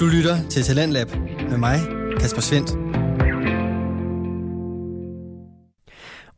Du 0.00 0.06
lytter 0.06 0.48
til 0.50 0.62
Talentlab 0.62 1.08
med 1.50 1.58
mig, 1.58 1.78
Kasper 2.20 2.40
Svendt. 2.40 2.70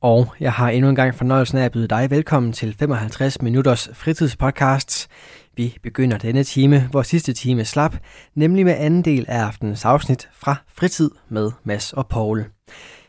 Og 0.01 0.35
jeg 0.41 0.53
har 0.53 0.71
endnu 0.71 0.89
en 0.89 0.97
gang 0.97 1.15
fornøjelsen 1.15 1.59
af 1.59 1.65
at 1.65 1.73
byde 1.73 1.89
dig 1.89 2.11
velkommen 2.11 2.53
til 2.53 2.77
55 2.79 3.43
minutters 3.43 3.91
fritidspodcast. 3.93 5.09
Vi 5.57 5.77
begynder 5.83 6.19
denne 6.19 6.45
time, 6.45 6.89
hvor 6.91 7.03
sidste 7.03 7.33
time 7.33 7.65
slap, 7.65 7.97
nemlig 8.35 8.65
med 8.65 8.75
anden 8.79 9.03
del 9.03 9.25
af 9.29 9.39
aftenens 9.39 9.85
afsnit 9.85 10.29
fra 10.33 10.57
Fritid 10.69 11.11
med 11.29 11.51
Mads 11.65 11.93
og 11.93 12.07
Paul. 12.07 12.45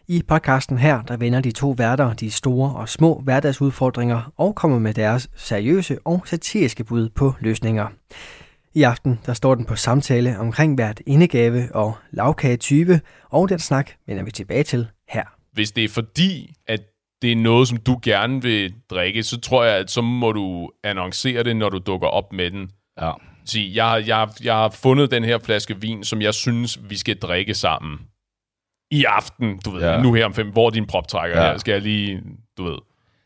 I 0.08 0.24
podcasten 0.28 0.78
her, 0.78 1.02
der 1.02 1.18
vender 1.18 1.42
de 1.42 1.52
to 1.52 1.70
værter 1.70 2.14
de 2.14 2.32
store 2.32 2.76
og 2.76 2.90
små 2.90 3.22
hverdagsudfordringer 3.24 4.34
og 4.38 4.56
kommer 4.56 4.80
med 4.80 4.94
deres 4.94 5.30
seriøse 5.36 5.98
og 6.06 6.22
satiriske 6.26 6.84
bud 6.84 7.10
på 7.10 7.34
løsninger. 7.40 7.88
I 8.76 8.84
aften 8.84 9.20
der 9.26 9.34
står 9.34 9.56
den 9.56 9.66
på 9.66 9.76
samtale 9.76 10.40
omkring 10.40 10.76
hvert 10.76 11.02
indegave 11.08 11.76
og 11.76 11.94
lavkage 12.12 12.58
20, 12.58 13.00
og 13.30 13.50
den 13.50 13.60
snak 13.60 13.92
vender 14.08 14.24
vi 14.24 14.32
tilbage 14.32 14.64
til 14.64 14.88
her. 15.10 15.24
Hvis 15.52 15.72
det 15.72 15.84
er 15.84 15.90
fordi, 15.90 16.54
at 16.68 16.82
det 17.22 17.32
er 17.32 17.36
noget, 17.36 17.68
som 17.68 17.78
du 17.78 18.00
gerne 18.04 18.42
vil 18.42 18.74
drikke, 18.90 19.24
så 19.24 19.40
tror 19.40 19.64
jeg, 19.64 19.78
at 19.78 19.92
så 19.92 20.02
må 20.02 20.32
du 20.32 20.72
annoncere 20.84 21.44
det, 21.44 21.56
når 21.56 21.70
du 21.70 21.78
dukker 21.78 22.08
op 22.08 22.34
med 22.34 22.52
den. 22.52 22.70
Ja. 23.02 23.12
Sige, 23.46 23.86
jeg, 23.86 24.04
jeg, 24.08 24.28
jeg 24.44 24.54
har 24.56 24.70
fundet 24.70 25.12
den 25.12 25.24
her 25.24 25.38
flaske 25.40 25.82
vin, 25.82 26.04
som 26.04 26.22
jeg 26.22 26.34
synes, 26.34 26.80
vi 26.90 26.98
skal 26.98 27.18
drikke 27.18 27.54
sammen. 27.54 28.00
I 28.92 29.04
aften, 29.04 29.60
du 29.66 29.72
ved, 29.72 29.82
ja. 29.82 30.02
Nu 30.02 30.14
her 30.14 30.26
om 30.26 30.34
fem, 30.34 30.52
hvor 30.52 30.66
er 30.68 30.70
din 30.72 30.86
proptrækker 30.88 31.42
Ja. 31.42 31.52
her? 31.52 31.58
Skal 31.58 31.72
jeg 31.72 31.82
lige, 31.82 32.22
du 32.58 32.64
ved, 32.64 32.78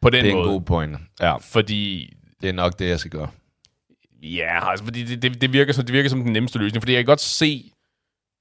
på 0.02 0.10
den 0.10 0.24
Det 0.24 0.32
er 0.32 0.36
en 0.36 0.38
måde. 0.40 0.50
god 0.50 0.62
point. 0.62 0.98
Ja, 1.22 1.36
Fordi 1.38 2.14
det 2.42 2.50
er 2.50 2.54
nok 2.54 2.80
det, 2.80 2.90
jeg 2.90 3.00
skal 3.00 3.12
gøre. 3.12 3.28
Ja, 4.36 4.70
altså, 4.72 4.86
fordi 4.86 5.04
det, 5.04 5.22
det, 5.22 5.42
det, 5.42 5.54
virker 5.54 5.74
som, 5.74 5.86
det 5.86 5.94
virker 5.94 6.10
som 6.10 6.24
den 6.24 6.34
nemmeste 6.34 6.60
løsning, 6.60 6.82
fordi 6.82 6.94
jeg 6.94 7.00
kan 7.00 7.06
godt 7.06 7.22
se 7.22 7.72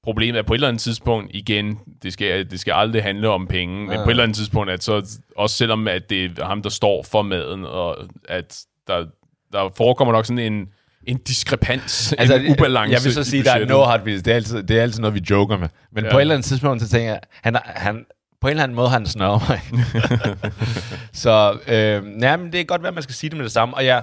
problemet, 0.03 0.39
at 0.39 0.45
på 0.45 0.53
et 0.53 0.57
eller 0.57 0.67
andet 0.67 0.81
tidspunkt, 0.81 1.31
igen, 1.33 1.79
det 2.03 2.13
skal, 2.13 2.51
det 2.51 2.59
skal 2.59 2.71
aldrig 2.73 3.03
handle 3.03 3.29
om 3.29 3.47
penge, 3.47 3.81
men 3.85 3.91
Ja. 3.91 3.97
på 4.03 4.09
et 4.09 4.09
eller 4.09 4.23
andet 4.23 4.37
tidspunkt, 4.37 4.71
at 4.71 4.83
så, 4.83 5.19
også 5.37 5.55
selvom 5.55 5.87
at 5.87 6.09
det 6.09 6.39
er 6.39 6.45
ham, 6.45 6.61
der 6.61 6.69
står 6.69 7.03
for 7.03 7.21
maden, 7.21 7.65
og 7.65 7.97
at 8.29 8.59
der, 8.87 9.05
der 9.53 9.69
forekommer 9.77 10.13
nok 10.13 10.25
sådan 10.25 10.53
en, 10.53 10.67
en 11.07 11.17
diskrepans, 11.17 12.13
altså, 12.17 12.35
en 12.35 12.51
ubalance 12.51 12.93
Jeg 12.93 13.03
vil 13.03 13.13
så 13.13 13.23
sige, 13.23 13.43
der 13.43 13.51
er 13.51 13.65
no 13.65 13.83
hard 13.83 13.99
feelings. 13.99 14.23
Det 14.23 14.31
er 14.31 14.35
altid, 14.35 14.63
det 14.63 14.77
er 14.77 14.81
altid 14.81 14.99
noget, 15.01 15.13
vi 15.15 15.21
joker 15.29 15.57
med. 15.57 15.67
Men 15.91 16.03
Ja. 16.03 16.11
på 16.11 16.17
et 16.17 16.21
eller 16.21 16.33
andet 16.35 16.45
tidspunkt, 16.45 16.81
så 16.81 16.89
tænker 16.89 17.09
jeg, 17.09 17.19
han, 17.43 17.55
er- 17.55 17.59
han, 17.65 18.05
på 18.41 18.47
en 18.47 18.51
eller 18.51 18.63
anden 18.63 18.75
måde, 18.75 18.89
han 18.89 19.05
snørrer 19.05 19.39
mig. 19.49 19.61
så 21.23 21.57
øh, 21.67 22.21
ja, 22.21 22.37
men 22.37 22.51
det 22.51 22.59
er 22.59 22.63
godt 22.63 22.81
være, 22.81 22.87
at 22.87 22.93
man 22.93 23.03
skal 23.03 23.15
sige 23.15 23.29
det 23.29 23.37
med 23.37 23.43
det 23.45 23.51
samme. 23.53 23.75
Og 23.75 23.85
ja, 23.85 23.99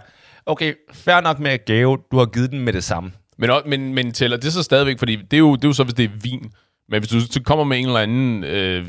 okay, 0.46 0.74
fair 0.92 1.20
nok 1.20 1.38
med 1.38 1.64
gave. 1.64 1.98
Du 2.10 2.18
har 2.18 2.26
givet 2.26 2.50
den 2.50 2.60
med 2.60 2.72
det 2.72 2.84
samme. 2.84 3.12
Men, 3.38 3.50
men, 3.66 3.94
men 3.94 4.12
tæller 4.12 4.36
det 4.36 4.52
så 4.52 4.62
stadigvæk, 4.62 4.98
fordi 4.98 5.16
det 5.16 5.32
er, 5.32 5.38
jo, 5.38 5.56
det 5.56 5.64
er 5.64 5.68
jo 5.68 5.72
så, 5.72 5.84
hvis 5.84 5.94
det 5.94 6.04
er 6.04 6.08
vin. 6.22 6.52
Men 6.88 7.00
hvis 7.00 7.10
du 7.10 7.20
så 7.20 7.42
kommer 7.44 7.64
med 7.64 7.78
en 7.78 7.86
eller 7.86 8.00
anden 8.00 8.44
øh, 8.44 8.86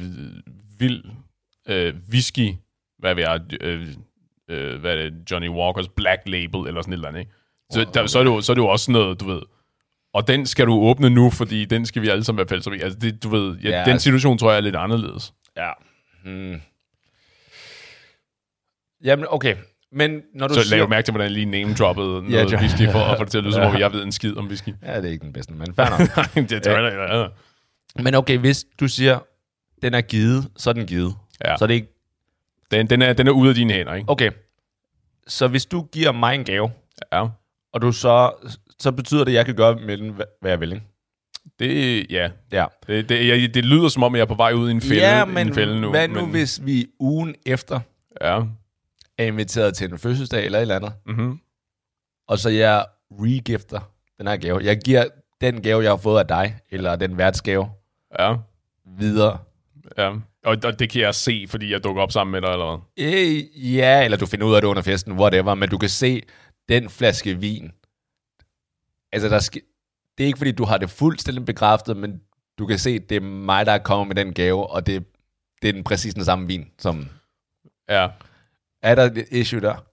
vild 0.80 1.03
øh, 1.67 1.94
whisky, 2.12 2.53
hvad 3.00 3.16
ved 3.16 3.23
jeg, 3.23 3.42
øh, 3.62 3.88
øh, 4.50 4.80
hvad 4.80 4.92
er 4.92 4.95
det, 4.95 5.14
Johnny 5.31 5.50
Walkers 5.50 5.88
Black 5.88 6.22
Label, 6.25 6.67
eller 6.67 6.81
sådan 6.81 6.94
et 6.94 6.97
eller 6.97 7.08
andet, 7.08 7.20
ikke? 7.20 7.31
Så, 7.72 7.86
der, 7.94 8.08
så, 8.08 8.19
er 8.19 8.23
det 8.23 8.30
jo, 8.31 8.42
så 8.42 8.52
er 8.52 8.53
det 8.53 8.62
jo 8.62 8.67
også 8.67 8.92
noget, 8.92 9.19
du 9.19 9.25
ved, 9.25 9.42
og 10.14 10.28
den 10.28 10.45
skal 10.45 10.66
du 10.67 10.73
åbne 10.73 11.09
nu, 11.09 11.30
fordi 11.30 11.66
den 11.66 11.86
skal 11.86 12.02
vi 12.02 12.09
alle 12.09 12.23
sammen 12.23 12.38
være 12.38 12.47
fælles 12.47 12.67
om. 12.67 12.73
Altså, 12.73 13.00
det, 13.00 13.23
du 13.23 13.30
ved, 13.30 13.58
ja, 13.58 13.69
Ja, 13.69 13.84
den 13.84 13.92
altså- 13.92 14.03
situation 14.03 14.38
tror 14.38 14.50
jeg 14.52 14.58
er 14.58 14.62
lidt 14.62 14.75
anderledes. 14.75 15.34
Ja. 15.58 15.72
Hmm. 16.23 16.62
Jamen, 19.03 19.25
okay. 19.30 19.56
Men 19.91 20.22
når 20.33 20.47
du 20.47 20.53
Så 20.53 20.64
siger... 20.64 20.78
lav 20.78 20.89
mærke 20.89 21.05
til, 21.05 21.11
hvordan 21.11 21.25
jeg 21.25 21.31
lige 21.31 21.45
name-droppede 21.45 22.08
noget 22.08 22.31
Ja, 22.31 22.44
John- 22.44 22.59
whisky, 22.59 22.91
for 22.91 23.00
at 23.00 23.17
få 23.17 23.23
det 23.23 23.31
til 23.31 23.38
at 23.38 23.44
lyde, 23.44 23.53
som 23.53 23.64
om 23.64 23.78
jeg 23.80 23.94
ved 23.94 24.03
en 24.03 24.11
skid 24.11 24.38
om 24.38 24.47
whisky. 24.47 24.69
Ja, 24.83 24.97
det 24.97 25.05
er 25.05 25.11
ikke 25.11 25.23
den 25.23 25.33
bedste, 25.33 25.53
men 25.53 25.73
fair 25.75 25.89
nok. 25.89 26.00
det 26.50 26.64
tror 26.64 26.72
jeg, 26.72 27.09
ja. 27.97 28.03
Men 28.03 28.16
okay, 28.16 28.38
hvis 28.38 28.66
du 28.80 28.88
siger, 28.88 29.19
den 29.81 29.94
er 29.94 30.02
givet, 30.02 30.47
så 30.58 30.69
er 30.69 30.73
den 30.73 30.86
givet. 30.88 31.16
Ja. 31.46 31.57
Så 31.57 31.66
er 31.66 31.68
det 31.68 31.73
ikke... 31.73 31.88
Den, 32.72 32.88
den, 32.90 33.01
er, 33.01 33.13
den 33.13 33.28
er 33.28 33.31
ude 33.31 33.50
af 33.50 33.56
dine 33.56 33.73
hænder, 33.73 33.94
ikke? 33.94 34.09
Okay. 34.09 34.31
Så 35.28 35.47
hvis 35.47 35.66
du 35.66 35.81
giver 35.91 36.12
mig 36.12 36.35
en 36.35 36.44
gave, 36.44 36.72
Ja. 37.13 37.25
og 37.73 37.81
du 37.81 37.91
så... 37.91 38.31
Så 38.79 38.91
betyder 38.91 39.23
det, 39.23 39.31
at 39.31 39.35
jeg 39.35 39.46
kan 39.46 39.56
gøre 39.56 39.75
med 39.85 39.97
den, 39.97 40.13
hvad 40.41 40.52
jeg 40.52 40.59
vil, 40.59 40.72
ikke? 40.73 40.85
Det, 41.59 42.06
ja. 42.12 42.29
Ja. 42.52 42.66
Det, 42.88 43.09
det, 43.09 43.28
jeg, 43.28 43.53
det 43.53 43.66
lyder 43.66 43.88
som 43.88 44.03
om, 44.03 44.16
jeg 44.16 44.22
er 44.22 44.25
på 44.25 44.35
vej 44.35 44.53
ud 44.53 44.67
i 44.69 44.72
en 44.72 44.81
fælde, 44.81 45.02
ja, 45.02 45.23
en 45.25 45.34
men 45.34 45.53
fælde 45.53 45.81
nu. 45.81 45.90
hvad 45.90 46.07
nu, 46.07 46.22
men, 46.22 46.29
hvis 46.29 46.62
vi 46.63 46.85
ugen 47.00 47.35
efter 47.46 47.79
Ja. 48.22 48.41
Er 49.18 49.26
inviteret 49.26 49.76
til 49.76 49.92
en 49.92 50.00
fødselsdag 50.00 50.46
eller 50.46 50.58
et 50.59 50.62
eller 50.62 50.76
andet, 50.76 50.94
Mm-hmm. 51.06 51.40
og 52.28 52.40
så 52.40 52.50
jeg 52.50 52.86
regifter 53.12 53.92
den 54.18 54.28
her 54.28 54.38
gave. 54.38 54.59
Jeg 54.64 54.78
giver 54.81 55.06
den 55.42 55.62
gave, 55.62 55.81
jeg 55.84 55.92
har 55.92 55.98
fået 55.98 56.20
af 56.20 56.28
dig, 56.28 56.59
eller 56.72 56.96
den 56.96 57.18
værtsgave, 57.18 57.70
Ja. 58.20 58.36
videre. 58.86 59.38
ja. 59.98 60.09
Og, 60.46 60.58
og 60.64 60.80
det 60.80 60.90
kan 60.90 61.02
jeg 61.02 61.16
se, 61.16 61.46
fordi 61.50 61.72
jeg 61.72 61.84
dukker 61.84 62.02
op 62.03 62.12
sammen 62.12 62.31
med 62.31 62.42
dig, 62.42 62.48
eller 62.53 62.78
hvad? 62.98 63.06
Øh, 63.14 63.76
ja, 63.76 64.03
eller 64.03 64.18
du 64.18 64.26
finder 64.26 64.46
ud 64.48 64.56
af 64.56 64.62
det 64.62 64.68
under 64.68 64.81
festen, 64.81 65.14
whatever, 65.20 65.56
men 65.56 65.70
du 65.70 65.78
kan 65.78 65.90
se 65.90 66.22
den 66.70 66.90
flaske 66.90 67.34
vin. 67.40 67.72
Altså, 69.12 69.30
der 69.30 69.40
ske, 69.40 69.62
det 70.18 70.24
er 70.24 70.28
ikke, 70.28 70.38
fordi 70.38 70.52
du 70.52 70.66
har 70.66 70.78
det 70.78 70.90
fuldstændig 70.90 71.46
bekræftet, 71.46 71.97
men 71.97 72.22
du 72.59 72.66
kan 72.66 72.80
se, 72.80 73.00
det 73.00 73.16
er 73.16 73.22
mig, 73.22 73.66
der 73.66 73.72
er 73.72 73.78
kommet 73.78 74.08
med 74.16 74.26
den 74.26 74.34
gave, 74.34 74.68
og 74.68 74.86
det, 74.86 75.06
det 75.62 75.70
er 75.70 75.74
den 75.74 75.84
præcis 75.84 76.14
den 76.14 76.26
samme 76.26 76.47
vin. 76.47 76.72
Som, 76.80 77.08
Ja. 77.90 78.08
Er 78.85 78.96
der 78.96 79.03
et 79.03 79.25
issue 79.31 79.62
der? 79.62 79.85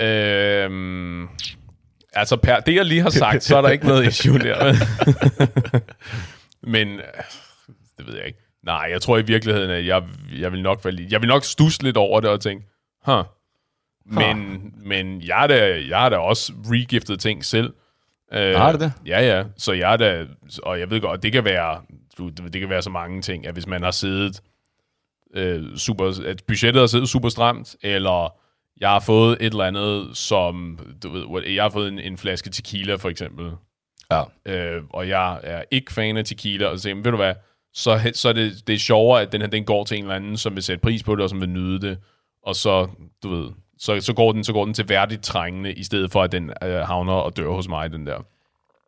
Øhm, 0.00 1.28
altså, 2.12 2.36
per 2.36 2.60
det, 2.60 2.74
jeg 2.74 2.84
lige 2.84 3.00
har 3.02 3.10
sagt, 3.24 3.42
så 3.42 3.56
er 3.56 3.62
der 3.62 3.68
ikke 3.68 3.86
noget 3.86 4.06
issue 4.06 4.38
der. 4.38 4.72
men, 6.72 6.88
øh, 6.88 7.04
det 7.98 8.06
ved 8.06 8.16
jeg 8.16 8.26
ikke. 8.26 8.38
Nej, 8.62 8.88
jeg 8.90 9.02
tror 9.02 9.18
i 9.18 9.22
virkeligheden, 9.22 9.70
at 9.70 9.86
jeg, 9.86 10.02
jeg 10.38 10.52
vil 10.52 10.62
nok 10.62 10.84
være 10.84 11.06
jeg 11.10 11.20
vil 11.20 11.28
nok 11.28 11.44
stusse 11.44 11.82
lidt 11.82 11.96
over 11.96 12.20
det 12.20 12.30
og 12.30 12.40
tænke, 12.40 12.66
huh. 13.06 13.24
Men, 14.10 14.72
men 14.76 15.22
jeg, 15.22 15.42
er 15.42 15.46
da, 15.46 15.80
jeg 15.88 15.98
har 15.98 16.08
da 16.08 16.16
også 16.16 16.52
regiftet 16.70 17.20
ting 17.20 17.44
selv. 17.44 17.72
Øh, 18.32 18.54
Har 18.54 18.72
du 18.72 18.78
det? 18.78 18.92
Ja, 19.06 19.20
ja. 19.20 19.44
Så 19.56 19.72
jeg 19.72 19.92
er 19.92 19.96
da, 19.96 20.26
og 20.62 20.80
jeg 20.80 20.90
ved 20.90 21.00
godt, 21.00 21.22
det 21.22 21.32
kan 21.32 21.44
være, 21.44 21.80
det 22.18 22.52
det 22.52 22.60
kan 22.60 22.70
være 22.70 22.82
så 22.82 22.90
mange 22.90 23.22
ting, 23.22 23.46
at 23.46 23.52
hvis 23.52 23.66
man 23.66 23.82
har 23.82 23.90
siddet 23.90 24.40
øh, 25.34 25.76
super, 25.76 26.20
at 26.26 26.42
budgettet 26.46 26.80
har 26.80 26.86
siddet 26.86 27.08
super 27.08 27.28
stramt, 27.28 27.76
eller 27.82 28.34
jeg 28.80 28.88
har 28.90 29.00
fået 29.00 29.36
et 29.40 29.46
eller 29.46 29.64
andet, 29.64 30.16
som, 30.16 30.78
du 31.02 31.10
ved, 31.12 31.42
jeg 31.48 31.64
har 31.64 31.70
fået 31.70 31.88
en, 31.88 31.98
en 31.98 32.18
flaske 32.18 32.50
tequila 32.50 32.94
for 32.94 33.08
eksempel, 33.08 33.50
Ja. 34.10 34.22
øh, 34.46 34.82
og 34.90 35.08
jeg 35.08 35.40
er 35.42 35.62
ikke 35.70 35.92
fan 35.92 36.16
af 36.16 36.24
tequila, 36.24 36.66
og 36.66 36.78
så 36.78 36.82
siger, 36.82 36.94
ved 36.94 37.02
du 37.04 37.16
hvad, 37.16 37.34
så, 37.74 38.10
så 38.14 38.28
er 38.28 38.32
det, 38.32 38.66
det 38.66 38.74
er 38.74 38.78
sjovere, 38.78 39.22
at 39.22 39.32
den 39.32 39.40
her, 39.40 39.48
den 39.48 39.64
går 39.64 39.84
til 39.84 39.98
en 39.98 40.04
eller 40.04 40.14
anden, 40.16 40.36
som 40.36 40.54
vil 40.54 40.62
sætte 40.62 40.80
pris 40.80 41.02
på 41.02 41.14
det, 41.14 41.22
og 41.22 41.30
som 41.30 41.40
vil 41.40 41.48
nyde 41.48 41.80
det, 41.88 41.98
og 42.42 42.56
så, 42.56 42.88
du 43.22 43.28
ved, 43.28 43.50
så, 43.78 44.00
så, 44.00 44.12
går 44.12 44.32
den, 44.32 44.44
så 44.44 44.52
går 44.52 44.64
den 44.64 44.74
til 44.74 44.88
værdigt 44.88 45.22
trængende, 45.22 45.72
i 45.72 45.82
stedet 45.84 46.12
for, 46.12 46.22
at 46.22 46.32
den 46.32 46.50
øh, 46.62 46.74
havner 46.74 47.12
og 47.12 47.36
dør 47.36 47.48
hos 47.50 47.68
mig, 47.68 47.90
den 47.92 48.06
der. 48.06 48.18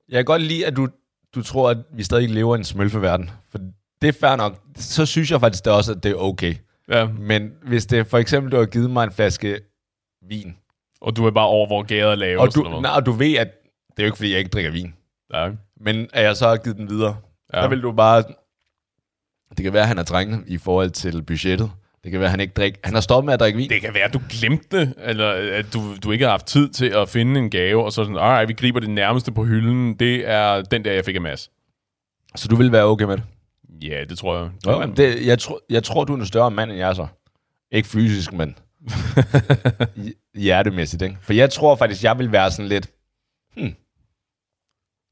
Jeg 0.08 0.16
kan 0.18 0.24
godt 0.24 0.42
lide, 0.42 0.66
at 0.66 0.76
du, 0.76 0.88
du 1.34 1.42
tror, 1.42 1.70
at 1.70 1.78
vi 1.92 2.02
stadig 2.02 2.30
lever 2.30 2.56
i 2.56 2.58
en 2.58 2.64
smølfeverden. 2.64 3.30
For 3.50 3.58
det 4.02 4.08
er 4.08 4.12
fair 4.20 4.36
nok. 4.36 4.60
Så 4.76 5.06
synes 5.06 5.30
jeg 5.30 5.40
faktisk 5.40 5.64
det 5.64 5.72
også, 5.72 5.92
at 5.92 6.02
det 6.02 6.10
er 6.10 6.14
okay. 6.16 6.54
Ja, 6.88 7.06
Men 7.06 7.52
hvis 7.62 7.86
det 7.86 8.06
for 8.06 8.18
eksempel, 8.18 8.52
du 8.52 8.56
har 8.56 8.64
givet 8.66 8.90
mig 8.90 9.04
en 9.04 9.12
flaske 9.12 9.60
vin, 10.28 10.56
og 11.00 11.16
du 11.16 11.26
er 11.26 11.30
bare 11.30 11.46
over, 11.46 11.66
hvor 11.66 11.82
gader 11.82 12.10
er 12.10 12.14
lave. 12.14 12.40
og 12.40 12.54
du, 12.54 12.62
noget. 12.62 12.82
nej, 12.82 12.92
og 12.96 13.06
du 13.06 13.12
ved, 13.12 13.34
at 13.36 13.48
det 13.90 13.98
er 13.98 14.02
jo 14.02 14.06
ikke, 14.06 14.16
fordi 14.16 14.30
jeg 14.30 14.38
ikke 14.38 14.48
drikker 14.50 14.70
vin. 14.70 14.94
Ja. 15.34 15.50
Men 15.80 16.08
at 16.12 16.24
jeg 16.24 16.36
så 16.36 16.48
har 16.48 16.56
givet 16.56 16.76
den 16.76 16.90
videre, 16.90 17.16
Ja. 17.54 17.60
der 17.60 17.68
vil 17.68 17.82
du 17.82 17.92
bare... 17.92 18.24
Det 19.56 19.64
kan 19.64 19.72
være, 19.72 19.82
at 19.82 19.88
han 19.88 19.98
er 19.98 20.02
trængende 20.02 20.44
i 20.46 20.58
forhold 20.58 20.90
til 20.90 21.22
budgettet. 21.22 21.70
Det 22.04 22.10
kan 22.10 22.20
være, 22.20 22.26
at 22.26 22.30
han 22.30 22.40
ikke 22.40 22.52
drikker... 22.54 22.80
Han 22.84 22.94
har 22.94 23.00
stoppet 23.00 23.26
med 23.26 23.34
at 23.34 23.40
drikke 23.40 23.56
vin. 23.56 23.70
Det 23.70 23.80
kan 23.80 23.94
være, 23.94 24.02
at 24.04 24.12
du 24.14 24.20
glemte 24.30 24.78
det, 24.80 24.94
eller 24.98 25.28
at 25.58 25.66
du, 25.74 25.80
du 26.04 26.10
ikke 26.10 26.24
har 26.24 26.30
haft 26.30 26.46
tid 26.46 26.68
til 26.68 26.86
at 26.86 27.08
finde 27.08 27.40
en 27.40 27.50
gave, 27.50 27.84
og 27.84 27.92
så 27.92 28.04
sådan, 28.04 28.16
alright, 28.18 28.48
vi 28.48 28.52
griber 28.52 28.80
det 28.80 28.90
nærmeste 28.90 29.32
på 29.32 29.44
hylden. 29.44 29.94
Det 29.94 30.28
er 30.28 30.62
den 30.62 30.84
der, 30.84 30.92
jeg 30.92 31.04
fik 31.04 31.14
af 31.14 31.20
Mads. 31.20 31.50
Så 32.36 32.48
du 32.48 32.56
vil 32.56 32.72
være 32.72 32.84
okay 32.84 33.04
med 33.04 33.16
det? 33.16 33.24
Ja, 33.82 34.04
det 34.08 34.18
tror 34.18 34.38
jeg. 34.38 34.50
Ja, 34.66 34.86
det 34.96 35.26
jeg, 35.26 35.38
tror, 35.38 35.60
jeg 35.70 35.82
tror, 35.84 36.04
du 36.04 36.12
er 36.12 36.18
en 36.18 36.26
større 36.26 36.50
mand, 36.50 36.70
end 36.70 36.78
jeg 36.78 36.88
er 36.88 36.94
så. 36.94 37.06
Ikke 37.72 37.88
fysisk, 37.88 38.32
men 38.32 38.58
hj- 39.96 40.32
hjertemæssigt, 40.40 41.02
ikke? 41.02 41.16
For 41.20 41.32
jeg 41.32 41.50
tror 41.50 41.76
faktisk, 41.76 42.04
jeg 42.04 42.18
vil 42.18 42.32
være 42.32 42.50
sådan 42.50 42.68
lidt... 42.68 42.86
du 43.56 43.60
det 43.60 43.74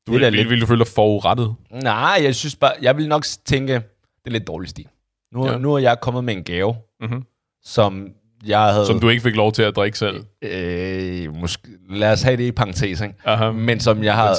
er 0.06 0.10
vil, 0.12 0.20
vil, 0.20 0.32
lidt- 0.32 0.48
vil, 0.50 0.60
du 0.60 0.66
føle 0.66 0.78
dig 0.84 0.86
forurettet? 0.94 1.54
Nej, 1.70 2.18
jeg 2.22 2.34
synes 2.34 2.56
bare... 2.56 2.72
Jeg 2.82 2.96
vil 2.96 3.08
nok 3.08 3.24
tænke, 3.44 3.72
det 3.74 3.82
er 4.26 4.30
lidt 4.30 4.46
dårlig 4.46 4.68
stil. 4.70 4.86
Nu, 5.32 5.46
Ja. 5.46 5.58
nu 5.58 5.74
er 5.74 5.78
jeg 5.78 6.00
kommet 6.00 6.24
med 6.24 6.34
en 6.36 6.44
gave, 6.44 6.76
Mhm. 7.00 7.24
som 7.62 8.08
jeg 8.46 8.72
havde... 8.72 8.86
Som 8.86 9.00
du 9.00 9.08
ikke 9.08 9.22
fik 9.22 9.36
lov 9.36 9.52
til 9.52 9.62
at 9.62 9.76
drikke 9.76 9.98
selv. 9.98 10.24
Øh, 10.42 11.34
måske, 11.34 11.68
lad 11.90 12.12
os 12.12 12.22
have 12.22 12.36
det 12.36 12.44
i 12.44 12.52
parentes, 12.52 13.00
ikke? 13.00 13.14
Aha. 13.24 13.50
Men 13.50 13.80
som 13.80 14.04
jeg 14.04 14.14
har... 14.14 14.34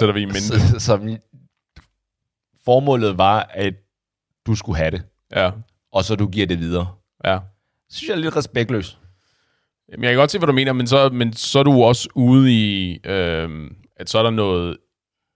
Som, 0.80 1.10
formålet 2.66 3.18
var, 3.18 3.50
at 3.54 3.74
du 4.50 4.56
skulle 4.56 4.78
have 4.78 4.92
det, 4.92 5.02
Ja, 5.36 5.52
og 5.92 6.04
så 6.04 6.16
du 6.16 6.28
giver 6.28 6.46
det 6.48 6.60
videre. 6.60 6.88
ja. 7.26 7.34
Det 7.88 7.96
synes 7.98 8.10
jeg 8.10 8.16
er 8.16 8.20
lidt 8.22 8.36
respektløst. 8.36 8.98
Jamen, 9.92 10.04
jeg 10.04 10.12
kan 10.12 10.18
godt 10.18 10.32
se, 10.32 10.38
hvad 10.38 10.48
du 10.48 10.54
mener, 10.54 10.74
men 10.74 10.88
så, 10.88 11.10
men 11.10 11.34
så 11.34 11.60
er 11.60 11.64
du 11.64 11.84
også 11.84 12.10
ude 12.16 12.52
i, 12.54 13.00
øh, 13.06 13.72
at 13.98 14.10
så 14.10 14.20
er 14.20 14.24
der 14.24 14.30
noget 14.30 14.78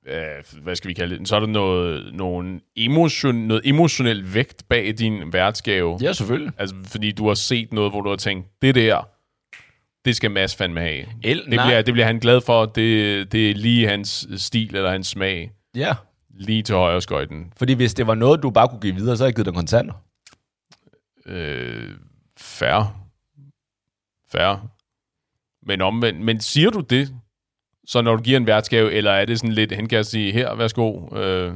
øh, 0.07 0.61
hvad 0.63 0.75
skal 0.75 0.87
vi 0.89 0.93
kalde 0.93 1.17
det, 1.19 1.27
så 1.27 1.35
er 1.35 1.39
der 1.39 1.47
noget, 1.47 2.13
nogle 2.13 2.59
emotion, 2.75 3.35
noget 3.35 3.61
emotionel 3.65 4.33
vægt 4.33 4.63
bag 4.69 4.93
din 4.97 5.33
værtsgave. 5.33 5.97
Ja, 6.01 6.13
selvfølgelig. 6.13 6.51
Altså, 6.57 6.75
fordi 6.85 7.11
du 7.11 7.27
har 7.27 7.33
set 7.33 7.73
noget, 7.73 7.91
hvor 7.91 8.01
du 8.01 8.09
har 8.09 8.15
tænkt, 8.15 8.47
det 8.61 8.75
der, 8.75 9.07
det 10.05 10.15
skal 10.15 10.31
Mads 10.31 10.55
fandme 10.55 10.79
have. 10.79 11.05
El, 11.23 11.37
Det 11.37 11.45
bliver, 11.47 11.81
det 11.81 11.93
bliver 11.93 12.05
han 12.05 12.19
glad 12.19 12.41
for. 12.41 12.65
Det, 12.65 13.31
det 13.31 13.49
er 13.51 13.55
lige 13.55 13.87
hans 13.87 14.27
stil 14.37 14.75
eller 14.75 14.91
hans 14.91 15.07
smag. 15.07 15.51
Ja, 15.75 15.93
Lige 16.33 16.63
til 16.63 16.75
højre 16.75 17.01
skøjten. 17.01 17.53
fordi 17.57 17.73
hvis 17.73 17.93
det 17.93 18.07
var 18.07 18.15
noget, 18.15 18.43
du 18.43 18.49
bare 18.49 18.67
kunne 18.67 18.81
give 18.81 18.95
videre, 18.95 19.17
så 19.17 19.23
havde 19.23 19.29
jeg 19.29 19.35
givet 19.35 19.45
dig 19.45 19.53
kontanter. 19.53 19.93
Øh, 21.25 21.95
færre. 22.37 22.93
Færre. 24.31 24.61
Men 25.61 25.81
omvendt. 25.81 26.21
Men 26.21 26.41
siger 26.41 26.69
du 26.69 26.79
det, 26.79 27.15
så 27.85 28.01
når 28.01 28.15
du 28.15 28.23
giver 28.23 28.37
en 28.37 28.47
værtsgave, 28.47 28.91
eller 28.91 29.11
er 29.11 29.25
det 29.25 29.39
sådan 29.39 29.53
lidt, 29.53 29.71
han 29.71 29.87
kan 29.87 30.03
sige, 30.03 30.33
her, 30.33 30.55
værsgo, 30.55 31.15
øh, 31.17 31.55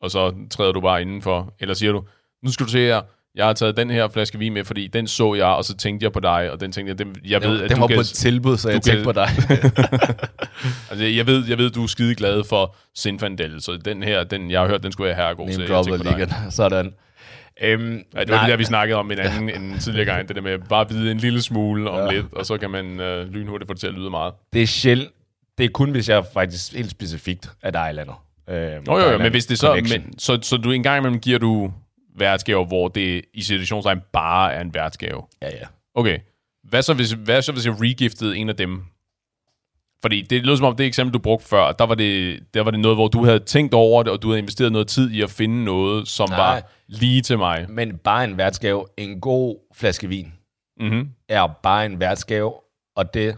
og 0.00 0.10
så 0.10 0.34
træder 0.50 0.72
du 0.72 0.80
bare 0.80 1.02
indenfor? 1.02 1.54
Eller 1.58 1.74
siger 1.74 1.92
du, 1.92 2.04
nu 2.42 2.50
skal 2.50 2.66
du 2.66 2.70
se 2.70 2.78
her, 2.78 3.02
jeg 3.34 3.46
har 3.46 3.52
taget 3.52 3.76
den 3.76 3.90
her 3.90 4.08
flaske 4.08 4.38
vin 4.38 4.52
med, 4.54 4.64
fordi 4.64 4.86
den 4.86 5.06
så 5.06 5.34
jeg, 5.34 5.46
og 5.46 5.64
så 5.64 5.76
tænkte 5.76 6.04
jeg 6.04 6.12
på 6.12 6.20
dig, 6.20 6.50
og 6.50 6.60
den 6.60 6.72
tænkte 6.72 6.90
jeg, 6.90 6.98
den, 6.98 7.16
jeg 7.28 7.42
ved, 7.42 7.50
Den, 7.54 7.60
at 7.64 7.68
den 7.70 7.76
du 7.76 7.80
var 7.80 7.86
kan, 7.88 7.96
på 7.96 8.00
et 8.00 8.06
tilbud, 8.06 8.56
så 8.56 8.68
jeg 8.68 8.76
du 8.76 8.80
kan- 8.90 8.92
tænkte 8.92 9.04
på 9.04 9.12
dig. 9.12 9.28
altså, 10.90 11.04
jeg 11.04 11.26
ved, 11.26 11.44
jeg 11.48 11.58
ved, 11.58 11.70
du 11.70 11.82
er 11.82 11.86
skide 11.86 12.14
glad 12.14 12.44
for 12.44 12.76
Sinfandel, 12.94 13.62
så 13.62 13.76
den 13.84 14.02
her, 14.02 14.24
den, 14.24 14.50
jeg 14.50 14.60
har 14.60 14.68
hørt, 14.68 14.82
den 14.82 14.92
skulle 14.92 15.08
jeg 15.08 15.16
herregod, 15.16 15.52
så 15.52 15.60
jeg 15.60 15.68
tænkte 15.84 16.24
på 16.24 16.24
dig. 16.26 16.36
Sådan. 16.52 16.92
Øhm, 17.62 18.02
Ja, 18.14 18.20
det 18.20 18.28
var 18.30 18.40
det 18.40 18.48
der, 18.50 18.56
vi 18.56 18.64
snakkede 18.64 18.98
om 18.98 19.10
en 19.10 19.18
anden 19.18 19.62
en 19.62 19.78
tidligere 19.78 20.06
gang, 20.06 20.28
det 20.28 20.36
der 20.36 20.42
med 20.42 20.58
bare 20.68 20.88
vide 20.88 21.10
en 21.10 21.18
lille 21.18 21.42
smule 21.42 21.90
om 21.90 21.98
ja. 22.10 22.14
lidt, 22.14 22.26
og 22.32 22.46
så 22.46 22.58
kan 22.58 22.70
man 22.70 23.00
øh, 23.00 23.28
lynhurtigt 23.28 23.68
få 23.68 23.72
det 23.72 23.80
til 23.80 23.86
at 23.86 23.94
lyde 23.94 24.10
meget. 24.10 24.34
det 24.52 24.62
er 24.62 24.66
sjældent. 24.66 25.10
Det 25.58 25.64
er 25.64 25.68
kun, 25.68 25.90
hvis 25.90 26.08
jeg 26.08 26.24
faktisk 26.34 26.72
helt 26.74 26.90
specifikt 26.90 27.50
er 27.62 27.68
et 27.80 27.88
eller 27.88 28.02
andet. 28.02 28.14
Øhm, 28.76 28.84
Jo, 28.88 28.98
jo, 28.98 29.10
jo, 29.10 29.18
men 29.18 29.30
hvis 29.30 29.46
det 29.46 29.58
så, 29.58 29.74
men, 29.74 30.18
så, 30.18 30.38
så 30.42 30.56
du 30.56 30.70
en 30.70 30.82
gang 30.82 30.98
imellem 30.98 31.20
giver 31.20 31.38
du 31.38 31.72
værtsgaver, 32.16 32.64
hvor 32.64 32.88
det 32.88 33.24
i 33.34 33.42
situationstegn 33.42 34.00
bare 34.12 34.52
er 34.54 34.60
en 34.60 34.74
værtsgave. 34.74 35.22
Ja, 35.42 35.46
ja. 35.50 35.66
Okay, 35.94 36.18
hvad 36.64 36.82
så, 36.82 36.94
hvis, 36.94 37.10
hvad 37.10 37.42
så 37.42 37.52
hvis 37.52 37.66
jeg 37.66 37.74
regiftede 37.80 38.36
en 38.36 38.48
af 38.48 38.56
dem? 38.56 38.82
Fordi 40.02 40.22
det 40.22 40.46
lød 40.46 40.56
som 40.56 40.66
om 40.66 40.76
det 40.76 40.86
eksempel, 40.86 41.14
du 41.14 41.18
brugte 41.18 41.46
før, 41.48 41.72
der 41.72 41.84
var, 41.86 41.94
det, 41.94 42.40
der 42.54 42.60
var 42.62 42.70
det 42.70 42.80
noget, 42.80 42.96
hvor 42.96 43.08
du 43.08 43.24
havde 43.24 43.38
tænkt 43.38 43.74
over 43.74 44.02
det, 44.02 44.12
og 44.12 44.22
du 44.22 44.28
havde 44.28 44.38
investeret 44.38 44.72
noget 44.72 44.88
tid 44.88 45.10
i 45.10 45.22
at 45.22 45.30
finde 45.30 45.64
noget, 45.64 46.08
som 46.08 46.28
Nej. 46.28 46.38
var 46.38 46.62
lige 46.86 47.22
til 47.22 47.38
mig. 47.38 47.66
Men 47.68 47.98
bare 47.98 48.24
en 48.24 48.38
værtsgave, 48.38 48.84
en 48.96 49.20
god 49.20 49.56
flaske 49.74 50.08
vin, 50.08 50.32
Mm-hmm. 50.80 51.08
er 51.28 51.46
bare 51.62 51.86
en 51.86 52.00
værtsgave, 52.00 52.52
og 52.96 53.14
det... 53.14 53.36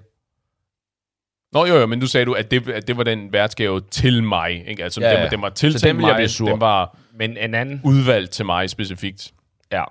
Nå 1.53 1.67
jo, 1.67 1.75
jo, 1.77 1.87
men 1.87 2.01
du 2.01 2.07
sagde 2.07 2.25
du, 2.27 2.33
at 2.33 2.51
det, 2.51 2.69
at 2.69 2.89
det 2.89 2.97
var 2.97 3.03
den 3.03 3.33
værtsgave 3.33 3.81
til 3.91 4.23
mig. 4.23 4.69
Ikke? 4.69 4.85
Altså, 4.85 5.01
Ja, 5.01 5.11
ja. 5.11 5.23
Den, 5.23 5.31
den 5.31 5.43
var 5.43 5.49
Så 5.49 5.55
tiltænkt 5.55 5.85
den 5.85 5.97
ville 5.97 6.07
jeg 6.09 6.15
mig, 6.15 6.19
blive 6.19 6.29
sur. 6.29 6.49
den 6.49 6.61
var 6.61 6.97
Men 7.19 7.37
en 7.37 7.55
anden... 7.55 7.81
udvalgt 7.85 8.31
til 8.31 8.47
mig 8.47 8.71
specifikt. 8.71 9.35
Ja. 9.73 9.85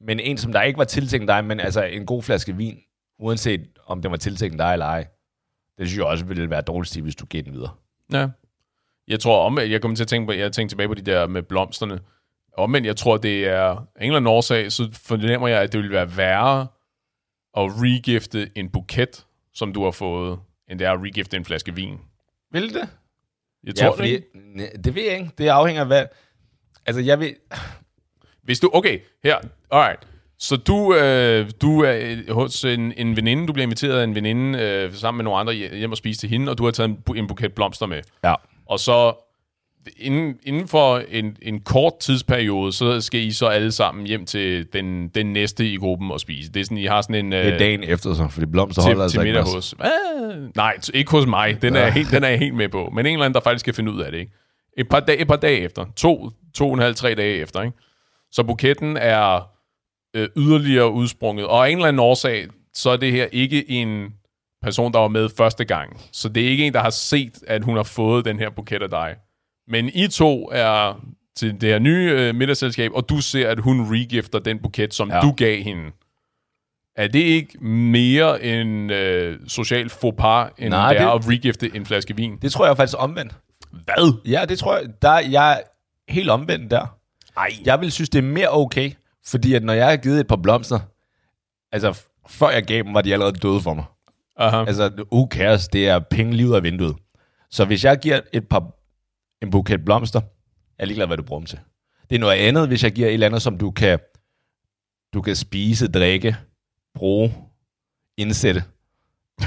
Men 0.00 0.20
en, 0.20 0.38
som 0.38 0.52
der 0.52 0.62
ikke 0.62 0.78
var 0.78 0.84
tiltænkt 0.84 1.28
dig, 1.28 1.44
men 1.44 1.60
altså 1.60 1.82
en 1.82 2.06
god 2.06 2.22
flaske 2.22 2.56
vin, 2.56 2.78
uanset 3.18 3.68
om 3.86 4.02
den 4.02 4.10
var 4.10 4.16
tiltænkt 4.16 4.58
dig 4.58 4.72
eller 4.72 4.86
ej, 4.86 5.06
det 5.78 5.86
synes 5.86 5.98
jeg 5.98 6.06
også 6.06 6.24
ville 6.24 6.50
være 6.50 6.60
dårligt 6.60 6.90
stil, 6.90 7.02
hvis 7.02 7.16
du 7.16 7.26
giver 7.26 7.44
den 7.44 7.52
videre. 7.52 7.70
Ja. 8.12 8.28
Jeg 9.08 9.20
tror 9.20 9.46
om, 9.46 9.58
jeg 9.58 9.80
kommer 9.80 9.96
til 9.96 10.04
at 10.04 10.08
tænke 10.08 10.26
på, 10.26 10.32
jeg 10.32 10.52
tænkte 10.52 10.72
tilbage 10.72 10.88
på 10.88 10.94
de 10.94 11.02
der 11.02 11.26
med 11.26 11.42
blomsterne. 11.42 12.00
Omvendt, 12.56 12.86
jeg 12.86 12.96
tror, 12.96 13.16
det 13.16 13.48
er 13.48 13.62
af 13.62 13.76
en 13.76 13.86
eller 14.02 14.16
anden 14.16 14.26
årsag, 14.26 14.72
så 14.72 14.88
fornemmer 14.92 15.48
jeg, 15.48 15.62
at 15.62 15.72
det 15.72 15.82
vil 15.82 15.90
være 15.90 16.16
værre 16.16 16.66
at 17.56 17.70
regifte 17.82 18.50
en 18.54 18.68
buket, 18.70 19.26
som 19.54 19.72
du 19.72 19.84
har 19.84 19.90
fået, 19.90 20.38
end 20.70 20.78
det 20.78 20.86
er 20.86 20.92
at 20.92 21.02
regifte 21.02 21.36
en 21.36 21.44
flaske 21.44 21.74
vin. 21.74 21.98
Vil 22.52 22.74
det? 22.74 22.88
Jeg 23.64 23.74
tror 23.74 23.84
ja, 23.84 23.90
det 23.90 23.96
fordi, 23.96 24.10
ikke. 24.10 24.26
Nej, 24.34 24.70
det 24.84 24.94
ved 24.94 25.02
jeg 25.02 25.12
ikke. 25.12 25.30
Det 25.38 25.48
afhænger 25.48 25.82
af 25.82 25.86
hvad... 25.86 26.04
Altså, 26.86 27.02
jeg 27.02 27.20
vil... 27.20 27.34
Hvis 28.42 28.60
du, 28.60 28.70
okay, 28.72 28.98
her, 29.24 29.36
alright. 29.70 30.06
Så 30.38 30.56
du, 30.56 30.94
øh, 30.94 31.50
du 31.62 31.80
er 31.80 31.96
øh, 32.00 32.34
hos 32.34 32.64
en, 32.64 32.92
en 32.96 33.16
veninde, 33.16 33.46
du 33.46 33.52
bliver 33.52 33.64
inviteret 33.64 34.00
af 34.00 34.04
en 34.04 34.14
veninde 34.14 34.58
øh, 34.58 34.94
sammen 34.94 35.16
med 35.16 35.24
nogle 35.24 35.38
andre 35.38 35.52
hje- 35.52 35.76
hjem 35.76 35.90
og 35.90 35.96
spise 35.96 36.20
til 36.20 36.28
hende, 36.28 36.50
og 36.50 36.58
du 36.58 36.64
har 36.64 36.70
taget 36.70 36.88
en, 36.88 37.16
en 37.16 37.26
buket 37.26 37.52
blomster 37.52 37.86
med. 37.86 38.00
Ja. 38.24 38.34
Og 38.66 38.80
så 38.80 39.14
inden, 39.96 40.36
inden 40.42 40.68
for 40.68 41.02
en, 41.08 41.36
en 41.42 41.60
kort 41.60 41.92
tidsperiode, 42.00 42.72
så 42.72 43.00
skal 43.00 43.20
I 43.20 43.32
så 43.32 43.46
alle 43.46 43.72
sammen 43.72 44.06
hjem 44.06 44.26
til 44.26 44.66
den, 44.72 45.08
den 45.08 45.32
næste 45.32 45.66
i 45.66 45.76
gruppen 45.76 46.10
og 46.10 46.20
spise. 46.20 46.52
Det 46.52 46.60
er 46.60 46.64
sådan, 46.64 46.78
I 46.78 46.84
har 46.84 47.02
sådan 47.02 47.26
en... 47.26 47.32
Det 47.32 47.46
er 47.46 47.52
øh, 47.52 47.58
dagen 47.58 47.82
efter, 47.84 48.14
så, 48.14 48.28
fordi 48.28 48.46
blomster 48.46 48.82
til, 48.82 48.88
holder 48.88 49.02
altså 49.02 49.20
til 49.20 49.26
ikke 49.26 49.42
hos... 49.42 49.74
Ah, 49.80 50.56
nej, 50.56 50.76
ikke 50.94 51.10
hos 51.10 51.26
mig. 51.26 51.62
Den 51.62 51.76
er, 51.76 51.80
jeg 51.80 51.92
helt, 51.92 52.10
den 52.10 52.24
er 52.24 52.28
jeg 52.28 52.38
helt 52.38 52.54
med 52.54 52.68
på. 52.68 52.90
Men 52.94 53.06
en 53.06 53.12
eller 53.12 53.24
anden, 53.24 53.34
der 53.34 53.40
faktisk 53.40 53.60
skal 53.60 53.74
finde 53.74 53.92
ud 53.92 54.00
af 54.00 54.12
det. 54.12 54.18
Ikke? 54.18 54.32
Et, 54.78 54.88
par 54.88 55.00
dage, 55.00 55.18
et 55.18 55.28
par 55.28 55.36
dage 55.36 55.60
efter. 55.60 55.84
To, 55.96 56.30
to 56.56 56.68
og 56.68 56.74
en 56.74 56.80
halv, 56.80 56.94
tre 56.94 57.14
dage 57.14 57.36
efter. 57.36 57.62
Ikke? 57.62 57.76
Så 58.32 58.42
buketten 58.42 58.96
er 58.96 59.48
øh, 60.16 60.28
yderligere 60.36 60.90
udsprunget. 60.90 61.46
Og 61.46 61.66
af 61.66 61.70
en 61.70 61.76
eller 61.76 61.88
anden 61.88 62.00
årsag, 62.00 62.46
så 62.74 62.90
er 62.90 62.96
det 62.96 63.12
her 63.12 63.26
ikke 63.32 63.70
en 63.70 64.08
person, 64.62 64.92
der 64.92 64.98
var 64.98 65.08
med 65.08 65.28
første 65.36 65.64
gang. 65.64 66.00
Så 66.12 66.28
det 66.28 66.44
er 66.44 66.48
ikke 66.48 66.66
en, 66.66 66.72
der 66.72 66.80
har 66.80 66.90
set, 66.90 67.32
at 67.46 67.64
hun 67.64 67.76
har 67.76 67.82
fået 67.82 68.24
den 68.24 68.38
her 68.38 68.50
buket 68.50 68.82
af 68.82 68.90
dig. 68.90 69.14
Men 69.68 69.90
I 69.94 70.08
to 70.08 70.48
er 70.52 71.00
til 71.36 71.60
det 71.60 71.68
her 71.68 71.78
nye 71.78 72.10
øh, 72.16 72.34
middagsselskab, 72.34 72.90
og 72.94 73.08
du 73.08 73.20
ser, 73.20 73.48
at 73.48 73.58
hun 73.58 73.90
regifter 73.92 74.38
den 74.38 74.58
buket, 74.58 74.94
som 74.94 75.10
Ja. 75.10 75.20
du 75.20 75.32
gav 75.32 75.62
hende. 75.62 75.90
Er 76.96 77.06
det 77.08 77.18
ikke 77.20 77.64
mere 77.64 78.44
en 78.44 78.90
øh, 78.90 79.38
social 79.48 79.88
faux 79.90 80.14
pas, 80.18 80.50
end 80.58 80.70
Nej, 80.70 80.92
det 80.92 81.00
er 81.02 81.12
det- 81.18 81.24
at 81.24 81.28
regifte 81.30 81.70
en 81.76 81.86
flaske 81.86 82.16
vin? 82.16 82.36
Det 82.42 82.52
tror 82.52 82.66
jeg 82.66 82.76
faktisk 82.76 82.96
omvendt. 83.02 83.32
Hvad? 83.72 84.20
Ja, 84.30 84.44
det 84.48 84.58
tror 84.58 84.76
jeg. 84.76 84.86
Der, 85.02 85.18
jeg 85.18 85.62
helt 86.08 86.30
omvendt 86.30 86.70
der. 86.70 86.98
Ej. 87.36 87.48
Jeg 87.64 87.80
vil 87.80 87.92
synes, 87.92 88.10
det 88.10 88.18
er 88.18 88.22
mere 88.22 88.48
okay, 88.50 88.92
fordi 89.26 89.54
at 89.54 89.62
når 89.62 89.72
jeg 89.72 89.86
har 89.86 89.96
givet 89.96 90.20
et 90.20 90.26
par 90.26 90.36
blomster, 90.36 90.80
altså 91.72 92.02
før 92.28 92.50
jeg 92.50 92.64
gav 92.64 92.82
dem, 92.82 92.94
var 92.94 93.02
de 93.02 93.12
allerede 93.12 93.36
døde 93.36 93.60
for 93.60 93.74
mig. 93.74 93.84
Aha. 94.36 94.64
Altså, 94.64 95.04
who 95.12 95.28
cares? 95.30 95.68
Det 95.68 95.88
er 95.88 95.98
penge 95.98 96.32
lige 96.32 96.48
ud 96.48 96.54
af 96.54 96.62
vinduet. 96.62 96.96
Så 97.50 97.64
hvis 97.64 97.84
jeg 97.84 97.98
giver 97.98 98.20
et 98.32 98.48
par, 98.48 98.70
en 99.42 99.50
buket 99.50 99.84
blomster, 99.84 100.20
jeg 100.78 100.84
er 100.84 100.86
ligeglad, 100.86 101.06
hvad 101.06 101.16
du 101.16 101.22
bruger 101.22 101.40
dem 101.40 101.46
til. 101.46 101.58
Det 102.10 102.16
er 102.16 102.20
noget 102.20 102.34
andet, 102.34 102.68
hvis 102.68 102.84
jeg 102.84 102.92
giver 102.92 103.08
et 103.08 103.14
eller 103.14 103.26
andet, 103.26 103.42
som 103.42 103.58
du 103.58 103.70
kan, 103.70 103.98
du 105.14 105.22
kan 105.22 105.36
spise, 105.36 105.88
drikke, 105.88 106.36
bruge, 106.94 107.34
indsætte. 108.16 108.64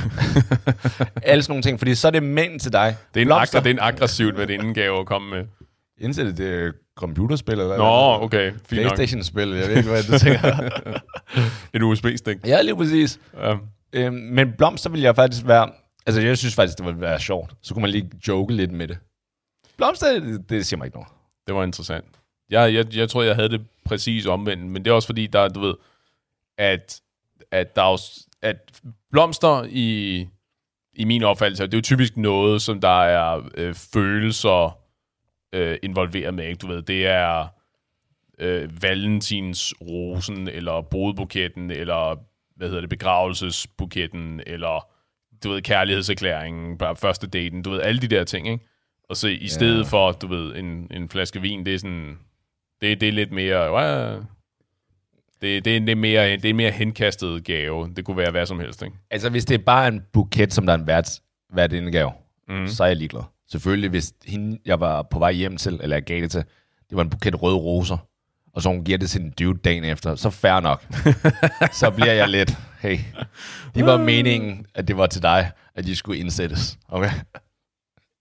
Alle 1.24 1.44
sådan 1.44 1.52
nogle 1.52 1.62
ting, 1.62 1.80
fordi 1.80 1.96
så 1.96 2.08
er 2.08 2.12
det 2.12 2.24
mænd 2.24 2.60
til 2.60 2.74
dig. 2.74 2.98
Det 3.14 3.20
er 3.20 3.22
en, 3.22 3.28
Blomster. 3.28 3.60
det 3.60 3.70
er 3.70 3.74
en 3.74 3.80
aggressivt 3.80 4.38
venindegave 4.38 5.00
at 5.00 5.06
komme 5.06 5.30
med. 5.30 5.46
Indsætte 6.02 6.34
det 6.34 6.64
er 6.64 6.72
computerspil, 6.98 7.52
eller 7.52 7.68
hvad? 7.68 7.78
Nå, 7.78 8.24
okay. 8.24 8.52
Fint. 8.52 8.68
Playstation-spil, 8.68 9.50
jeg 9.50 9.70
ved 9.70 9.78
ikke, 9.78 9.90
hvad 9.90 10.04
du 10.04 10.20
tænker. 10.20 10.70
Et 11.76 11.82
USB-stik. 11.82 12.38
ja, 12.46 12.62
lige 12.62 12.76
præcis. 12.76 13.20
Ja. 13.38 13.56
Øhm, 13.94 14.16
men 14.16 14.54
blomster 14.58 14.90
vil 14.90 15.02
jeg 15.02 15.16
faktisk 15.16 15.48
være... 15.48 15.72
Altså, 16.06 16.22
jeg 16.22 16.38
synes 16.38 16.56
faktisk, 16.56 16.78
det 16.78 16.86
ville 16.86 17.02
være 17.02 17.20
sjovt. 17.20 17.54
Så 17.62 17.74
kunne 17.74 17.82
man 17.82 17.90
lige 17.90 18.12
joke 18.28 18.54
lidt 18.54 18.72
med 18.72 18.88
det. 18.88 18.98
Blomster, 19.78 20.20
det, 20.20 20.50
det 20.50 20.66
siger 20.66 20.78
mig 20.78 20.86
ikke 20.86 20.98
noget. 20.98 21.12
Det 21.48 21.56
var 21.56 21.64
interessant. 21.64 22.06
Jeg, 22.50 22.74
jeg, 22.74 22.96
jeg 22.96 23.10
tror, 23.10 23.24
jeg 23.24 23.36
havde 23.36 23.50
det 23.50 23.62
præcis 23.86 24.26
omvendt, 24.26 24.64
men 24.64 24.86
det 24.86 24.92
er 24.92 24.96
også 24.96 25.06
fordi, 25.08 25.28
der, 25.28 25.40
er, 25.40 25.48
du 25.48 25.60
ved, 25.60 25.74
at, 26.58 27.02
at 27.52 27.76
der 27.76 27.82
er 27.82 27.86
også, 27.86 28.28
at 28.42 28.82
blomster 29.12 29.64
i, 29.70 30.28
i 30.94 31.04
min 31.04 31.24
opfattelse, 31.24 31.64
det 31.64 31.74
er 31.74 31.78
jo 31.78 31.82
typisk 31.82 32.18
noget, 32.18 32.62
som 32.62 32.82
der 32.82 33.04
er 33.04 33.42
øh, 33.58 33.74
følelser 33.74 34.79
øh, 35.54 35.78
involveret 35.84 36.34
med. 36.34 36.46
Ikke? 36.46 36.58
Du 36.58 36.68
ved, 36.68 36.82
det 36.82 37.08
er 37.08 37.48
øh, 38.40 38.84
valentinsrosen, 38.84 40.48
eller 40.48 40.82
brudbuketten, 40.82 41.72
eller 41.72 42.24
hvad 42.56 42.68
hedder 42.68 42.82
det, 42.82 42.90
begravelsesbuketten, 42.90 44.42
eller 44.48 44.88
du 45.44 45.50
ved, 45.50 45.62
kærlighedserklæringen, 45.62 46.78
bare 46.78 46.96
første 46.96 47.28
daten, 47.28 47.62
du 47.62 47.70
ved, 47.70 47.82
alle 47.82 48.02
de 48.02 48.08
der 48.08 48.24
ting, 48.24 48.48
ikke? 48.48 48.66
Og 49.10 49.18
så 49.18 49.28
i 49.28 49.48
stedet 49.48 49.88
for, 49.88 50.12
du 50.12 50.28
ved, 50.28 50.56
en, 50.56 50.88
en 50.92 51.10
flaske 51.10 51.42
vin, 51.42 51.66
det 51.66 51.74
er 51.74 51.78
sådan, 51.78 52.18
det, 52.82 53.02
det 53.02 53.10
er 53.10 53.14
lidt 53.14 53.32
mere, 53.32 53.80
ja, 53.80 54.16
det, 55.42 55.66
det, 55.66 55.76
er, 55.76 55.80
det, 55.80 55.90
er 55.90 55.96
mere, 55.96 56.32
det 56.32 56.46
er 56.46 56.50
en 56.50 56.56
mere 56.56 56.72
henkastet 56.72 57.44
gave. 57.44 57.94
Det 57.96 58.06
kunne 58.06 58.18
være 58.18 58.32
hvad 58.32 58.46
som 58.46 58.60
helst, 58.60 58.82
ikke? 58.82 58.96
Altså, 59.12 59.30
hvis 59.30 59.46
det 59.46 59.60
er 59.60 59.64
bare 59.64 59.88
en 59.88 60.02
buket, 60.14 60.54
som 60.54 60.66
der 60.66 60.74
er 60.74 60.78
en 60.78 60.88
vært, 60.88 61.22
vært 61.54 61.74
indgave, 61.74 62.12
mm. 62.48 62.68
så 62.68 62.84
er 62.84 62.88
jeg 62.88 62.96
ligeglad. 62.96 63.22
Selvfølgelig, 63.52 63.90
hvis 63.90 64.14
hende, 64.26 64.60
jeg 64.66 64.80
var 64.80 65.02
på 65.02 65.20
vej 65.20 65.32
hjem 65.32 65.58
til, 65.58 65.80
eller 65.84 65.96
jeg 65.96 66.04
gav 66.04 66.22
det 66.22 66.32
til, 66.32 66.44
det 66.90 66.96
var 66.98 67.02
en 67.02 67.10
buket 67.10 67.42
røde 67.42 67.56
roser, 67.56 67.98
og 68.54 68.62
så 68.62 68.70
hun 68.70 68.84
giver 68.84 68.98
det 68.98 69.10
til 69.10 69.22
en 69.22 69.32
dude 69.32 69.58
dagen 69.58 69.84
efter, 69.84 70.16
så 70.16 70.30
fair 70.30 70.60
nok. 70.60 70.86
så 71.82 71.92
bliver 71.92 72.14
jeg 72.14 72.30
lidt, 72.30 72.58
hey, 72.80 73.00
det 73.76 73.86
var 73.86 73.98
meningen, 73.98 74.66
at 74.74 74.88
det 74.88 74.98
var 74.98 75.08
til 75.08 75.22
dig, 75.22 75.52
at 75.76 75.86
de 75.86 75.96
skulle 75.96 76.20
indsættes. 76.20 76.80
Okay? 76.88 77.12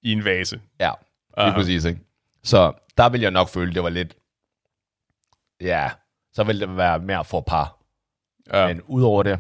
I 0.03 0.13
en 0.13 0.25
vase. 0.25 0.61
Ja, 0.81 0.91
lige 1.37 1.47
Aha. 1.47 1.55
præcis, 1.55 1.85
ikke? 1.85 2.01
Så 2.43 2.73
der 2.97 3.09
vil 3.09 3.21
jeg 3.21 3.31
nok 3.31 3.49
føle, 3.49 3.75
det 3.75 3.83
var 3.83 3.89
lidt... 3.89 4.17
Ja, 5.61 5.91
så 6.33 6.45
vil 6.45 6.61
det 6.61 6.77
være 6.77 6.99
mere 6.99 7.25
for 7.25 7.41
par. 7.41 7.79
Ja. 8.53 8.67
Men 8.67 8.83
udover 8.83 9.23
det, 9.23 9.39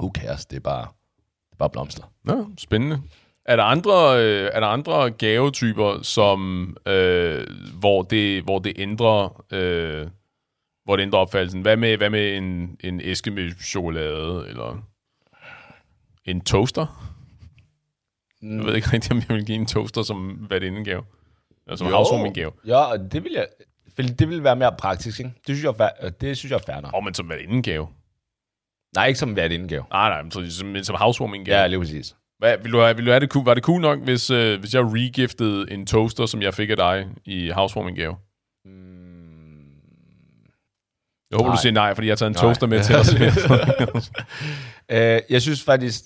who 0.00 0.12
cares, 0.14 0.46
det 0.46 0.56
er 0.56 0.60
bare, 0.60 0.86
det 1.46 1.52
er 1.52 1.56
bare 1.56 1.70
blomster. 1.70 2.12
Nå, 2.24 2.50
spændende. 2.58 3.02
Er 3.44 3.56
der 3.56 3.62
andre, 3.62 4.24
øh, 4.24 4.50
er 4.52 4.60
der 4.60 4.66
andre 4.66 5.10
gavetyper, 5.10 6.02
som, 6.02 6.76
øh, 6.86 7.46
hvor, 7.78 8.02
det, 8.02 8.42
hvor 8.42 8.58
det 8.58 8.72
ændrer... 8.76 9.44
Øh, 9.52 10.08
hvor 10.84 10.96
det 10.96 11.02
ændrer 11.02 11.18
opfattelsen. 11.18 11.62
Hvad 11.62 11.76
med, 11.76 11.96
hvad 11.96 12.10
med 12.10 12.36
en, 12.36 12.76
en 12.80 13.00
æske 13.00 13.30
med 13.30 13.52
chokolade, 13.62 14.48
eller 14.48 14.84
en 16.24 16.40
toaster? 16.40 17.12
Jeg 18.42 18.64
ved 18.64 18.74
ikke 18.74 18.88
rigtig, 18.92 19.12
om 19.12 19.22
jeg 19.28 19.36
vil 19.36 19.46
give 19.46 19.56
en 19.58 19.66
toaster 19.66 20.02
som 20.02 20.28
hvad 20.30 20.60
det 20.60 20.66
inden 20.66 20.84
gave. 20.84 21.02
Altså 21.66 21.84
som 21.84 21.94
housewarming 21.94 22.34
gave. 22.34 22.52
Ja, 22.66 22.84
det 23.12 23.24
vil 23.24 23.32
jeg... 23.32 23.46
Det 23.96 24.28
vil 24.28 24.44
være 24.44 24.56
mere 24.56 24.74
praktisk, 24.78 25.20
ikke? 25.20 25.30
Det 25.30 25.56
synes 25.56 25.62
jeg, 25.62 25.68
er 25.68 25.88
fair- 25.88 26.08
det 26.08 26.38
synes 26.38 26.52
jeg 26.52 26.60
er 26.68 26.80
nok. 26.80 26.94
Og 26.94 27.04
men 27.04 27.14
som 27.14 27.26
hvad 27.26 27.36
det 27.36 27.42
inden 27.42 27.62
gave. 27.62 27.88
Nej, 28.94 29.06
ikke 29.06 29.18
som 29.18 29.32
hvert 29.32 29.52
indgave. 29.52 29.84
Nej, 29.90 30.08
nej, 30.08 30.22
men 30.22 30.30
som, 30.30 30.50
som, 30.50 30.76
som 30.82 30.96
housewarming 30.96 31.46
gave. 31.46 31.58
Ja, 31.58 31.66
lige 31.66 31.80
præcis. 31.80 32.16
Hvad, 32.42 32.58
vil 32.62 32.72
du 32.72 32.80
have, 32.80 32.96
vil 32.96 33.06
du 33.06 33.10
have 33.10 33.20
det 33.20 33.28
cool, 33.30 33.44
var 33.44 33.54
det 33.54 33.62
cool 33.62 33.80
nok, 33.80 33.98
hvis, 33.98 34.30
øh, 34.30 34.60
hvis 34.60 34.74
jeg 34.74 34.82
regiftede 34.84 35.72
en 35.72 35.86
toaster, 35.86 36.26
som 36.26 36.42
jeg 36.42 36.54
fik 36.54 36.70
af 36.70 36.76
dig 36.76 37.08
i 37.24 37.50
housewarming 37.50 37.96
gave? 37.96 38.16
Jeg 41.30 41.36
håber, 41.36 41.48
Nej. 41.48 41.56
du 41.56 41.60
siger 41.62 41.72
nej, 41.72 41.94
fordi 41.94 42.06
jeg 42.06 42.12
har 42.12 42.16
taget 42.16 42.30
en 42.30 42.36
Nej. 42.36 42.42
toaster 42.42 42.66
med 42.66 42.82
til 42.86 42.96
os. 42.96 43.14
Øh, 44.90 45.20
jeg 45.30 45.42
synes 45.42 45.62
faktisk, 45.64 46.04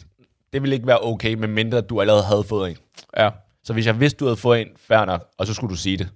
det 0.52 0.62
ville 0.62 0.74
ikke 0.74 0.86
være 0.86 0.98
okay, 1.02 1.34
med 1.34 1.48
mindre 1.48 1.80
du 1.80 2.00
allerede 2.00 2.24
havde 2.24 2.44
fået 2.44 2.70
en. 2.70 2.76
ja, 3.16 3.30
Så 3.64 3.72
hvis 3.72 3.86
jeg 3.86 4.00
vidste, 4.00 4.18
du 4.18 4.24
havde 4.24 4.36
fået 4.36 4.60
en, 4.60 4.68
fair 4.76 5.04
nok, 5.04 5.28
og 5.38 5.46
så 5.46 5.54
skulle 5.54 5.70
du 5.70 5.76
sige 5.76 5.96
det. 5.96 6.08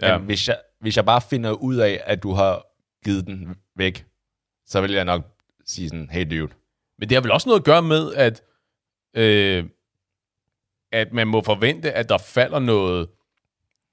Men 0.00 0.10
ja. 0.10 0.18
hvis, 0.18 0.48
jeg, 0.48 0.56
hvis 0.80 0.96
jeg 0.96 1.04
bare 1.04 1.20
finder 1.20 1.50
ud 1.50 1.76
af, 1.76 2.00
at 2.04 2.22
du 2.22 2.32
har 2.32 2.62
givet 3.04 3.26
den 3.26 3.56
væk, 3.76 4.04
så 4.66 4.80
vil 4.80 4.92
jeg 4.92 5.04
nok 5.04 5.22
sige 5.66 5.88
sådan, 5.88 6.08
hey 6.10 6.30
dude. 6.30 6.52
Men 6.98 7.08
det 7.08 7.12
har 7.16 7.20
vel 7.22 7.30
også 7.32 7.48
noget 7.48 7.60
at 7.60 7.64
gøre 7.64 7.82
med, 7.82 8.14
at, 8.14 8.42
øh, 9.14 9.64
at 10.92 11.12
man 11.12 11.26
må 11.26 11.42
forvente, 11.42 11.92
at 11.92 12.08
der 12.08 12.18
falder 12.18 12.58
noget 12.58 13.08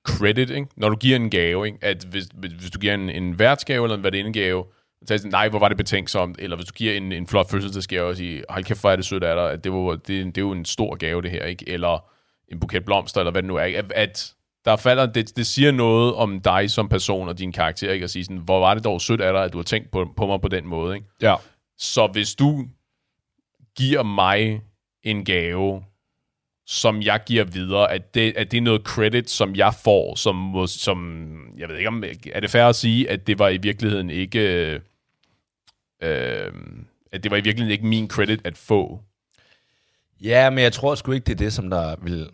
credit, 0.07 0.49
ikke? 0.49 0.67
når 0.75 0.89
du 0.89 0.95
giver 0.95 1.15
en 1.15 1.29
gave. 1.29 1.65
Ikke? 1.65 1.77
At 1.81 2.03
hvis, 2.03 2.25
hvis 2.33 2.71
du 2.71 2.79
giver 2.79 2.93
en, 2.93 3.09
en 3.09 3.39
værtsgave 3.39 3.85
eller 3.85 3.97
en 3.97 4.03
værdindegave, 4.03 4.65
så 5.05 5.13
er 5.13 5.17
sådan, 5.17 5.31
nej, 5.31 5.49
hvor 5.49 5.59
var 5.59 5.67
det 5.67 5.77
betænksomt. 5.77 6.35
Eller 6.39 6.55
hvis 6.55 6.67
du 6.67 6.73
giver 6.73 6.93
en, 6.93 7.11
en 7.11 7.27
flot 7.27 7.51
fødselsdagsgave 7.51 8.09
og 8.09 8.15
siger, 8.15 8.43
hold 8.49 8.63
kæft, 8.63 8.81
hvor 8.81 8.91
er 8.91 8.95
det 8.95 9.05
sødt 9.05 9.23
af 9.23 9.35
dig, 9.35 9.51
at 9.51 9.63
det, 9.63 9.71
var, 9.71 9.91
det, 9.91 10.07
det 10.07 10.37
er 10.37 10.41
jo 10.41 10.51
en 10.51 10.65
stor 10.65 10.95
gave, 10.95 11.21
det 11.21 11.31
her. 11.31 11.45
ikke? 11.45 11.69
Eller 11.69 12.05
en 12.51 12.59
buket 12.59 12.85
blomster, 12.85 13.21
eller 13.21 13.31
hvad 13.31 13.41
det 13.41 13.47
nu 13.47 13.55
er. 13.55 13.63
Ikke? 13.63 13.79
At, 13.79 13.91
at 13.91 14.33
der 14.65 14.75
falder, 14.75 15.05
det, 15.05 15.37
det 15.37 15.47
siger 15.47 15.71
noget 15.71 16.13
om 16.13 16.41
dig 16.41 16.71
som 16.71 16.89
person 16.89 17.29
og 17.29 17.39
din 17.39 17.51
karakter, 17.51 17.91
ikke? 17.91 18.03
at 18.03 18.09
sige 18.09 18.25
sådan, 18.25 18.37
hvor 18.37 18.59
var 18.59 18.73
det 18.73 18.83
dog 18.83 19.01
sødt 19.01 19.21
af 19.21 19.33
dig, 19.33 19.43
at 19.43 19.53
du 19.53 19.57
har 19.57 19.63
tænkt 19.63 19.91
på, 19.91 20.13
på 20.17 20.27
mig 20.27 20.41
på 20.41 20.47
den 20.47 20.67
måde. 20.67 20.95
Ikke? 20.95 21.07
Ja. 21.21 21.35
Så 21.77 22.07
hvis 22.07 22.35
du 22.35 22.65
giver 23.77 24.03
mig 24.03 24.61
en 25.09 25.25
gave, 25.25 25.83
som 26.65 27.01
jeg 27.01 27.21
giver 27.25 27.43
videre, 27.43 27.91
at 27.91 28.13
det, 28.13 28.37
at 28.37 28.51
det 28.51 28.57
er 28.57 28.61
noget 28.61 28.81
credit, 28.81 29.29
som 29.29 29.55
jeg 29.55 29.73
får, 29.83 30.15
som, 30.15 30.67
som 30.67 31.53
jeg 31.57 31.69
ved 31.69 31.77
ikke 31.77 31.87
om, 31.87 32.03
er 32.33 32.39
det 32.39 32.49
fair 32.49 32.63
at 32.63 32.75
sige, 32.75 33.09
at 33.09 33.27
det 33.27 33.39
var 33.39 33.49
i 33.49 33.57
virkeligheden 33.57 34.09
ikke, 34.09 34.39
øh, 34.39 34.79
øh, 36.01 36.51
at 37.11 37.23
det 37.23 37.31
var 37.31 37.37
i 37.37 37.41
virkeligheden 37.41 37.71
ikke 37.71 37.85
min 37.85 38.09
credit 38.09 38.41
at 38.43 38.57
få. 38.57 39.01
Ja, 40.21 40.49
men 40.49 40.59
jeg 40.59 40.73
tror 40.73 40.95
sgu 40.95 41.11
ikke, 41.11 41.25
det 41.25 41.31
er 41.31 41.37
det, 41.37 41.53
som 41.53 41.69
der 41.69 41.95
vil 41.95 42.29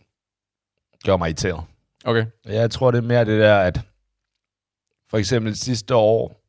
gøre 1.03 1.17
mig 1.17 1.27
irriteret. 1.27 1.63
Okay. 2.05 2.25
Jeg 2.45 2.71
tror, 2.71 2.91
det 2.91 2.97
er 2.97 3.01
mere 3.01 3.25
det 3.25 3.39
der, 3.39 3.57
at 3.57 3.81
for 5.09 5.17
eksempel 5.17 5.55
sidste 5.55 5.95
år, 5.95 6.43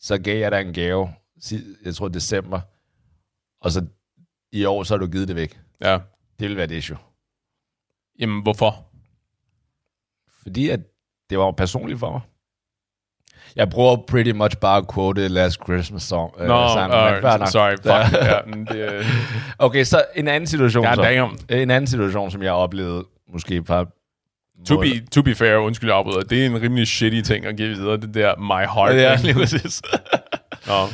så 0.00 0.18
gav 0.18 0.38
jeg 0.38 0.52
dig 0.52 0.60
en 0.60 0.72
gave, 0.72 1.14
jeg 1.84 1.94
tror 1.94 2.08
december, 2.08 2.60
og 3.60 3.70
så 3.70 3.86
i 4.52 4.64
år, 4.64 4.82
så 4.82 4.94
har 4.94 4.98
du 4.98 5.06
givet 5.06 5.28
det 5.28 5.36
væk. 5.36 5.58
Ja. 5.80 5.98
Det 6.40 6.48
vil 6.48 6.56
være 6.56 6.64
et 6.64 6.70
issue. 6.70 6.96
Jamen, 8.18 8.42
hvorfor? 8.42 8.84
Fordi 10.42 10.68
at 10.68 10.80
det 11.30 11.38
var 11.38 11.50
personligt 11.50 11.98
for 12.00 12.10
mig. 12.10 12.20
Jeg 13.56 13.70
bruger 13.70 13.96
pretty 14.08 14.30
much 14.30 14.56
bare 14.58 14.78
at 14.78 14.94
quote 14.94 15.28
Last 15.28 15.60
Christmas 15.64 16.02
song. 16.02 16.34
øh, 16.38 16.46
Nå, 16.46 16.68
fair 16.68 17.34
uh, 17.34 17.40
nok. 17.40 17.48
sorry. 17.48 17.70
Fuck. 17.76 17.86
ja, 17.86 18.38
det, 18.74 18.92
øh, 18.92 19.04
Okay, 19.58 19.84
så 19.84 20.04
en 20.16 20.28
anden 20.28 20.46
situation. 20.46 20.84
God 20.84 20.94
så. 20.94 21.02
damn. 21.02 21.38
En 21.48 21.70
anden 21.70 21.86
situation, 21.88 22.30
som 22.30 22.42
jeg 22.42 22.52
oplevede 22.52 23.04
måske 23.32 23.54
et 23.56 23.64
par 23.64 23.86
To 24.66 24.80
be, 24.80 25.06
to 25.12 25.22
be 25.22 25.34
fair, 25.34 25.56
undskyld, 25.56 25.90
jeg 25.90 25.96
afbryder. 25.96 26.20
Det 26.22 26.42
er 26.42 26.46
en 26.46 26.62
rimelig 26.62 26.86
shitty 26.86 27.20
ting 27.20 27.46
at 27.46 27.56
give 27.56 27.68
videre, 27.68 27.96
det 27.96 28.14
der 28.14 28.36
my 28.36 28.66
heart. 28.74 28.96
Ja, 28.96 29.16
lige 29.22 29.34
præcis. 29.34 29.82
Nå. 30.68 30.86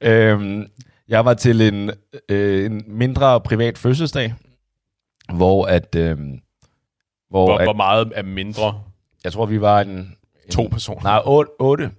øhm, 0.00 0.66
jeg 1.10 1.24
var 1.24 1.34
til 1.34 1.60
en, 1.60 1.90
øh, 2.28 2.64
en 2.66 2.84
mindre 2.86 3.40
privat 3.40 3.78
fødselsdag, 3.78 4.34
hvor 5.34 5.66
at... 5.66 5.94
øhm, 5.94 6.40
hvor 7.30 7.46
Hvor, 7.46 7.58
at, 7.58 7.66
hvor 7.66 7.72
meget 7.72 8.12
er 8.14 8.22
mindre? 8.22 8.82
jeg 9.24 9.32
tror, 9.32 9.46
vi 9.46 9.60
var 9.60 9.80
en... 9.80 9.88
en 9.88 10.50
To 10.50 10.68
personer. 10.70 11.02
Nej, 11.02 11.22
otte, 11.24 11.50
otte, 11.60 11.90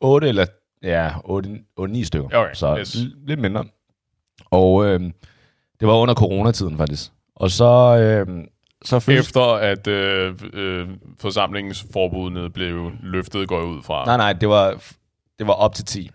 otte 0.00 0.28
eller 0.28 0.46
ja, 0.82 1.10
otte, 1.24 1.50
otte, 1.76 1.92
ni 1.92 2.04
stykker. 2.04 2.28
Okay, 2.38 2.54
så 2.54 2.76
yes. 2.78 2.96
lidt 3.26 3.40
mindre. 3.40 3.64
Og 4.50 4.84
øhm, 4.86 5.12
det 5.80 5.88
var 5.88 5.94
under 5.94 6.14
coronatiden 6.14 6.76
faktisk. 6.78 7.10
Og 7.36 7.50
så, 7.50 7.96
øhm, 7.98 8.46
så 8.84 8.96
fødsels- 8.98 9.10
Efter 9.18 9.42
at 9.54 9.86
øh, 9.86 10.34
øh, 10.52 10.88
forsamlingsforbudene 11.20 12.50
blev 12.50 12.90
løftet, 13.02 13.48
går 13.48 13.58
jeg 13.58 13.66
ud 13.66 13.82
fra. 13.82 14.04
Nej, 14.04 14.16
nej, 14.16 14.32
det 14.32 14.48
var, 14.48 14.82
det 15.38 15.46
var 15.46 15.52
op 15.52 15.74
til 15.74 15.84
10. 15.84 16.10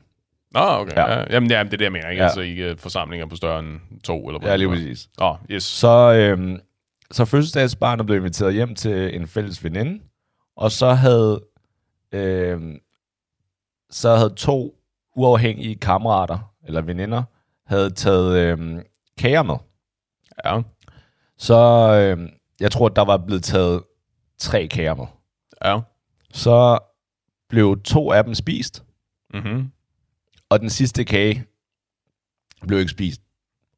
Nå, 0.52 0.60
okay. 0.60 0.94
Ja. 0.96 1.12
Ja. 1.12 1.20
Ja. 1.20 1.26
Jamen, 1.30 1.50
jamen, 1.52 1.72
det 1.72 1.74
er 1.74 1.78
det, 1.78 1.86
jeg 1.86 1.92
mener. 1.92 2.10
Ikke? 2.10 2.20
Ja. 2.20 2.24
Ja. 2.24 2.28
Altså 2.30 2.42
ikke 2.42 2.70
øh, 2.72 2.78
forsamlinger 2.78 3.26
på 3.26 3.36
større 3.36 3.60
end 3.60 4.02
to, 4.04 4.28
eller 4.28 4.40
hvad 4.40 4.50
Ja, 4.50 4.56
lige 4.56 4.70
præcis. 4.70 5.10
Åh, 5.22 5.32
oh, 5.32 5.38
yes. 5.52 5.64
Så, 5.64 6.14
øhm, 6.14 6.60
så 7.12 7.26
fødselsdagsbarnet 7.26 8.06
blev 8.06 8.18
inviteret 8.18 8.54
hjem 8.54 8.76
til 8.76 9.16
en 9.16 9.28
fælles 9.28 9.64
veninde, 9.64 10.02
og 10.56 10.72
så 10.72 10.94
havde, 10.94 11.42
øhm, 12.12 12.80
så 13.90 14.16
havde 14.16 14.34
to 14.36 14.76
uafhængige 15.16 15.76
kammerater, 15.76 16.54
eller 16.68 16.82
veninder, 16.82 17.24
havde 17.66 17.90
taget 17.90 18.40
øhm, 18.40 18.80
kager 19.18 19.44
med. 19.44 19.56
Ja. 20.46 20.62
Så 21.38 21.56
øhm, 22.02 22.30
jeg 22.60 22.72
tror, 22.72 22.90
der 22.90 23.06
var 23.06 23.18
blevet 23.18 23.44
taget 23.44 23.84
tre 24.40 24.68
kager 24.68 24.96
med. 24.96 25.06
Ja. 25.66 25.80
Så 26.34 26.80
blev 27.50 27.82
to 27.84 28.12
af 28.12 28.24
dem 28.24 28.34
spist, 28.34 28.84
Mhm. 29.34 29.72
Og 30.50 30.60
den 30.60 30.70
sidste 30.70 31.04
kage 31.04 31.46
blev 32.68 32.80
ikke 32.80 32.92
spist 32.92 33.22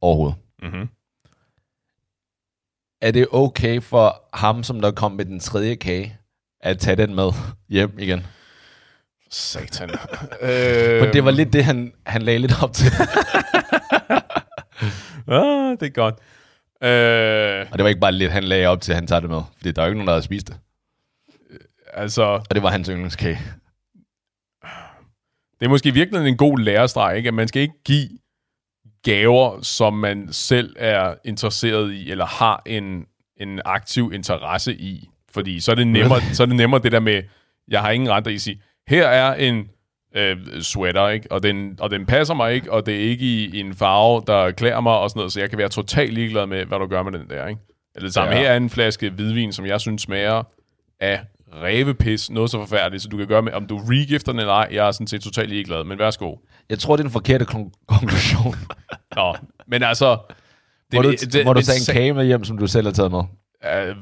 overhovedet. 0.01 0.37
Mhm. 0.61 0.89
er 3.01 3.11
det 3.11 3.27
okay 3.31 3.81
for 3.81 4.23
ham, 4.33 4.63
som 4.63 4.81
der 4.81 4.91
kom 4.91 5.11
med 5.11 5.25
den 5.25 5.39
tredje 5.39 5.75
kage, 5.75 6.17
at 6.61 6.79
tage 6.79 6.95
den 6.95 7.15
med 7.15 7.31
hjem 7.69 7.99
igen? 7.99 8.25
Satan. 9.31 9.89
øh, 10.41 10.99
For 11.03 11.11
det 11.11 11.25
var 11.25 11.31
lidt 11.31 11.53
det, 11.53 11.65
han, 11.65 11.93
han 12.05 12.21
lagde 12.21 12.39
lidt 12.39 12.63
op 12.63 12.73
til. 12.73 12.91
Ah, 15.31 15.77
det 15.79 15.83
er 15.85 15.89
godt. 15.89 16.15
Øh, 16.83 17.67
Og 17.71 17.77
det 17.77 17.83
var 17.83 17.87
ikke 17.89 17.99
bare 18.01 18.11
lidt, 18.11 18.31
han 18.31 18.43
lagde 18.43 18.67
op 18.67 18.81
til, 18.81 18.91
at 18.91 18.95
han 18.95 19.07
tager 19.07 19.19
det 19.19 19.29
med. 19.29 19.41
Fordi 19.57 19.71
der 19.71 19.81
er 19.81 19.85
jo 19.85 19.89
ikke 19.89 19.97
nogen, 19.97 20.07
der 20.07 20.13
havde 20.13 20.23
spist 20.23 20.47
det. 20.47 20.57
altså, 21.93 22.21
Og 22.23 22.55
det 22.55 22.63
var 22.63 22.69
hans 22.69 22.87
yndlingskage. 22.87 23.39
Det 25.59 25.65
er 25.65 25.69
måske 25.69 25.93
virkelig 25.93 26.27
en 26.27 26.37
god 26.37 26.59
lærestreg, 26.59 27.17
ikke? 27.17 27.27
at 27.27 27.33
man 27.33 27.47
skal 27.47 27.61
ikke 27.61 27.83
give 27.85 28.09
gaver, 29.03 29.61
som 29.61 29.93
man 29.93 30.27
selv 30.33 30.75
er 30.79 31.13
interesseret 31.25 31.93
i, 31.93 32.11
eller 32.11 32.25
har 32.25 32.61
en, 32.65 33.05
en 33.37 33.61
aktiv 33.65 34.11
interesse 34.13 34.75
i. 34.75 35.09
Fordi 35.31 35.59
så 35.59 35.71
er 35.71 35.75
det 35.75 35.87
nemmere, 35.87 36.21
så 36.33 36.43
er 36.43 36.47
det, 36.47 36.55
nemmere 36.55 36.81
det 36.81 36.91
der 36.91 36.99
med, 36.99 37.23
jeg 37.67 37.81
har 37.81 37.91
ingen 37.91 38.09
ret 38.09 38.27
i 38.27 38.33
at 38.33 38.41
sige, 38.41 38.61
her 38.87 39.07
er 39.07 39.35
en 39.35 39.69
øh, 40.15 40.61
sweater, 40.61 41.07
ikke? 41.07 41.31
Og, 41.31 41.43
den, 41.43 41.77
og 41.79 41.91
den 41.91 42.05
passer 42.05 42.33
mig 42.33 42.53
ikke, 42.53 42.71
og 42.71 42.85
det 42.85 42.95
er 42.95 43.09
ikke 43.09 43.25
i, 43.25 43.49
i 43.57 43.59
en 43.59 43.75
farve, 43.75 44.23
der 44.27 44.51
klæder 44.51 44.81
mig 44.81 44.97
og 44.97 45.09
sådan 45.09 45.19
noget, 45.19 45.31
så 45.31 45.39
jeg 45.39 45.49
kan 45.49 45.57
være 45.57 45.69
totalt 45.69 46.13
ligeglad 46.13 46.47
med, 46.47 46.65
hvad 46.65 46.79
du 46.79 46.87
gør 46.87 47.03
med 47.03 47.11
den 47.11 47.29
der, 47.29 47.47
ikke? 47.47 47.61
Eller 47.95 48.07
det 48.07 48.13
samme, 48.13 48.33
ja. 48.33 48.41
her 48.41 48.49
er 48.49 48.57
en 48.57 48.69
flaske 48.69 49.09
hvidvin, 49.09 49.53
som 49.53 49.65
jeg 49.65 49.81
synes 49.81 50.01
smager 50.01 50.43
af 50.99 51.21
rævepis, 51.53 52.29
noget 52.29 52.51
så 52.51 52.57
forfærdeligt, 52.59 53.03
så 53.03 53.09
du 53.09 53.17
kan 53.17 53.27
gøre 53.27 53.41
med, 53.41 53.53
om 53.53 53.65
du 53.65 53.77
regifter 53.89 54.31
den 54.31 54.39
eller 54.39 54.53
ej, 54.53 54.67
jeg 54.71 54.87
er 54.87 54.91
sådan 54.91 55.07
set 55.07 55.21
totalt 55.21 55.49
ligeglad, 55.49 55.83
men 55.83 55.99
værsgo. 55.99 56.35
Jeg 56.69 56.79
tror, 56.79 56.95
det 56.95 57.03
er 57.03 57.07
en 57.07 57.11
forkerte 57.11 57.45
kon- 57.45 57.85
konklusion. 57.87 58.55
Nå, 59.15 59.35
men 59.67 59.83
altså... 59.83 60.17
Det, 60.91 60.97
Må 60.97 61.01
du, 61.01 61.11
det, 61.11 61.45
må 61.45 61.53
du 61.53 61.61
tage 61.61 61.75
en 61.77 61.83
sag- 61.83 61.93
kage 61.95 62.13
med 62.13 62.25
hjem, 62.25 62.43
som 62.43 62.57
du 62.57 62.67
selv 62.67 62.87
har 62.87 62.91
taget 62.93 63.11
med? 63.11 63.19
Øh, 63.89 63.95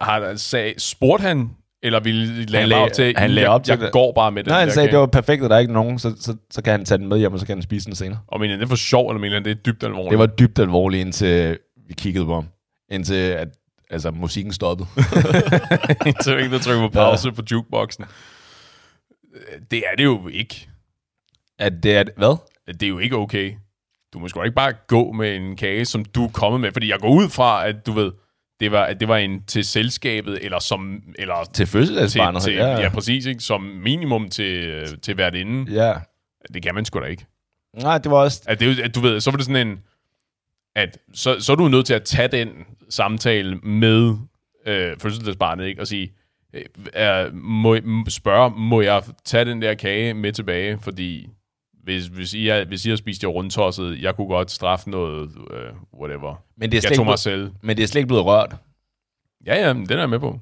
har 0.00 0.32
sag, 0.36 0.74
spurgte 0.78 1.22
han, 1.22 1.50
eller 1.82 2.00
ville 2.00 2.44
lade 2.44 2.60
Han 2.60 2.68
lagde- 2.68 2.82
op 2.84 2.92
til, 2.92 3.14
han 3.16 3.30
lagde 3.30 3.44
jeg, 3.48 3.54
op 3.54 3.64
til 3.64 3.72
jeg 3.72 3.80
det. 3.80 3.92
går 3.92 4.12
bare 4.12 4.32
med 4.32 4.44
den 4.44 4.50
Nej, 4.50 4.60
han 4.60 4.70
sagde, 4.70 4.86
kage. 4.86 4.92
det 4.92 5.00
var 5.00 5.06
perfekt, 5.06 5.44
at 5.44 5.50
der 5.50 5.56
er 5.56 5.60
ikke 5.60 5.72
nogen, 5.72 5.98
så, 5.98 6.14
så, 6.20 6.36
så 6.50 6.62
kan 6.62 6.70
han 6.70 6.84
tage 6.84 6.98
den 6.98 7.08
med 7.08 7.18
hjem, 7.18 7.32
og 7.32 7.40
så 7.40 7.46
kan 7.46 7.56
han 7.56 7.62
spise 7.62 7.86
den 7.86 7.94
senere. 7.94 8.18
Og 8.28 8.40
mener 8.40 8.54
det 8.56 8.62
er 8.62 8.68
for 8.68 8.76
sjov, 8.76 9.10
eller 9.10 9.20
mener 9.20 9.40
det 9.40 9.50
er 9.50 9.54
dybt 9.54 9.82
alvorligt? 9.84 10.10
Det 10.10 10.18
var 10.18 10.26
dybt 10.26 10.58
alvorligt, 10.58 11.00
indtil 11.00 11.58
vi 11.88 11.94
kiggede 11.94 12.24
på 12.24 12.34
ham. 12.34 12.46
Indtil 12.90 13.14
at 13.14 13.48
altså, 13.90 14.10
musikken 14.10 14.52
stoppede. 14.52 14.88
så 16.24 16.36
ikke 16.36 16.54
der 16.54 16.58
trykker 16.62 16.88
på 16.88 16.92
pause 16.92 17.28
ja. 17.28 17.34
på 17.34 17.42
jukeboxen. 17.50 18.04
Det 19.70 19.78
er 19.78 19.96
det 19.98 20.04
jo 20.04 20.28
ikke. 20.28 20.68
at 21.58 21.72
det 21.82 21.96
er, 21.96 22.04
hvad? 22.16 22.36
Det 22.66 22.82
er 22.82 22.88
jo 22.88 22.98
ikke 22.98 23.16
okay. 23.16 23.54
Du 24.12 24.18
må 24.18 24.28
sgu 24.28 24.42
ikke 24.42 24.54
bare 24.54 24.72
gå 24.88 25.12
med 25.12 25.36
en 25.36 25.56
kage, 25.56 25.84
som 25.84 26.04
du 26.04 26.24
er 26.24 26.28
kommet 26.28 26.60
med. 26.60 26.72
Fordi 26.72 26.90
jeg 26.90 26.98
går 27.00 27.08
ud 27.08 27.28
fra, 27.28 27.68
at 27.68 27.86
du 27.86 27.92
ved, 27.92 28.12
det 28.60 28.72
var, 28.72 28.84
at 28.84 29.00
det 29.00 29.08
var 29.08 29.16
en 29.16 29.44
til 29.44 29.64
selskabet, 29.64 30.38
eller 30.44 30.58
som, 30.58 31.02
eller 31.18 31.44
Til 31.44 31.52
til, 31.54 31.66
fødselsdagsbarnet. 31.66 32.42
til, 32.42 32.54
ja, 32.54 32.80
ja, 32.80 32.88
præcis, 32.88 33.26
ikke? 33.26 33.40
som 33.40 33.60
minimum 33.60 34.28
til, 34.28 34.64
øh, 34.64 34.86
til 35.02 35.14
hvert 35.14 35.34
inden. 35.34 35.68
ja. 35.68 35.94
Det 36.54 36.62
kan 36.62 36.74
man 36.74 36.84
sgu 36.84 37.00
da 37.00 37.04
ikke. 37.04 37.26
Nej, 37.82 37.98
det 37.98 38.10
var 38.10 38.16
også... 38.16 38.42
At 38.46 38.60
det, 38.60 38.78
er 38.78 38.84
at 38.84 38.94
du 38.94 39.00
ved, 39.00 39.20
så 39.20 39.30
var 39.30 39.36
det 39.36 39.46
sådan 39.46 39.68
en, 39.68 39.78
at 40.78 40.98
så, 41.12 41.40
så 41.40 41.52
er 41.52 41.56
du 41.56 41.68
nødt 41.68 41.86
til 41.86 41.94
at 41.94 42.02
tage 42.02 42.28
den 42.28 42.48
samtale 42.88 43.56
med 43.56 44.16
øh, 44.66 44.96
fødselsdagsbarnet, 44.98 45.66
ikke? 45.66 45.80
Og 45.80 45.86
sige, 45.86 46.12
øh, 46.52 46.64
er, 46.92 47.30
må, 47.32 47.76
spørge, 48.08 48.50
må 48.50 48.80
jeg 48.80 49.02
tage 49.24 49.44
den 49.44 49.62
der 49.62 49.74
kage 49.74 50.14
med 50.14 50.32
tilbage? 50.32 50.78
Fordi 50.80 51.28
hvis, 51.82 52.06
hvis, 52.06 52.34
I, 52.34 52.48
er, 52.48 52.64
hvis 52.64 52.86
I 52.86 52.88
har 52.88 52.96
spist 52.96 53.22
jer 53.22 53.28
rundtosset, 53.28 54.02
jeg 54.02 54.16
kunne 54.16 54.26
godt 54.26 54.50
straffe 54.50 54.90
noget, 54.90 55.30
øh, 55.50 55.72
whatever. 56.00 56.42
Men 56.56 56.70
det, 56.70 56.76
er 56.76 56.80
slet 56.80 56.90
Jeg 56.90 56.96
tog 56.96 57.06
mig 57.06 57.18
selv. 57.18 57.52
men 57.62 57.76
det 57.76 57.82
er 57.82 57.86
slet 57.86 57.98
ikke 57.98 58.08
blevet 58.08 58.24
rørt. 58.24 58.56
Ja, 59.46 59.66
ja, 59.66 59.68
den 59.72 59.90
er 59.90 59.98
jeg 59.98 60.10
med 60.10 60.18
på. 60.18 60.40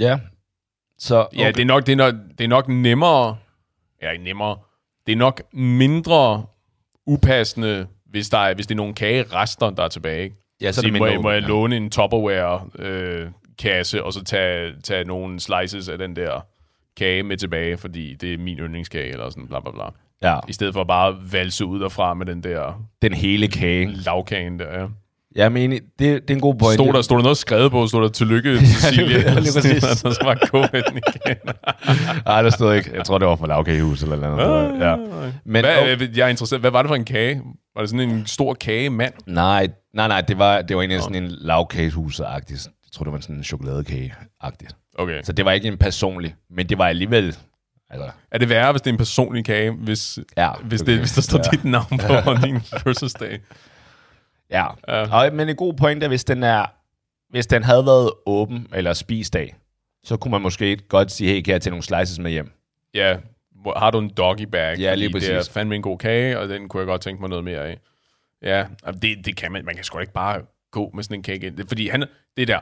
Ja. 0.00 0.20
Så, 0.98 1.20
Okay. 1.20 1.38
Ja, 1.38 1.48
det 1.48 1.60
er, 1.60 1.64
nok, 1.64 1.86
det, 1.86 1.92
er 1.92 1.96
nok, 1.96 2.14
det 2.38 2.44
er 2.44 2.48
nok 2.48 2.68
nemmere, 2.68 3.36
ja, 4.02 4.10
ikke 4.10 4.24
nemmere, 4.24 4.58
det 5.06 5.12
er 5.12 5.16
nok 5.16 5.42
mindre 5.52 6.46
upassende, 7.06 7.86
hvis, 8.12 8.30
der 8.30 8.38
er, 8.38 8.54
hvis 8.54 8.66
det 8.66 8.74
er 8.74 8.76
nogle 8.76 8.94
kagerester, 8.94 9.70
der 9.70 9.82
er 9.82 9.88
tilbage. 9.88 10.22
Ikke? 10.24 10.36
ja, 10.60 10.72
så 10.72 10.80
er 10.80 10.82
Sige, 10.82 10.92
det 10.92 10.98
må, 10.98 11.04
mindre 11.04 11.12
jeg, 11.14 11.22
må 11.22 11.30
jeg 11.30 11.42
låne 11.42 11.76
en 11.76 11.90
Tupperware 11.90 12.68
øh, 12.78 13.28
kasse, 13.58 14.04
og 14.04 14.12
så 14.12 14.24
tage, 14.24 14.72
tage 14.84 15.04
nogle 15.04 15.40
slices 15.40 15.88
af 15.88 15.98
den 15.98 16.16
der 16.16 16.40
kage 16.96 17.22
med 17.22 17.36
tilbage, 17.36 17.76
fordi 17.76 18.14
det 18.14 18.34
er 18.34 18.38
min 18.38 18.58
yndlingskage, 18.58 19.12
eller 19.12 19.30
sådan 19.30 19.46
bla 19.48 19.60
bla 19.60 19.70
bla. 19.70 19.84
Ja. 20.22 20.38
I 20.48 20.52
stedet 20.52 20.74
for 20.74 20.84
bare 20.84 21.08
at 21.08 21.32
valse 21.32 21.64
ud 21.66 21.80
derfra 21.80 22.14
med 22.14 22.26
den 22.26 22.42
der 22.42 22.84
Den 23.02 23.12
hele 23.12 23.48
kage. 23.48 23.86
lavkagen 23.92 24.58
der. 24.58 24.80
Ja. 24.80 24.86
Jeg 25.36 25.46
er 25.46 25.50
enig, 25.50 25.80
det, 25.98 26.22
det 26.22 26.30
er 26.30 26.34
en 26.34 26.40
god 26.40 26.54
pointe. 26.54 26.84
Stod, 26.84 26.92
der, 26.92 27.02
stod 27.02 27.16
der 27.16 27.22
noget 27.22 27.36
skrevet 27.38 27.70
på? 27.70 27.86
Stod 27.86 28.02
der 28.02 28.08
tillykke, 28.08 28.58
Cecilie? 28.66 29.18
Ja, 29.18 29.40
så 29.42 30.18
var 30.24 30.48
god 30.50 30.68
med 30.72 30.82
den 30.82 30.96
igen. 30.96 31.36
Nej, 32.26 32.42
der 32.42 32.50
stod 32.50 32.74
ikke. 32.74 32.90
Jeg 32.94 33.04
tror, 33.04 33.18
det 33.18 33.28
var 33.28 33.36
fra 33.36 33.46
lavkagehus 33.46 34.02
eller 34.02 34.20
noget. 34.20 34.80
Ja. 34.80 34.96
Men, 35.44 35.64
Hvad, 35.64 35.96
oh, 36.00 36.18
jeg 36.18 36.24
er 36.24 36.28
interesseret. 36.28 36.60
Hvad 36.60 36.70
var 36.70 36.82
det 36.82 36.88
for 36.88 36.96
en 36.96 37.04
kage? 37.04 37.42
Var 37.74 37.82
det 37.82 37.90
sådan 37.90 38.10
en 38.10 38.26
stor 38.26 38.54
kagemand? 38.54 39.12
nej, 39.26 39.68
nej, 39.94 40.08
nej, 40.08 40.20
det 40.20 40.38
var, 40.38 40.62
det 40.62 40.76
var 40.76 40.82
egentlig 40.82 41.02
sådan 41.02 41.22
en 41.24 41.30
lavkagehus-agtig. 41.30 42.52
Jeg 42.84 42.92
tror, 42.92 43.04
det 43.04 43.12
var 43.12 43.20
sådan 43.20 43.36
en 43.36 43.44
chokoladekage-agtig. 43.44 44.68
Okay. 44.98 45.22
Så 45.22 45.32
det 45.32 45.44
var 45.44 45.52
ikke 45.52 45.68
en 45.68 45.78
personlig, 45.78 46.34
men 46.50 46.68
det 46.68 46.78
var 46.78 46.86
alligevel... 46.86 47.36
Altså, 47.90 48.10
Er 48.30 48.38
det 48.38 48.48
værre, 48.48 48.72
hvis 48.72 48.82
det 48.82 48.90
er 48.90 48.92
en 48.92 48.98
personlig 48.98 49.44
kage, 49.44 49.70
hvis, 49.70 50.18
ja, 50.36 50.50
hvis, 50.62 50.82
okay. 50.82 50.92
det, 50.92 50.98
hvis 51.00 51.12
der 51.12 51.22
står 51.22 51.38
ja. 51.38 51.50
dit 51.56 51.64
navn 51.64 51.98
på 51.98 52.34
din 52.46 52.60
fødselsdag? 52.60 53.40
Ja. 54.52 54.66
Ja. 54.88 55.14
Og, 55.26 55.34
men 55.34 55.48
en 55.48 55.56
god 55.56 55.74
point 55.74 56.02
er, 56.04 56.08
hvis 56.08 56.24
den, 56.24 56.42
er, 56.42 56.66
hvis 57.30 57.46
den 57.46 57.62
havde 57.62 57.86
været 57.86 58.10
åben 58.26 58.66
eller 58.74 58.92
spisdag, 58.92 59.54
så 60.04 60.16
kunne 60.16 60.30
man 60.30 60.40
måske 60.42 60.76
godt 60.76 61.10
sige, 61.12 61.34
hey, 61.34 61.40
kan 61.42 61.52
jeg 61.52 61.60
tage 61.62 61.70
nogle 61.70 61.82
slices 61.82 62.18
med 62.18 62.30
hjem? 62.30 62.50
Ja, 62.94 63.16
har 63.76 63.90
du 63.90 63.98
en 63.98 64.08
doggy 64.16 64.42
bag? 64.42 64.78
Ja, 64.78 64.94
lige 64.94 65.10
Fordi 65.12 65.24
Det 65.26 65.32
er 65.32 65.38
præcis. 65.38 65.52
fandme 65.52 65.74
en 65.74 65.82
god 65.82 65.98
kage, 65.98 66.38
og 66.38 66.48
den 66.48 66.68
kunne 66.68 66.80
jeg 66.80 66.86
godt 66.86 67.00
tænke 67.00 67.20
mig 67.20 67.28
noget 67.30 67.44
mere 67.44 67.58
af. 67.68 67.78
Ja, 68.42 68.64
det, 69.02 69.24
det 69.26 69.36
kan 69.36 69.52
man. 69.52 69.64
Man 69.64 69.74
kan 69.74 69.84
sgu 69.84 69.98
ikke 69.98 70.12
bare 70.12 70.40
gå 70.70 70.90
med 70.94 71.02
sådan 71.02 71.16
en 71.16 71.22
kage 71.22 71.46
ind. 71.46 71.56
Det- 71.56 71.68
Fordi 71.68 71.88
han, 71.88 72.04
det 72.36 72.48
der, 72.48 72.58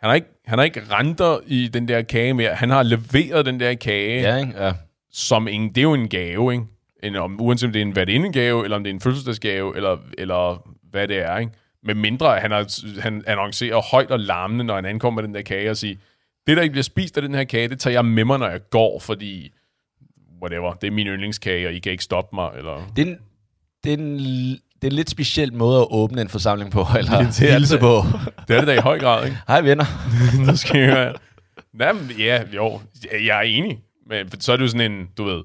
han 0.00 0.08
har, 0.10 0.14
ikke, 0.14 0.26
han 0.46 0.58
har 0.58 0.64
ikke 0.64 0.82
renter 0.90 1.38
i 1.46 1.68
den 1.68 1.88
der 1.88 2.02
kage 2.02 2.34
mere. 2.34 2.54
Han 2.54 2.70
har 2.70 2.82
leveret 2.82 3.46
den 3.46 3.60
der 3.60 3.74
kage, 3.74 4.20
Ja, 4.20 4.36
ikke? 4.36 4.64
Ja. 4.64 4.72
som 5.10 5.48
en, 5.48 5.68
det 5.68 5.78
er 5.78 5.82
jo 5.82 5.94
en 5.94 6.08
gave, 6.08 6.52
ikke? 6.52 6.64
En, 7.02 7.16
om, 7.16 7.40
uanset 7.40 7.66
om 7.66 7.72
det 7.72 7.82
er 7.82 7.86
en 7.86 7.96
værtindegave, 7.96 8.64
eller 8.64 8.76
om 8.76 8.84
det 8.84 8.90
er 8.90 8.94
en 8.94 9.00
fødselsdagsgave, 9.00 9.76
eller, 9.76 9.96
eller 10.18 10.68
hvad 10.90 11.08
det 11.08 11.18
er, 11.18 11.38
ikke? 11.38 11.52
Med 11.84 11.94
mindre 11.94 12.40
han, 12.40 12.50
har, 12.50 13.00
han 13.00 13.24
annoncerer 13.26 13.80
højt 13.90 14.10
og 14.10 14.20
larmende, 14.20 14.64
når 14.64 14.74
han 14.74 14.84
ankommer 14.84 15.20
med 15.22 15.28
den 15.28 15.34
der 15.34 15.42
kage, 15.42 15.70
og 15.70 15.76
siger, 15.76 15.96
det 16.46 16.56
der 16.56 16.62
ikke 16.62 16.72
bliver 16.72 16.82
spist 16.82 17.16
af 17.16 17.22
den 17.22 17.34
her 17.34 17.44
kage, 17.44 17.68
det 17.68 17.80
tager 17.80 17.92
jeg 17.94 18.04
med 18.04 18.24
mig, 18.24 18.38
når 18.38 18.48
jeg 18.48 18.60
går, 18.70 18.98
fordi 18.98 19.52
whatever, 20.42 20.72
det 20.74 20.86
er 20.86 20.90
min 20.90 21.06
yndlingskage, 21.06 21.66
og 21.68 21.72
I 21.72 21.78
kan 21.78 21.92
ikke 21.92 22.04
stoppe 22.04 22.36
mig, 22.36 22.50
eller... 22.58 22.92
Det 22.96 23.02
er 23.02 23.10
en, 23.12 23.18
det 23.84 23.92
er 23.92 23.96
en, 23.96 24.18
det 24.18 24.88
er 24.88 24.90
en 24.90 24.92
lidt 24.92 25.10
speciel 25.10 25.52
måde 25.54 25.80
at 25.80 25.86
åbne 25.90 26.20
en 26.22 26.28
forsamling 26.28 26.70
på, 26.70 26.80
eller 26.98 27.18
Det 27.18 27.42
er 27.50 27.52
hilse 27.52 27.72
det. 27.74 27.80
på. 27.80 28.02
Det 28.48 28.56
er 28.56 28.60
det 28.60 28.66
da 28.66 28.74
i 28.74 28.80
høj 28.80 28.98
grad, 28.98 29.24
ikke? 29.24 29.36
Hej 29.48 29.60
venner. 29.60 29.84
nu 30.50 30.56
skal 30.56 30.80
jeg 30.80 30.90
høre. 30.90 31.14
Jamen, 31.80 32.10
ja, 32.18 32.42
jo, 32.56 32.80
jeg 33.24 33.38
er 33.38 33.42
enig. 33.42 33.78
Men 34.06 34.40
så 34.40 34.52
er 34.52 34.56
det 34.56 34.62
jo 34.64 34.68
sådan 34.68 34.92
en, 34.92 35.08
du 35.18 35.24
ved, 35.24 35.42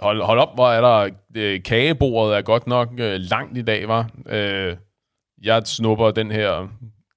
hold, 0.00 0.22
hold 0.22 0.38
op, 0.38 0.54
hvor 0.54 0.68
er 0.70 0.80
der, 0.80 1.14
øh, 1.36 1.62
kagebordet 1.62 2.36
er 2.36 2.42
godt 2.42 2.66
nok 2.66 2.88
øh, 2.98 3.20
langt 3.20 3.58
i 3.58 3.62
dag, 3.62 3.88
var. 3.88 4.10
Øh, 4.26 4.76
jeg 5.42 5.62
snupper 5.66 6.10
den 6.10 6.30
her 6.30 6.68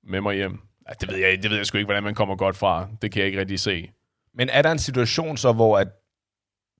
med 0.04 0.22
mig 0.22 0.36
hjem. 0.36 0.60
Ja, 0.90 0.94
det 1.02 1.10
ved 1.10 1.18
jeg, 1.18 1.44
det 1.44 1.50
ved 1.50 1.58
jeg 1.58 1.66
sgu 1.66 1.78
ikke, 1.78 1.86
hvordan 1.86 2.04
man 2.04 2.16
kommer 2.16 2.36
godt 2.36 2.56
fra. 2.58 2.88
Det 3.02 3.12
kan 3.12 3.20
jeg 3.20 3.28
ikke 3.28 3.40
rigtig 3.40 3.60
se. 3.60 3.90
Men 4.36 4.50
er 4.50 4.62
der 4.62 4.72
en 4.72 4.80
situation 4.80 5.38
så, 5.38 5.52
hvor 5.52 5.78
at 5.78 5.88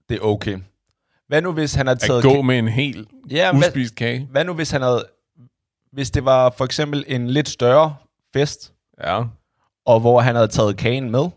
det 0.10 0.18
er 0.18 0.22
okay? 0.22 0.58
Hvad 1.28 1.42
nu, 1.42 1.52
hvis 1.52 1.74
han 1.76 1.88
har 1.88 1.94
At 1.94 2.00
taget... 2.00 2.24
gå 2.24 2.42
med 2.42 2.60
en 2.60 2.68
helt 2.68 3.10
ja, 3.32 3.52
hvad, 3.52 3.68
uspist 3.70 3.96
kage. 3.96 4.28
hvad 4.32 4.44
nu, 4.46 4.54
hvis 4.54 4.72
han 4.72 4.82
havde... 4.82 5.06
Hvis 5.92 6.12
det 6.12 6.26
var 6.26 6.50
for 6.50 6.66
eksempel 6.66 7.04
en 7.08 7.28
lidt 7.28 7.50
større 7.50 7.96
fest, 8.34 8.74
Ja. 9.04 9.24
og 9.86 10.00
hvor 10.00 10.20
han 10.22 10.36
havde 10.36 10.48
taget 10.48 10.78
kagen 10.78 11.12
med, 11.12 11.30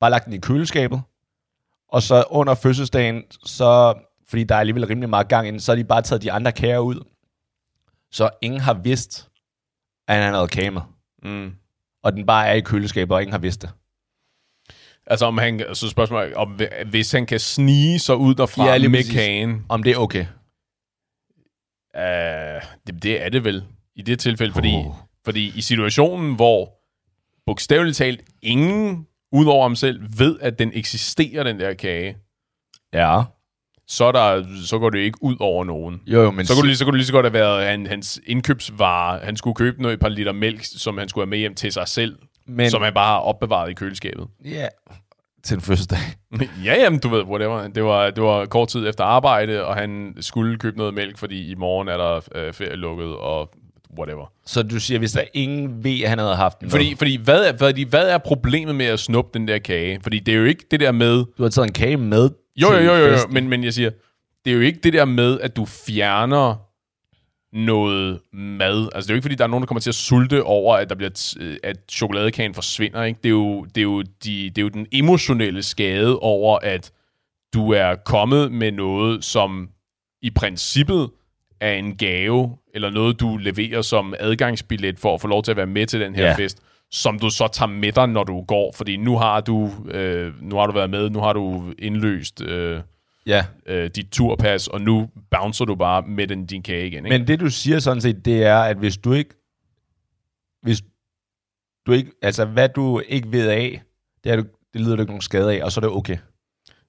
bare 0.00 0.10
lagt 0.10 0.24
den 0.24 0.32
i 0.32 0.38
køleskabet, 0.38 1.02
og 1.88 2.02
så 2.02 2.24
under 2.30 2.54
fødselsdagen, 2.54 3.22
så, 3.44 3.94
fordi 4.28 4.44
der 4.44 4.54
er 4.54 4.60
alligevel 4.60 4.86
rimelig 4.86 5.08
meget 5.10 5.28
gang 5.28 5.46
inden, 5.48 5.60
så 5.60 5.72
har 5.72 5.76
de 5.76 5.84
bare 5.84 6.02
taget 6.02 6.22
de 6.22 6.32
andre 6.32 6.52
kager 6.52 6.78
ud. 6.78 7.04
Så 8.12 8.30
ingen 8.42 8.60
har 8.60 8.74
vidst, 8.74 9.28
at 10.08 10.22
han 10.22 10.34
havde 10.34 10.48
kage 10.48 10.70
med. 10.70 10.80
Mm. 11.22 11.52
Og 12.02 12.12
den 12.12 12.26
bare 12.26 12.48
er 12.48 12.54
i 12.54 12.60
køleskabet, 12.60 13.14
og 13.14 13.22
ingen 13.22 13.32
har 13.32 13.38
vidst 13.38 13.62
det. 13.62 13.70
Altså, 15.06 15.26
om 15.26 15.38
han, 15.38 15.64
så 15.74 15.88
spørgsmålet, 15.88 16.34
om, 16.34 16.60
hvis 16.90 17.12
han 17.12 17.26
kan 17.26 17.40
snige 17.40 17.98
sig 17.98 18.16
ud 18.16 18.34
derfra 18.34 18.64
Ja, 18.66 18.76
lige 18.76 18.88
med 18.88 18.98
præcis. 18.98 19.12
kagen, 19.14 19.64
Om 19.68 19.82
det 19.82 19.92
er 19.92 19.96
okay. 19.96 20.26
Uh, 21.94 22.62
det, 22.86 23.02
det 23.02 23.24
er 23.24 23.28
det 23.28 23.44
vel 23.44 23.64
i 23.94 24.02
det 24.02 24.18
tilfælde, 24.18 24.52
fordi, 24.52 24.74
Oh. 24.74 24.94
fordi 25.24 25.52
i 25.58 25.60
situationen, 25.60 26.34
hvor 26.36 26.72
bogstaveligt 27.46 27.96
talt 27.96 28.20
ingen, 28.42 29.06
udover 29.32 29.62
ham 29.62 29.76
selv, 29.76 30.00
ved, 30.18 30.38
at 30.40 30.58
den 30.58 30.70
eksisterer, 30.74 31.42
den 31.42 31.60
der 31.60 31.74
kage, 31.74 32.16
Ja. 32.92 33.22
så, 33.88 34.04
er 34.04 34.12
der, 34.12 34.44
så 34.66 34.78
går 34.78 34.90
det 34.90 34.98
ikke 34.98 35.18
ud 35.20 35.36
over 35.40 35.64
nogen. 35.64 36.00
Jo, 36.06 36.22
jo, 36.22 36.30
men... 36.30 36.46
Så 36.46 36.52
kunne, 36.54 36.60
det, 36.62 36.66
lige- 36.66 36.76
så 36.76 36.84
kunne 36.84 36.92
det 36.92 36.98
lige 36.98 37.06
så 37.06 37.12
godt 37.12 37.26
have 37.26 37.32
været 37.32 37.66
han, 37.66 37.86
hans 37.86 38.20
indkøbsvare. 38.26 39.20
Han 39.22 39.36
skulle 39.36 39.54
købe 39.54 39.82
noget, 39.82 39.94
et 39.94 40.00
par 40.00 40.08
liter 40.08 40.32
mælk, 40.32 40.60
som 40.64 40.98
han 40.98 41.08
skulle 41.08 41.22
have 41.24 41.30
med 41.30 41.38
hjem 41.38 41.54
til 41.54 41.72
sig 41.72 41.88
selv, 41.88 42.16
men, 42.46 42.56
men, 42.56 42.70
som 42.70 42.82
han 42.82 42.94
bare 42.94 43.06
har 43.06 43.18
opbevaret 43.18 43.70
i 43.70 43.74
køleskabet. 43.74 44.26
Ja. 44.44 44.66
Til 45.44 45.54
en 45.54 45.60
fødselsdag. 45.60 45.98
ja, 46.64 46.74
jamen, 46.82 46.98
du 47.00 47.08
ved, 47.08 47.22
whatever. 47.22 47.68
Det 47.68 47.84
var, 47.84 48.10
det 48.10 48.22
var 48.22 48.46
kort 48.46 48.68
tid 48.68 48.88
efter 48.88 49.04
arbejde, 49.04 49.64
og 49.66 49.76
han 49.76 50.14
skulle 50.20 50.58
købe 50.58 50.78
noget 50.78 50.94
mælk, 50.94 51.18
fordi 51.18 51.50
i 51.50 51.54
morgen 51.54 51.88
er 51.88 51.96
der 51.96 52.20
øh, 52.34 52.52
ferie 52.52 52.76
lukket, 52.76 53.16
og 53.16 53.50
whatever. 53.98 54.32
Så 54.46 54.62
du 54.62 54.80
siger, 54.80 54.98
hvis 54.98 55.12
der 55.12 55.24
ingen 55.34 55.84
ved, 55.84 56.00
at 56.02 56.08
han 56.08 56.18
havde 56.18 56.36
haft 56.36 56.60
den 56.60 56.70
Fordi, 56.70 56.94
fordi 56.94 57.16
hvad, 57.16 57.44
er, 57.44 57.52
hvad, 57.52 57.86
hvad 57.86 58.08
er 58.08 58.18
problemet 58.18 58.74
med 58.74 58.86
at 58.86 59.00
snuppe 59.00 59.38
den 59.38 59.48
der 59.48 59.58
kage? 59.58 60.00
Fordi 60.02 60.18
det 60.18 60.34
er 60.34 60.38
jo 60.38 60.44
ikke 60.44 60.64
det 60.70 60.80
der 60.80 60.92
med... 60.92 61.24
Du 61.38 61.42
har 61.42 61.48
taget 61.48 61.66
en 61.66 61.72
kage 61.72 61.96
med 61.96 62.30
Jo, 62.60 62.72
jo, 62.72 62.78
jo, 62.78 62.94
jo, 62.94 63.06
jo 63.06 63.16
men, 63.30 63.48
men 63.48 63.64
jeg 63.64 63.74
siger, 63.74 63.90
det 64.44 64.50
er 64.50 64.54
jo 64.54 64.60
ikke 64.60 64.80
det 64.82 64.92
der 64.92 65.04
med, 65.04 65.40
at 65.40 65.56
du 65.56 65.64
fjerner 65.64 66.68
noget 67.52 68.20
mad. 68.32 68.88
Altså, 68.94 69.08
det 69.08 69.10
er 69.10 69.14
jo 69.14 69.16
ikke, 69.16 69.24
fordi 69.24 69.34
der 69.34 69.44
er 69.44 69.48
nogen, 69.48 69.62
der 69.62 69.66
kommer 69.66 69.80
til 69.80 69.90
at 69.90 69.94
sulte 69.94 70.42
over, 70.42 70.76
at, 70.76 70.88
der 70.88 70.94
bliver 70.94 71.34
øh, 71.40 71.56
at 71.62 71.76
chokoladekagen 71.90 72.54
forsvinder. 72.54 73.02
Ikke? 73.02 73.18
Det, 73.22 73.28
er 73.28 73.30
jo, 73.30 73.64
det, 73.64 73.78
er 73.78 73.82
jo 73.82 74.02
de, 74.02 74.50
det 74.50 74.58
er 74.58 74.62
jo 74.62 74.68
den 74.68 74.86
emotionelle 74.92 75.62
skade 75.62 76.18
over, 76.18 76.58
at 76.62 76.92
du 77.54 77.72
er 77.72 77.94
kommet 77.94 78.52
med 78.52 78.72
noget, 78.72 79.24
som 79.24 79.68
i 80.22 80.30
princippet 80.30 81.10
er 81.60 81.72
en 81.72 81.96
gave, 81.96 82.56
eller 82.74 82.90
noget, 82.90 83.20
du 83.20 83.36
leverer 83.36 83.82
som 83.82 84.14
adgangsbillet 84.18 84.98
for 84.98 85.14
at 85.14 85.20
få 85.20 85.28
lov 85.28 85.42
til 85.42 85.50
at 85.50 85.56
være 85.56 85.66
med 85.66 85.86
til 85.86 86.00
den 86.00 86.14
her 86.14 86.24
Ja. 86.26 86.34
fest, 86.34 86.62
som 86.90 87.18
du 87.18 87.30
så 87.30 87.48
tager 87.52 87.68
med 87.70 87.92
dig, 87.92 88.06
når 88.06 88.24
du 88.24 88.40
går. 88.44 88.72
Fordi 88.76 88.96
nu 88.96 89.16
har 89.18 89.40
du, 89.40 89.70
øh, 89.90 90.42
nu 90.42 90.56
har 90.56 90.66
du 90.66 90.72
været 90.72 90.90
med, 90.90 91.10
nu 91.10 91.18
har 91.20 91.32
du 91.32 91.72
indløst 91.78 92.40
øh, 92.42 92.80
Ja, 93.26 93.44
øh, 93.66 93.90
dit 93.96 94.06
turpas, 94.12 94.68
og 94.68 94.80
nu 94.80 95.08
bouncer 95.30 95.64
du 95.64 95.74
bare 95.74 96.02
med 96.02 96.26
den, 96.26 96.46
din 96.46 96.62
kage 96.62 96.86
igen. 96.86 97.06
Ikke? 97.06 97.18
men 97.18 97.26
det 97.28 97.40
du 97.40 97.50
siger 97.50 97.78
sådan 97.78 98.00
set, 98.00 98.24
det 98.24 98.42
er, 98.44 98.58
at 98.58 98.76
hvis 98.76 98.96
du 98.96 99.12
ikke... 99.12 99.30
Hvis 100.62 100.82
du 101.86 101.92
ikke... 101.92 102.10
Altså, 102.22 102.44
hvad 102.44 102.68
du 102.68 103.02
ikke 103.08 103.32
ved 103.32 103.48
af, 103.48 103.82
det, 104.24 104.32
er, 104.32 104.36
du- 104.36 104.46
det 104.72 104.80
lider 104.80 104.96
du 104.96 105.02
ikke 105.02 105.10
nogen 105.10 105.20
skade 105.22 105.52
af, 105.60 105.64
og 105.64 105.72
så 105.72 105.80
er 105.80 105.82
det 105.82 105.90
okay. 105.96 106.16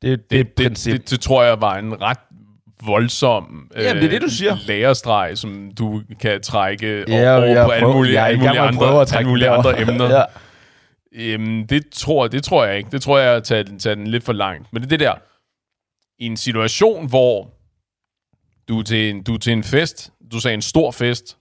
Det, 0.01 0.19
det, 0.19 0.32
det 0.32 0.39
et 0.39 0.58
det, 0.58 0.67
princip. 0.67 0.93
det, 0.93 1.10
det 1.10 1.19
tror 1.19 1.43
jeg 1.43 1.62
var 1.62 1.77
en 1.77 2.01
ret 2.01 2.17
voldsom 2.85 3.71
øh, 3.75 3.83
Jamen, 3.83 4.03
det 4.03 4.07
er 4.07 4.11
det, 4.11 4.21
du 4.21 4.29
siger. 4.29 4.57
lærestreg, 4.67 5.37
som 5.37 5.71
du 5.77 6.01
kan 6.21 6.41
trække 6.41 7.05
Ja, 7.07 7.35
over 7.37 7.45
jeg 7.45 7.65
på 7.65 7.71
alle 7.71 7.87
mulige, 7.87 8.19
alle 8.19 8.37
mulige 8.39 8.59
andre, 8.59 9.05
alle 9.17 9.29
mulige 9.29 9.49
andre 9.49 9.81
emner. 9.81 10.09
ja. 10.17 10.23
Jamen, 11.31 11.65
det 11.65 11.83
tror, 11.91 12.27
det 12.27 12.43
tror 12.43 12.65
jeg 12.65 12.77
ikke. 12.77 12.89
Det 12.91 13.01
tror 13.01 13.17
jeg 13.19 13.31
er 13.31 13.35
at 13.35 13.43
tage, 13.43 13.63
den- 13.63 13.79
tage 13.79 13.95
den 13.95 14.07
lidt 14.07 14.23
for 14.23 14.33
langt. 14.33 14.73
Men 14.73 14.81
det 14.81 14.87
er 14.87 14.89
det 14.89 14.99
der, 14.99 15.13
i 16.19 16.25
en 16.25 16.37
situation, 16.37 17.07
hvor 17.09 17.49
du 18.67 18.79
er 18.79 18.83
til 18.83 19.09
en, 19.09 19.23
du 19.23 19.33
er 19.33 19.37
til 19.37 19.53
en 19.53 19.63
fest, 19.63 20.11
du 20.31 20.39
sagde 20.39 20.53
en 20.55 20.61
stor 20.61 20.91
fest, 20.91 21.37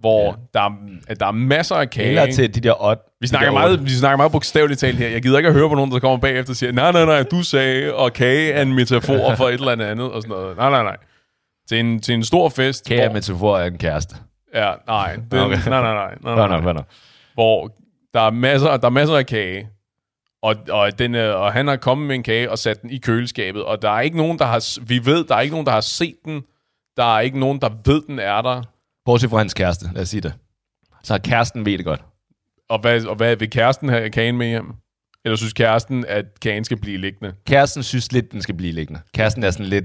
hvor 0.00 0.24
Ja. 0.24 0.32
der, 0.54 0.60
er, 1.08 1.14
der 1.14 1.26
er 1.26 1.30
masser 1.32 1.74
af 1.76 1.90
kage. 1.90 2.08
Eller 2.08 2.32
til 2.32 2.54
de 2.54 2.60
der 2.60 2.74
odd. 2.84 2.98
Vi 3.20 3.26
snakker, 3.26 3.52
meget, 3.52 3.84
vi 3.84 3.90
snakker 3.90 4.16
meget 4.16 4.32
bogstaveligt 4.32 4.80
talt 4.80 4.96
her. 4.98 5.08
Jeg 5.08 5.22
gider 5.22 5.38
ikke 5.38 5.48
at 5.48 5.54
høre 5.54 5.68
på 5.68 5.74
nogen, 5.74 5.90
der 5.92 5.98
kommer 5.98 6.16
bagefter 6.18 6.52
og 6.52 6.56
siger, 6.56 6.72
nej, 6.72 6.92
nej, 6.92 7.04
nej, 7.04 7.22
du 7.22 7.42
sagde, 7.42 7.94
og 7.94 8.12
kage 8.12 8.52
er 8.52 8.62
en 8.62 8.74
metafor 8.74 9.34
for 9.36 9.44
et 9.48 9.54
eller 9.54 9.72
andet 9.72 9.86
andet, 9.86 10.12
og 10.12 10.22
sådan 10.22 10.36
noget. 10.36 10.56
Nej, 10.56 10.70
nej, 10.70 10.82
nej. 10.82 10.96
Til 11.68 11.80
en, 11.80 12.00
til 12.00 12.14
en 12.14 12.24
stor 12.24 12.48
fest. 12.48 12.84
Kære 12.88 13.06
hvor, 13.06 13.14
metafor 13.14 13.56
af 13.58 13.66
en 13.66 13.78
kæreste. 13.78 14.16
ja, 14.54 14.72
nej, 14.86 15.14
den, 15.30 15.38
Okay. 15.40 15.56
nej, 15.66 15.80
nej, 15.82 15.94
nej, 15.94 16.14
nej, 16.24 16.34
nej, 16.36 16.48
nej. 16.48 16.60
hvad 16.60 16.74
nok? 16.74 16.84
Hvor 17.34 17.70
der 18.14 18.20
er 18.20 18.30
masser, 18.30 18.76
der 18.76 18.86
er 18.86 18.90
masser 18.90 19.16
af 19.16 19.26
kage, 19.26 19.68
og, 20.42 20.56
og, 20.70 20.98
den, 20.98 21.14
er- 21.14 21.30
og 21.32 21.52
han 21.52 21.66
har 21.68 21.76
kommet 21.76 22.06
med 22.06 22.14
en 22.14 22.22
kage 22.22 22.50
og 22.50 22.58
sat 22.58 22.82
den 22.82 22.90
i 22.90 22.98
køleskabet, 22.98 23.64
og 23.64 23.82
der 23.82 23.90
er 23.90 24.00
ikke 24.00 24.16
nogen, 24.16 24.38
der 24.38 24.44
har, 24.44 24.80
vi 24.86 25.06
ved, 25.06 25.24
der 25.24 25.34
er 25.36 25.40
ikke 25.40 25.52
nogen, 25.54 25.66
der 25.66 25.72
har 25.72 25.80
set 25.80 26.14
den, 26.24 26.42
der 26.96 27.16
er 27.16 27.20
ikke 27.20 27.38
nogen, 27.40 27.60
der 27.60 27.68
ved, 27.84 28.02
den 28.06 28.18
er 28.18 28.42
der, 28.42 28.62
Bortset 29.04 29.30
fra 29.30 29.38
hans 29.38 29.54
kæreste, 29.54 29.86
lad 29.94 30.02
os 30.02 30.08
sige 30.08 30.20
det. 30.20 30.34
Så 31.02 31.18
kæresten 31.24 31.66
ved 31.66 31.78
det 31.78 31.84
godt. 31.84 32.04
og 32.68 32.80
hvad, 32.80 33.06
og 33.06 33.16
hvad 33.16 33.36
vil 33.36 33.50
kæresten 33.50 33.88
have 33.88 34.10
kagen 34.10 34.36
med 34.38 34.46
hjem? 34.46 34.72
Eller 35.24 35.36
synes 35.36 35.52
kæresten, 35.52 36.04
at 36.08 36.40
kagen 36.40 36.64
skal 36.64 36.76
blive 36.80 36.96
liggende? 36.98 37.34
Kæresten 37.46 37.82
synes 37.82 38.12
lidt, 38.12 38.32
den 38.32 38.42
skal 38.42 38.54
blive 38.54 38.72
liggende. 38.72 39.00
Kæresten 39.14 39.42
er 39.44 39.50
sådan 39.50 39.66
lidt, 39.66 39.84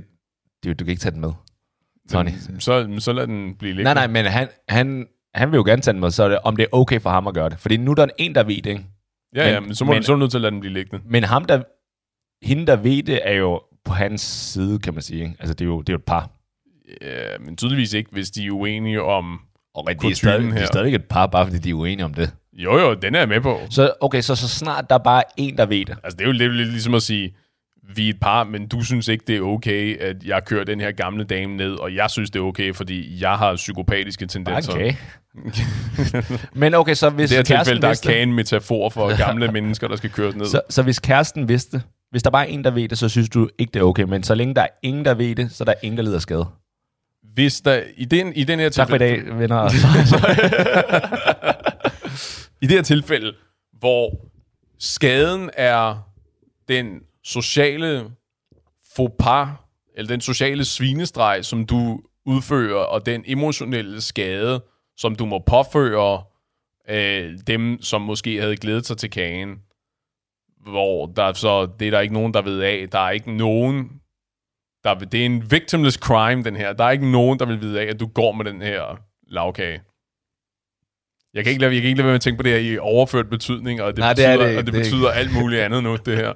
du, 0.64 0.74
du 0.74 0.84
kan 0.86 0.88
ikke 0.88 1.00
tage 1.02 1.12
den 1.12 1.22
med. 1.22 1.32
Tony. 2.12 2.30
Så, 2.60 2.96
så 3.00 3.14
lad 3.14 3.28
den 3.28 3.56
blive 3.56 3.74
liggende. 3.74 3.94
Nej, 3.94 4.08
nej, 4.08 4.08
men 4.24 4.32
han, 4.32 4.48
han, 4.70 5.08
han 5.36 5.52
vil 5.52 5.58
jo 5.58 5.64
gerne 5.64 5.82
tage 5.82 5.94
den 5.94 6.00
med, 6.02 6.12
så 6.12 6.24
er 6.24 6.30
det, 6.30 6.40
om 6.40 6.56
det 6.56 6.64
er 6.64 6.68
okay 6.72 7.00
for 7.02 7.10
ham 7.10 7.28
at 7.28 7.34
gøre 7.34 7.50
det. 7.50 7.60
Fordi 7.60 7.78
nu 7.78 7.92
er 7.92 7.96
der 7.96 8.08
en, 8.18 8.36
der 8.36 8.44
ved 8.44 8.56
det, 8.62 8.68
ikke? 8.68 8.86
Ja, 9.36 9.44
Men- 9.46 9.54
ja, 9.54 9.60
men 9.60 9.76
så 9.76 9.86
må 9.86 9.92
men- 9.92 9.96
men, 9.96 10.04
så 10.04 10.12
er 10.12 10.16
du 10.16 10.20
nødt 10.20 10.32
til 10.32 10.38
at 10.38 10.42
lade 10.42 10.52
den 10.52 10.60
blive 10.60 10.74
liggende. 10.74 11.04
Men 11.08 11.24
ham, 11.24 11.46
der, 11.46 11.62
hende, 12.46 12.68
der 12.68 12.76
ved 12.76 13.04
det, 13.04 13.20
er 13.24 13.34
jo 13.34 13.62
på 13.86 13.94
hans 13.94 14.22
side, 14.22 14.80
kan 14.80 14.94
man 14.94 15.02
sige. 15.04 15.22
Ikke? 15.24 15.36
Altså, 15.40 15.54
det 15.54 15.62
er, 15.66 15.70
jo, 15.70 15.82
det 15.82 15.90
er 15.90 15.94
jo 15.94 15.98
et 15.98 16.06
par. 16.06 16.30
Ja, 17.02 17.38
men 17.40 17.58
tydeligvis 17.58 17.94
ikke, 17.94 18.10
hvis 18.12 18.32
de 18.32 18.46
er 18.46 18.52
uenige 18.52 19.02
om... 19.02 19.40
Og 19.76 19.84
det 19.88 19.94
er, 19.94 19.98
Kutymen 19.98 20.16
stadig, 20.16 20.54
her. 20.54 20.62
er 20.62 20.66
stadig 20.66 20.96
et 20.96 21.06
par, 21.06 21.28
bare 21.28 21.46
fordi 21.46 21.60
de 21.60 21.70
er 21.70 21.74
uenige 21.74 22.06
om 22.06 22.14
det. 22.14 22.32
Jo, 22.54 22.80
jo, 22.80 22.94
den 22.94 23.16
er 23.16 23.20
jeg 23.20 23.28
med 23.28 23.42
på. 23.42 23.60
Så, 23.70 23.94
okay, 24.02 24.22
så, 24.22 24.36
så 24.36 24.48
snart 24.48 24.90
der 24.90 24.96
er 24.96 25.04
bare 25.04 25.24
en, 25.38 25.58
der 25.58 25.66
ved 25.66 25.86
det. 25.86 25.98
Altså, 26.04 26.18
det 26.18 26.24
er 26.24 26.26
jo 26.28 26.32
lidt, 26.32 26.56
lidt 26.56 26.70
ligesom 26.70 26.94
at 26.94 27.02
sige, 27.04 27.36
vi 27.96 28.06
er 28.06 28.10
et 28.10 28.20
par, 28.20 28.44
men 28.44 28.68
du 28.68 28.82
synes 28.82 29.08
ikke, 29.08 29.24
det 29.28 29.38
er 29.38 29.42
okay, 29.42 30.02
at 30.02 30.24
jeg 30.24 30.46
kører 30.46 30.64
den 30.64 30.80
her 30.80 30.92
gamle 30.92 31.24
dame 31.24 31.58
ned, 31.58 31.74
og 31.74 31.96
jeg 31.96 32.10
synes, 32.10 32.30
det 32.30 32.40
er 32.40 32.44
okay, 32.44 32.74
fordi 32.74 33.22
jeg 33.22 33.32
har 33.32 33.56
psykopatiske 33.56 34.26
tendenser. 34.26 34.74
Okay. 34.74 34.94
Men 36.54 36.74
okay, 36.74 36.94
så 36.94 37.10
hvis 37.10 37.32
I 37.32 37.38
det 37.38 37.48
her 37.48 37.58
tilfælde, 37.58 37.82
der 37.82 37.88
er 37.88 37.92
vidste, 37.92 38.08
kagen 38.08 38.34
metafor 38.34 38.90
for 38.90 39.18
gamle 39.26 39.52
mennesker, 39.52 39.88
der 39.88 39.96
skal 39.96 40.10
køres 40.10 40.36
ned. 40.36 40.46
så, 40.46 40.62
så 40.70 40.84
hvis 40.84 41.00
kæresten 41.00 41.50
vidste, 41.50 41.82
hvis 42.12 42.24
der 42.24 42.30
bare 42.30 42.48
er 42.48 42.52
en, 42.52 42.64
der 42.64 42.72
ved 42.72 42.88
det, 42.88 42.98
så 42.98 43.10
synes 43.10 43.30
du 43.30 43.50
ikke, 43.60 43.72
det 43.72 43.80
er 43.80 43.84
okay. 43.84 44.04
Men 44.04 44.24
så 44.24 44.36
længe 44.36 44.56
der 44.56 44.62
er 44.62 44.68
ingen, 44.84 45.06
der 45.06 45.14
ved 45.14 45.36
det, 45.36 45.52
så 45.52 45.64
er 45.64 45.66
der 45.66 45.74
ingen, 45.84 45.98
der 45.98 46.04
lider 46.04 46.20
skade. 46.20 46.46
Hvis 47.40 47.62
der, 47.62 47.84
i, 47.98 48.06
den, 48.06 48.34
I 48.34 48.44
den 48.44 48.60
her 48.60 48.70
Tak 48.70 48.90
for 48.90 48.96
i 48.96 49.00
tilfælde, 49.00 49.30
dag, 49.30 49.40
venner. 49.40 49.64
I 52.62 52.68
det 52.68 52.72
her 52.72 52.82
tilfælde, 52.82 53.34
hvor 53.80 54.26
skaden 54.80 55.50
er 55.54 56.12
den 56.68 57.00
sociale 57.24 58.06
faux 58.96 59.12
pas, 59.20 59.48
eller 59.96 60.08
den 60.10 60.22
sociale 60.22 60.66
svinestreg, 60.66 61.46
som 61.46 61.66
du 61.66 62.02
udfører, 62.26 62.84
og 62.84 63.06
den 63.06 63.24
emotionelle 63.28 64.02
skade, 64.02 64.64
som 64.98 65.16
du 65.16 65.26
må 65.26 65.44
påføre 65.48 66.24
øh, 66.90 67.38
dem, 67.48 67.82
som 67.82 68.02
måske 68.02 68.42
havde 68.42 68.58
glædet 68.58 68.86
sig 68.86 68.98
til 68.98 69.10
kagen, 69.10 69.56
hvor 70.64 71.06
der 71.06 71.34
så, 71.34 71.68
det 71.80 71.88
er 71.88 71.92
der 71.92 72.00
ikke 72.00 72.14
nogen, 72.14 72.34
der 72.34 72.42
ved 72.42 72.62
af. 72.62 72.88
Der 72.92 73.00
er 73.00 73.12
ikke 73.12 73.32
nogen, 73.32 73.90
der 74.84 74.94
det 74.94 75.22
er 75.22 75.26
en 75.26 75.52
victimless 75.52 75.98
crime, 75.98 76.44
den 76.44 76.56
her. 76.56 76.74
Der 76.74 76.84
er 76.84 76.92
ikke 76.92 77.12
nogen, 77.12 77.40
der 77.40 77.46
vil 77.46 77.62
vide 77.62 77.82
af, 77.82 77.86
at 77.86 78.00
du 78.00 78.08
går 78.08 78.32
med 78.32 78.46
den 78.46 78.62
her 78.62 79.00
lavkage. 79.28 79.82
Jeg 81.34 81.44
kan 81.44 81.50
ikke 81.52 81.62
lade, 81.62 81.74
jeg 81.74 81.82
kan 81.82 81.88
ikke 81.90 81.98
lade 81.98 82.06
være 82.06 82.12
med 82.12 82.16
at 82.16 82.22
tænke 82.22 82.38
på 82.38 82.44
det 82.44 82.52
her 82.52 82.60
i 82.60 82.78
overført 82.78 83.30
betydning, 83.30 83.82
og 83.82 83.92
det, 83.92 84.00
Nej, 84.00 84.14
det 84.14 84.26
er 84.26 84.38
betyder, 84.38 84.44
det 84.46 84.50
ikke. 84.50 84.60
og 84.60 84.66
det 84.66 84.74
Det 84.74 84.80
er 84.80 84.84
betyder 84.84 85.10
alt 85.10 85.34
muligt 85.34 85.62
andet 85.62 85.84
nu, 85.84 85.96
det 86.06 86.18
her. 86.18 86.34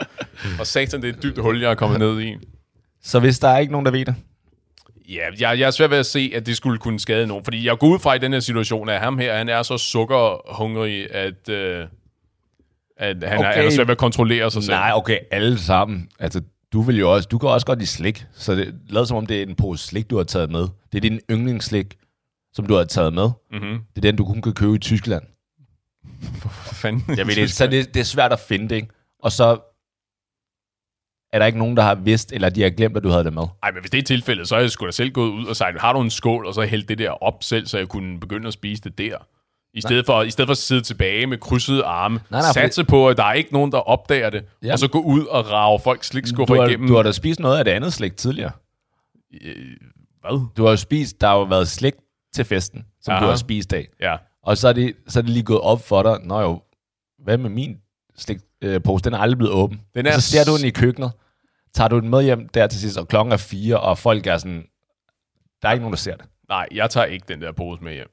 Og 0.59 0.67
satan, 0.67 1.01
det 1.01 1.09
er 1.09 1.13
et 1.13 1.23
dybt 1.23 1.37
hul, 1.39 1.61
jeg 1.61 1.71
er 1.71 1.75
kommet 1.75 1.99
ned 1.99 2.21
i. 2.21 2.35
så 3.03 3.19
hvis 3.19 3.39
der 3.39 3.47
er 3.47 3.57
ikke 3.57 3.71
nogen, 3.71 3.85
der 3.85 3.91
ved 3.91 4.05
det, 4.05 4.15
Ja, 5.09 5.27
jeg, 5.39 5.59
jeg 5.59 5.67
er 5.67 5.71
svært 5.71 5.89
ved 5.91 5.97
at 5.97 6.05
se, 6.05 6.31
at 6.35 6.45
det 6.45 6.57
skulle 6.57 6.79
kunne 6.79 6.99
skade 6.99 7.27
nogen. 7.27 7.43
Fordi 7.43 7.67
jeg 7.67 7.77
går 7.77 7.87
ud 7.87 7.99
fra 7.99 8.13
i 8.13 8.19
den 8.19 8.33
her 8.33 8.39
situation, 8.39 8.89
at 8.89 8.99
ham 8.99 9.17
her, 9.19 9.37
han 9.37 9.49
er 9.49 9.63
så 9.63 9.77
sukkerhungrig, 9.77 11.15
at, 11.15 11.49
øh, 11.49 11.85
at 12.97 13.23
han, 13.23 13.37
okay. 13.37 13.49
er, 13.49 13.53
han 13.53 13.65
er 13.65 13.69
svært 13.69 13.87
ved 13.87 13.91
at 13.91 13.97
kontrollere 13.97 14.51
sig 14.51 14.63
selv. 14.63 14.75
Nej, 14.75 14.91
okay, 14.95 15.17
alle 15.31 15.57
sammen. 15.59 16.09
Altså, 16.19 16.41
du 16.73 16.81
vil 16.81 16.99
jo 16.99 17.13
også, 17.13 17.27
du 17.31 17.37
kan 17.37 17.49
også 17.49 17.65
godt 17.65 17.79
lide 17.79 17.89
slik, 17.89 18.25
så 18.33 18.55
det 18.55 18.75
lader 18.89 19.05
som 19.05 19.17
om, 19.17 19.25
det 19.25 19.37
er 19.37 19.45
en 19.45 19.55
pose 19.55 19.87
slik, 19.87 20.09
du 20.09 20.17
har 20.17 20.23
taget 20.23 20.51
med. 20.51 20.67
Det 20.91 20.97
er 20.97 20.99
din 20.99 21.19
yndlingsslik, 21.31 21.97
som 22.53 22.65
du 22.65 22.73
har 22.73 22.83
taget 22.83 23.13
med. 23.13 23.29
Mm-hmm. 23.51 23.79
Det 23.95 23.97
er 23.97 24.01
den, 24.01 24.15
du 24.15 24.25
kun 24.25 24.41
kan 24.41 24.53
købe 24.53 24.75
i 24.75 24.79
Tyskland. 24.79 25.23
Fanden. 26.81 27.17
Jeg 27.17 27.27
ved 27.27 27.35
det, 27.35 27.51
så 27.51 27.67
det, 27.67 27.93
det 27.93 27.99
er 27.99 28.03
svært 28.03 28.33
at 28.33 28.39
finde 28.39 28.69
det, 28.69 28.75
ikke? 28.75 28.87
Og 29.19 29.31
så 29.31 29.59
er 31.33 31.39
der 31.39 31.45
ikke 31.45 31.59
nogen, 31.59 31.77
der 31.77 31.83
har 31.83 31.95
vidst, 31.95 32.31
eller 32.31 32.49
de 32.49 32.61
har 32.61 32.69
glemt, 32.69 32.97
at 32.97 33.03
du 33.03 33.09
havde 33.09 33.23
det 33.23 33.33
med. 33.33 33.43
Ej, 33.63 33.71
men 33.71 33.81
hvis 33.81 33.91
det 33.91 33.97
er 33.97 34.03
tilfældet, 34.03 34.47
så 34.47 34.55
er 34.55 34.59
jeg 34.59 34.71
sgu 34.71 34.85
da 34.85 34.91
selv 34.91 35.11
gået 35.11 35.29
ud 35.29 35.45
og 35.45 35.55
sagt, 35.55 35.81
har 35.81 35.93
du 35.93 36.01
en 36.01 36.09
skål, 36.09 36.45
og 36.45 36.53
så 36.53 36.61
hældt 36.61 36.89
det 36.89 36.97
der 36.97 37.09
op 37.09 37.43
selv, 37.43 37.67
så 37.67 37.77
jeg 37.77 37.87
kunne 37.87 38.19
begynde 38.19 38.47
at 38.47 38.53
spise 38.53 38.81
det 38.81 38.97
der. 38.97 39.17
I 39.73 39.81
stedet, 39.81 40.05
for, 40.05 40.21
I 40.21 40.29
stedet 40.31 40.47
for 40.47 40.51
at 40.51 40.57
sidde 40.57 40.81
tilbage 40.81 41.27
med 41.27 41.37
krydsede 41.37 41.83
arme, 41.83 42.19
Nej, 42.29 42.41
nej, 42.41 42.51
satse 42.51 42.83
på, 42.83 43.09
at 43.09 43.17
der 43.17 43.23
er 43.23 43.33
ikke 43.33 43.53
nogen, 43.53 43.71
der 43.71 43.77
opdager 43.77 44.29
det, 44.29 44.45
Ja. 44.63 44.71
og 44.71 44.79
så 44.79 44.87
gå 44.87 44.99
ud 45.01 45.25
og 45.25 45.51
rave 45.51 45.79
folk 45.79 46.03
slikskuffer 46.03 46.55
Du 46.55 46.61
har, 46.61 46.67
igennem. 46.67 46.87
du 46.87 46.95
har 46.95 47.03
da 47.03 47.11
spist 47.11 47.39
noget 47.39 47.57
af 47.57 47.65
det 47.65 47.71
andet 47.71 47.93
slik 47.93 48.17
tidligere. 48.17 48.51
Øh, 49.41 49.55
Hvad? 50.21 50.47
Du 50.57 50.63
har 50.63 50.69
jo 50.69 50.77
spist, 50.77 51.21
der 51.21 51.27
har 51.27 51.35
jo 51.35 51.43
været 51.43 51.67
slik 51.67 51.93
til 52.33 52.45
festen, 52.45 52.85
som 53.01 53.11
Aha. 53.13 53.23
Du 53.25 53.29
har 53.29 53.35
spist 53.35 53.73
af. 53.73 53.87
Ja. 54.01 54.15
Og 54.43 54.57
så 54.57 54.67
er, 54.67 54.73
det, 54.73 54.93
så 55.07 55.19
er 55.19 55.21
det 55.21 55.31
lige 55.31 55.43
gået 55.43 55.61
op 55.61 55.81
for 55.87 56.03
dig, 56.03 56.17
nå 56.23 56.39
jo, 56.41 56.61
hvad 57.23 57.37
med 57.37 57.49
min 57.49 57.77
slikpose? 58.17 58.47
Øh, 58.61 58.81
pose? 58.83 59.03
den 59.03 59.13
er 59.13 59.17
aldrig 59.17 59.37
blevet 59.37 59.53
åben. 59.53 59.81
Den 59.95 60.05
og 60.07 60.11
er 60.13 60.15
så 60.15 60.21
ser 60.21 60.43
du 60.45 60.57
den 60.57 60.65
i 60.65 60.69
køkkenet, 60.69 61.11
tager 61.73 61.87
du 61.87 61.99
den 61.99 62.09
med 62.09 62.23
hjem 62.23 62.49
der 62.49 62.67
til 62.67 62.79
sidst, 62.79 62.97
og 62.97 63.07
klokken 63.07 63.31
er 63.31 63.37
fire, 63.37 63.79
og 63.79 63.97
folk 63.97 64.27
er 64.27 64.37
sådan, 64.37 64.65
der 65.61 65.67
er 65.67 65.71
ikke 65.71 65.81
nogen, 65.81 65.93
der 65.93 65.97
ser 65.97 66.15
det. 66.15 66.25
Nej, 66.49 66.67
jeg 66.71 66.89
tager 66.89 67.05
ikke 67.05 67.25
den 67.27 67.41
der 67.41 67.51
pose 67.51 67.83
med 67.83 67.93
hjem. 67.93 68.07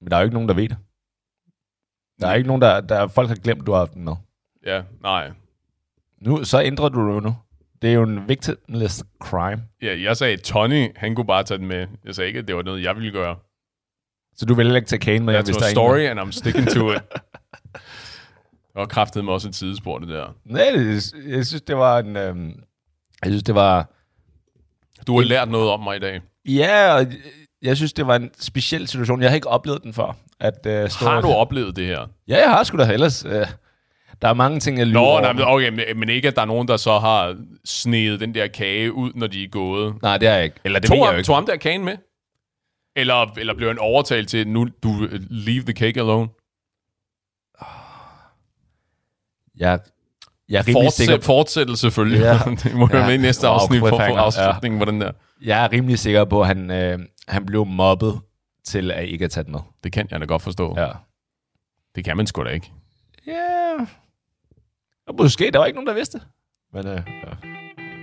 Men 0.00 0.10
der 0.10 0.16
er 0.16 0.20
jo 0.20 0.24
ikke 0.24 0.34
nogen, 0.34 0.48
der 0.48 0.54
ved 0.54 0.68
det. 0.68 0.76
Der 2.20 2.28
er 2.28 2.34
ikke 2.34 2.46
nogen, 2.46 2.62
der, 2.62 2.80
der 2.80 3.06
folk 3.06 3.28
har 3.28 3.36
glemt, 3.36 3.66
du 3.66 3.72
har 3.72 3.78
haft 3.78 3.94
den 3.94 4.04
med. 4.04 4.14
Ja, 4.66 4.82
nej. 5.02 5.30
Nu, 6.20 6.44
så 6.44 6.62
ændrer 6.62 6.88
du 6.88 7.08
det 7.08 7.14
jo 7.14 7.20
nu. 7.20 7.36
Det 7.82 7.90
er 7.90 7.94
jo 7.94 8.02
en 8.02 8.28
victimless 8.28 9.04
crime. 9.20 9.62
Ja, 9.82 10.00
jeg 10.02 10.16
sagde, 10.16 10.36
Tony, 10.36 10.96
han 10.96 11.14
kunne 11.14 11.26
bare 11.26 11.42
tage 11.42 11.58
den 11.58 11.66
med. 11.66 11.86
Jeg 12.04 12.14
sagde 12.14 12.28
ikke, 12.28 12.38
at 12.38 12.48
det 12.48 12.56
var 12.56 12.62
noget, 12.62 12.82
jeg 12.82 12.96
ville 12.96 13.12
gøre. 13.12 13.36
Så 14.36 14.46
du 14.46 14.54
vil 14.54 14.64
heller 14.64 14.76
ikke 14.76 14.88
tage 14.88 15.00
kagen 15.00 15.24
med, 15.24 15.34
der 15.34 15.40
er 15.40 15.70
story, 15.70 15.98
ingen... 15.98 16.18
and 16.18 16.28
I'm 16.28 16.32
sticking 16.32 16.68
to 16.68 16.92
it. 16.92 17.02
Var 18.74 18.86
kraftet 18.86 19.24
med 19.24 19.32
også 19.32 19.48
et 19.48 19.54
sidespor, 19.54 19.98
det 19.98 20.08
der. 20.08 20.34
Nej, 20.44 20.70
det, 20.74 21.14
jeg 21.26 21.46
synes, 21.46 21.62
det 21.62 21.76
var 21.76 21.98
en... 21.98 22.16
Øhm, 22.16 22.48
jeg 23.22 23.30
synes, 23.30 23.42
det 23.42 23.54
var... 23.54 23.90
Du 25.06 25.16
har 25.18 25.24
lært 25.24 25.48
noget 25.48 25.70
om 25.70 25.80
mig 25.80 25.96
i 25.96 26.00
dag. 26.00 26.20
Ja, 26.44 26.94
og 26.94 27.06
jeg 27.62 27.76
synes, 27.76 27.92
det 27.92 28.06
var 28.06 28.16
en 28.16 28.30
speciel 28.38 28.88
situation. 28.88 29.22
Jeg 29.22 29.30
har 29.30 29.34
ikke 29.34 29.48
oplevet 29.48 29.82
den 29.82 29.92
før. 29.94 30.16
At, 30.40 30.66
øh, 30.66 30.90
stå 30.90 31.06
Har 31.06 31.20
du 31.20 31.28
oplevet 31.28 31.76
det 31.76 31.86
her? 31.86 32.06
Ja, 32.28 32.36
jeg 32.36 32.50
har 32.50 32.64
sgu 32.64 32.78
da 32.78 32.92
ellers. 32.92 33.24
Øh, 33.24 33.46
der 34.22 34.28
er 34.28 34.34
mange 34.34 34.60
ting, 34.60 34.78
jeg 34.78 34.86
lyver 34.86 35.00
Nå, 35.00 35.20
nej, 35.20 35.32
men, 35.32 35.44
okay, 35.46 35.68
men- 35.68 35.98
men 36.00 36.08
ikke, 36.08 36.28
at 36.28 36.36
der 36.36 36.42
er 36.42 36.46
nogen, 36.46 36.68
der 36.68 36.76
så 36.76 36.98
har 36.98 37.36
snedet 37.64 38.20
den 38.20 38.34
der 38.34 38.46
kage 38.46 38.92
ud, 38.92 39.12
når 39.14 39.26
de 39.26 39.44
er 39.44 39.48
gået. 39.48 40.02
Nej, 40.02 40.16
det 40.18 40.28
har 40.28 40.34
jeg 40.34 40.44
ikke. 40.44 40.56
Eller 40.64 40.78
det 40.78 40.88
Tog 40.88 40.96
jeg 40.96 41.02
jo 41.02 41.06
ham, 41.06 41.16
ikke. 41.16 41.26
tog 41.26 41.36
ham 41.36 41.46
der 41.46 41.56
kagen 41.56 41.84
med? 41.84 41.96
Eller, 42.96 43.32
eller 43.38 43.54
blev 43.54 43.68
han 43.68 43.78
overtalt 43.78 44.28
til, 44.28 44.48
nu 44.48 44.68
du 44.82 45.04
øh, 45.10 45.20
leave 45.30 45.62
the 45.62 45.72
cake 45.72 46.00
alone? 46.00 46.28
Jeg, 49.58 49.78
jeg 50.48 50.58
er 50.58 50.68
rimelig 50.68 50.92
sikker 50.92 51.12
Fortsæt, 51.14 51.20
på, 51.20 51.24
fortsætte 51.24 51.76
selvfølgelig. 51.76 52.20
Ja. 52.20 52.32
Ja. 52.32 52.38
det 52.62 52.74
må 52.74 52.88
ja. 52.90 52.96
Ja. 52.96 52.98
være 52.98 53.06
med 53.06 53.14
i 53.14 53.22
næste 53.22 53.46
Wow, 53.46 53.54
afsnit 53.54 53.78
for 53.80 53.88
cliffhanger. 53.88 54.22
afslutningen 54.22 54.78
på 54.80 54.84
den 54.84 55.00
der. 55.00 55.12
jeg 55.42 55.64
er 55.64 55.72
rimelig 55.72 55.98
sikker 55.98 56.24
på, 56.24 56.40
at 56.40 56.46
han, 56.46 56.70
øh, 56.70 56.98
han 57.28 57.46
blev 57.46 57.66
mobbet 57.66 58.20
til 58.64 58.90
at 58.90 59.04
ikke 59.04 59.24
at 59.24 59.30
tage 59.30 59.44
den 59.44 59.52
med. 59.52 59.60
Det 59.84 59.92
kan 59.92 60.08
jeg 60.10 60.20
da 60.20 60.24
godt 60.24 60.42
forstå. 60.42 60.74
Ja. 60.76 60.88
Det 61.94 62.04
kan 62.04 62.16
man 62.16 62.26
sgu 62.26 62.44
da 62.44 62.48
ikke. 62.48 62.72
Ja. 63.26 63.74
Og 65.06 65.14
måske, 65.18 65.50
der 65.52 65.58
var 65.58 65.66
ikke 65.66 65.76
nogen, 65.76 65.86
der 65.86 65.94
vidste. 65.94 66.20
Men 66.72 66.86
øh, 66.86 67.00
ja. 67.06 67.48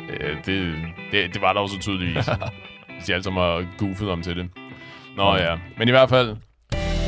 Øh, 0.09 0.45
det, 0.45 0.75
det, 1.11 1.33
det 1.33 1.41
var 1.41 1.53
der 1.53 1.61
jo 1.61 1.67
så 1.67 1.79
tydeligvis. 1.79 2.29
Hvis 2.95 3.05
de 3.07 3.13
alle 3.13 3.23
sammen 3.23 3.43
har 3.43 3.77
goofet 3.77 4.09
om 4.09 4.21
til 4.21 4.35
det. 4.35 4.49
Nå 5.15 5.35
ja. 5.35 5.55
Men 5.77 5.87
i 5.87 5.91
hvert 5.91 6.09
fald, 6.09 6.37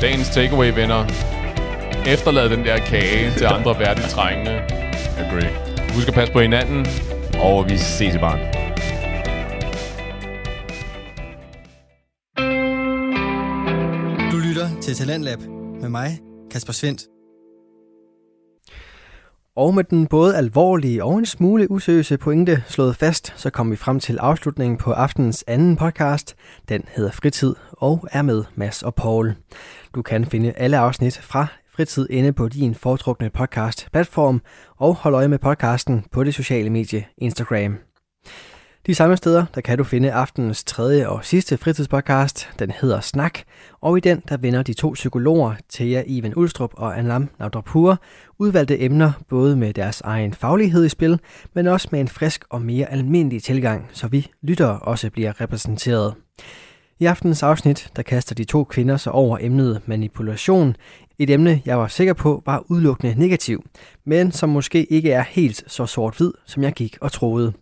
dagens 0.00 0.30
takeaway, 0.30 0.74
venner. 0.74 1.04
Efterlad 2.06 2.50
den 2.50 2.64
der 2.64 2.78
kage 2.78 3.30
til 3.30 3.44
andre 3.44 3.78
værdigt 3.80 4.08
trængende. 4.08 4.52
Agree. 5.18 5.50
Husk 5.94 6.08
at 6.08 6.14
passe 6.14 6.32
på 6.32 6.40
hinanden. 6.40 6.86
Og 7.42 7.68
vi 7.70 7.76
ses 7.76 8.14
i 8.14 8.18
barn. 8.18 8.57
Til 14.88 14.96
Talentlab 14.96 15.40
med 15.80 15.88
mig, 15.88 16.20
Kasper 16.50 16.72
Svendt. 16.72 17.02
Og 19.56 19.74
med 19.74 19.84
den 19.84 20.06
både 20.06 20.36
alvorlige 20.36 21.04
og 21.04 21.18
en 21.18 21.26
smule 21.26 21.70
useriøse 21.70 22.18
pointe 22.18 22.62
slået 22.68 22.96
fast, 22.96 23.32
så 23.36 23.50
kom 23.50 23.70
vi 23.70 23.76
frem 23.76 24.00
til 24.00 24.18
afslutningen 24.18 24.78
på 24.78 24.92
aftenens 24.92 25.44
anden 25.46 25.76
podcast. 25.76 26.36
Den 26.68 26.84
hedder 26.88 27.10
Fritid 27.10 27.54
og 27.70 28.08
er 28.12 28.22
med 28.22 28.44
Mads 28.54 28.82
og 28.82 28.94
Paul. 28.94 29.34
Du 29.94 30.02
kan 30.02 30.24
finde 30.24 30.52
alle 30.52 30.78
afsnit 30.78 31.18
fra 31.18 31.46
Fritid 31.70 32.06
inde 32.10 32.32
på 32.32 32.48
din 32.48 32.74
foretrukne 32.74 33.30
podcast-platform 33.30 34.40
og 34.76 34.94
hold 34.94 35.14
øje 35.14 35.28
med 35.28 35.38
podcasten 35.38 36.04
på 36.12 36.24
det 36.24 36.34
sociale 36.34 36.70
medie 36.70 37.04
Instagram. 37.18 37.78
De 38.88 38.94
samme 38.94 39.16
steder, 39.16 39.44
der 39.54 39.60
kan 39.60 39.78
du 39.78 39.84
finde 39.84 40.12
aftenens 40.12 40.64
tredje 40.64 41.08
og 41.08 41.24
sidste 41.24 41.56
fritidspodcast. 41.56 42.48
Den 42.58 42.70
hedder 42.70 43.00
Snak, 43.00 43.38
og 43.80 43.96
i 43.96 44.00
den 44.00 44.22
der 44.28 44.36
vender 44.36 44.62
de 44.62 44.72
to 44.72 44.90
psykologer, 44.90 45.54
Thea 45.72 46.02
Ivan 46.06 46.32
Ulstrup 46.36 46.70
og 46.76 46.98
Anlam 46.98 47.28
Naudrapur, 47.38 47.98
udvalgte 48.38 48.80
emner 48.80 49.12
både 49.28 49.56
med 49.56 49.74
deres 49.74 50.00
egen 50.00 50.34
faglighed 50.34 50.84
i 50.84 50.88
spil, 50.88 51.20
men 51.54 51.66
også 51.66 51.88
med 51.92 52.00
en 52.00 52.08
frisk 52.08 52.44
og 52.50 52.62
mere 52.62 52.92
almindelig 52.92 53.42
tilgang, 53.42 53.88
så 53.92 54.08
vi 54.08 54.30
lyttere 54.42 54.78
også 54.78 55.10
bliver 55.10 55.40
repræsenteret. 55.40 56.14
I 56.98 57.06
aftenens 57.06 57.42
afsnit, 57.42 57.90
der 57.96 58.02
kaster 58.02 58.34
de 58.34 58.44
to 58.44 58.64
kvinder 58.64 58.96
sig 58.96 59.12
over 59.12 59.38
emnet 59.40 59.80
manipulation, 59.86 60.76
et 61.18 61.30
emne, 61.30 61.62
jeg 61.64 61.78
var 61.78 61.88
sikker 61.88 62.12
på 62.12 62.42
var 62.46 62.64
udelukkende 62.68 63.14
negativ, 63.18 63.64
men 64.04 64.32
som 64.32 64.48
måske 64.48 64.84
ikke 64.84 65.12
er 65.12 65.24
helt 65.28 65.64
så 65.66 65.86
sort-hvid, 65.86 66.32
som 66.46 66.62
jeg 66.62 66.72
gik 66.72 66.98
og 67.00 67.12
troede. 67.12 67.52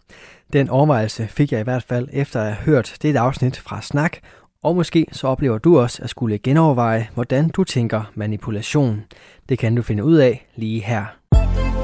Den 0.52 0.68
overvejelse 0.68 1.26
fik 1.26 1.52
jeg 1.52 1.60
i 1.60 1.64
hvert 1.64 1.82
fald 1.82 2.08
efter 2.12 2.40
at 2.40 2.46
have 2.46 2.64
hørt 2.64 2.96
det 3.02 3.16
afsnit 3.16 3.58
fra 3.58 3.82
Snak, 3.82 4.16
og 4.62 4.76
måske 4.76 5.06
så 5.12 5.28
oplever 5.28 5.58
du 5.58 5.80
også 5.80 6.02
at 6.02 6.10
skulle 6.10 6.38
genoverveje, 6.38 7.08
hvordan 7.14 7.48
du 7.48 7.64
tænker 7.64 8.02
manipulation. 8.14 9.04
Det 9.48 9.58
kan 9.58 9.74
du 9.76 9.82
finde 9.82 10.04
ud 10.04 10.16
af 10.16 10.46
lige 10.56 10.80
her. 10.80 11.04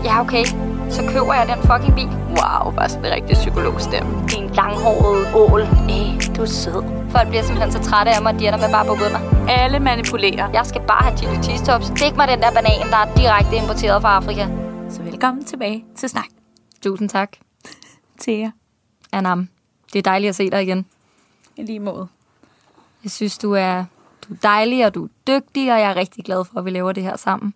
Ja, 0.04 0.20
okay. 0.20 0.44
Så 0.90 1.02
køber 1.12 1.34
jeg 1.34 1.46
den 1.52 1.60
fucking 1.70 1.94
bil. 1.94 2.10
Wow, 2.36 2.72
bare 2.76 2.88
sådan 2.88 3.04
en 3.04 3.12
rigtig 3.12 3.34
psykologstemme. 3.34 4.10
Det 4.26 4.34
er 4.38 4.42
en 4.42 4.50
langhåret 4.54 5.34
ål. 5.34 5.60
Ej, 5.60 6.34
du 6.36 6.42
er 6.42 6.46
sød. 6.46 6.82
Folk 7.10 7.28
bliver 7.28 7.42
simpelthen 7.42 7.72
så 7.72 7.80
trætte 7.90 8.12
af 8.12 8.22
mig, 8.22 8.34
at 8.34 8.40
de 8.40 8.46
ender 8.46 8.58
med 8.58 8.70
bare 8.76 8.86
på 8.86 8.94
bunder. 9.00 9.22
Alle 9.48 9.78
manipulerer. 9.80 10.50
Jeg 10.58 10.66
skal 10.66 10.80
bare 10.92 11.02
have 11.06 11.16
chili 11.18 11.36
cheese 11.42 11.64
tops. 11.64 11.86
Stik 11.86 12.14
mig 12.16 12.28
den 12.28 12.40
der 12.44 12.50
banan, 12.56 12.86
der 12.92 13.00
er 13.04 13.08
direkte 13.20 13.54
importeret 13.62 14.02
fra 14.02 14.16
Afrika. 14.20 14.44
Så 14.94 15.02
velkommen 15.02 15.44
tilbage 15.44 15.84
til 15.98 16.08
Snak. 16.08 16.30
Tusind 16.82 17.08
tak, 17.08 17.30
Thea. 18.22 18.50
Anam. 19.12 19.48
Det 19.92 19.98
er 19.98 20.02
dejligt 20.02 20.28
at 20.28 20.36
se 20.36 20.50
dig 20.50 20.62
igen. 20.62 20.86
I 21.56 21.62
lige 21.62 21.80
måde. 21.80 22.08
Jeg 23.04 23.10
synes, 23.10 23.38
du 23.38 23.52
er, 23.52 23.84
du 24.28 24.34
er 24.34 24.38
dejlig, 24.42 24.86
og 24.86 24.94
du 24.94 25.04
er 25.04 25.08
dygtig, 25.26 25.72
og 25.72 25.80
jeg 25.80 25.90
er 25.90 25.96
rigtig 25.96 26.24
glad 26.24 26.44
for, 26.44 26.58
at 26.58 26.64
vi 26.64 26.70
laver 26.70 26.92
det 26.92 27.02
her 27.02 27.16
sammen. 27.16 27.54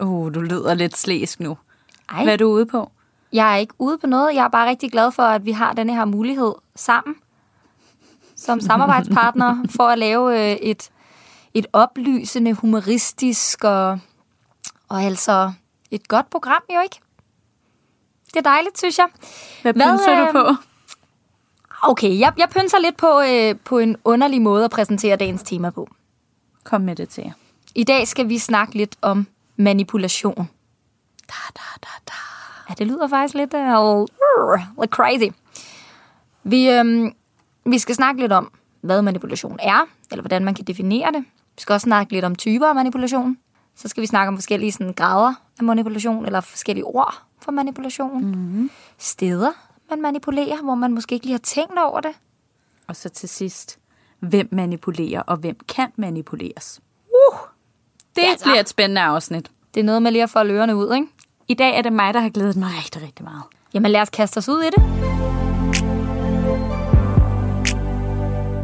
Uh, 0.00 0.34
du 0.34 0.40
lyder 0.40 0.74
lidt 0.74 0.96
slæsk 0.96 1.40
nu. 1.40 1.58
Ej, 2.08 2.22
Hvad 2.22 2.32
er 2.32 2.36
du 2.36 2.46
ude 2.46 2.66
på? 2.66 2.90
jeg 3.32 3.52
er 3.52 3.56
ikke 3.56 3.74
ude 3.78 3.98
på 3.98 4.06
noget. 4.06 4.34
Jeg 4.34 4.44
er 4.44 4.48
bare 4.48 4.68
rigtig 4.68 4.92
glad 4.92 5.12
for, 5.12 5.22
at 5.22 5.44
vi 5.44 5.52
har 5.52 5.72
denne 5.72 5.94
her 5.94 6.04
mulighed 6.04 6.54
sammen 6.74 7.16
som 8.36 8.60
samarbejdspartner 8.60 9.64
for 9.76 9.88
at 9.88 9.98
lave 9.98 10.50
øh, 10.50 10.56
et, 10.56 10.90
et 11.54 11.66
oplysende, 11.72 12.52
humoristisk 12.52 13.64
og, 13.64 13.98
og 14.88 15.02
altså 15.02 15.52
et 15.90 16.08
godt 16.08 16.30
program, 16.30 16.62
jo 16.74 16.80
ikke? 16.80 17.00
Det 18.26 18.36
er 18.36 18.40
dejligt, 18.40 18.78
synes 18.78 18.98
jeg. 18.98 19.06
Hvad 19.62 19.72
Hvad, 19.72 19.98
pynser 19.98 20.14
du 20.14 20.26
øh, 20.26 20.32
på? 20.32 20.62
Okay, 21.82 22.18
jeg, 22.18 22.32
jeg 22.36 22.48
pynser 22.48 22.78
lidt 22.78 22.96
på, 22.96 23.20
øh, 23.20 23.54
på 23.64 23.78
en 23.78 23.96
underlig 24.04 24.42
måde 24.42 24.64
at 24.64 24.70
præsentere 24.70 25.16
dagens 25.16 25.42
tema 25.42 25.70
på. 25.70 25.88
Kom 26.64 26.80
med 26.80 26.96
det, 26.96 27.08
Thea. 27.08 27.30
I 27.74 27.84
dag 27.84 28.08
skal 28.08 28.28
vi 28.28 28.38
snakke 28.38 28.74
lidt 28.74 28.96
om 29.02 29.26
manipulation. 29.56 30.48
Da, 31.28 31.34
da, 31.56 31.62
da, 31.82 31.88
da. 32.08 32.12
Ja, 32.68 32.74
det 32.78 32.86
lyder 32.86 33.08
faktisk 33.08 33.34
lidt, 33.34 33.54
uh, 33.54 34.06
lidt 34.80 34.90
crazy. 34.90 35.32
Vi, 36.44 36.70
øhm, 36.70 37.14
vi 37.66 37.78
skal 37.78 37.94
snakke 37.94 38.20
lidt 38.20 38.32
om, 38.32 38.52
hvad 38.80 39.02
manipulation 39.02 39.58
er, 39.62 39.86
eller 40.10 40.22
hvordan 40.22 40.44
man 40.44 40.54
kan 40.54 40.64
definere 40.64 41.12
det. 41.12 41.24
Vi 41.56 41.60
skal 41.60 41.72
også 41.72 41.84
snakke 41.84 42.12
lidt 42.12 42.24
om 42.24 42.34
typer 42.34 42.66
af 42.66 42.74
manipulation. 42.74 43.38
Så 43.76 43.88
skal 43.88 44.00
vi 44.00 44.06
snakke 44.06 44.28
om 44.28 44.36
forskellige 44.36 44.72
sådan, 44.72 44.92
grader 44.92 45.34
af 45.58 45.64
manipulation, 45.64 46.26
eller 46.26 46.40
forskellige 46.40 46.84
ord 46.84 47.25
for 47.42 47.52
manipulation. 47.52 48.24
Mm-hmm. 48.24 48.70
Steder, 48.98 49.50
man 49.90 50.02
manipulerer, 50.02 50.62
hvor 50.62 50.74
man 50.74 50.92
måske 50.92 51.14
ikke 51.14 51.26
lige 51.26 51.34
har 51.34 51.38
tænkt 51.38 51.78
over 51.78 52.00
det. 52.00 52.10
Og 52.88 52.96
så 52.96 53.08
til 53.08 53.28
sidst, 53.28 53.78
hvem 54.20 54.48
manipulerer, 54.52 55.20
og 55.22 55.36
hvem 55.36 55.56
kan 55.68 55.88
manipuleres? 55.96 56.80
Uh, 57.08 57.38
det 58.16 58.22
Ja, 58.22 58.36
så. 58.36 58.44
bliver 58.44 58.60
et 58.60 58.68
spændende 58.68 59.00
afsnit. 59.00 59.50
Det 59.74 59.80
er 59.80 59.84
noget 59.84 60.02
med 60.02 60.10
lige 60.12 60.22
at 60.22 60.30
få 60.30 60.44
ørerne 60.44 60.76
ud, 60.76 60.94
ikke? 60.94 61.06
I 61.48 61.54
dag 61.54 61.78
er 61.78 61.82
det 61.82 61.92
mig, 61.92 62.14
der 62.14 62.20
har 62.20 62.28
glædet 62.28 62.56
mig 62.56 62.68
rigtig, 62.84 63.02
rigtig 63.02 63.24
meget. 63.24 63.42
Jamen 63.74 63.90
lad 63.90 64.00
os 64.00 64.10
kaste 64.10 64.38
os 64.38 64.48
ud 64.48 64.62
i 64.62 64.66
det. 64.66 64.82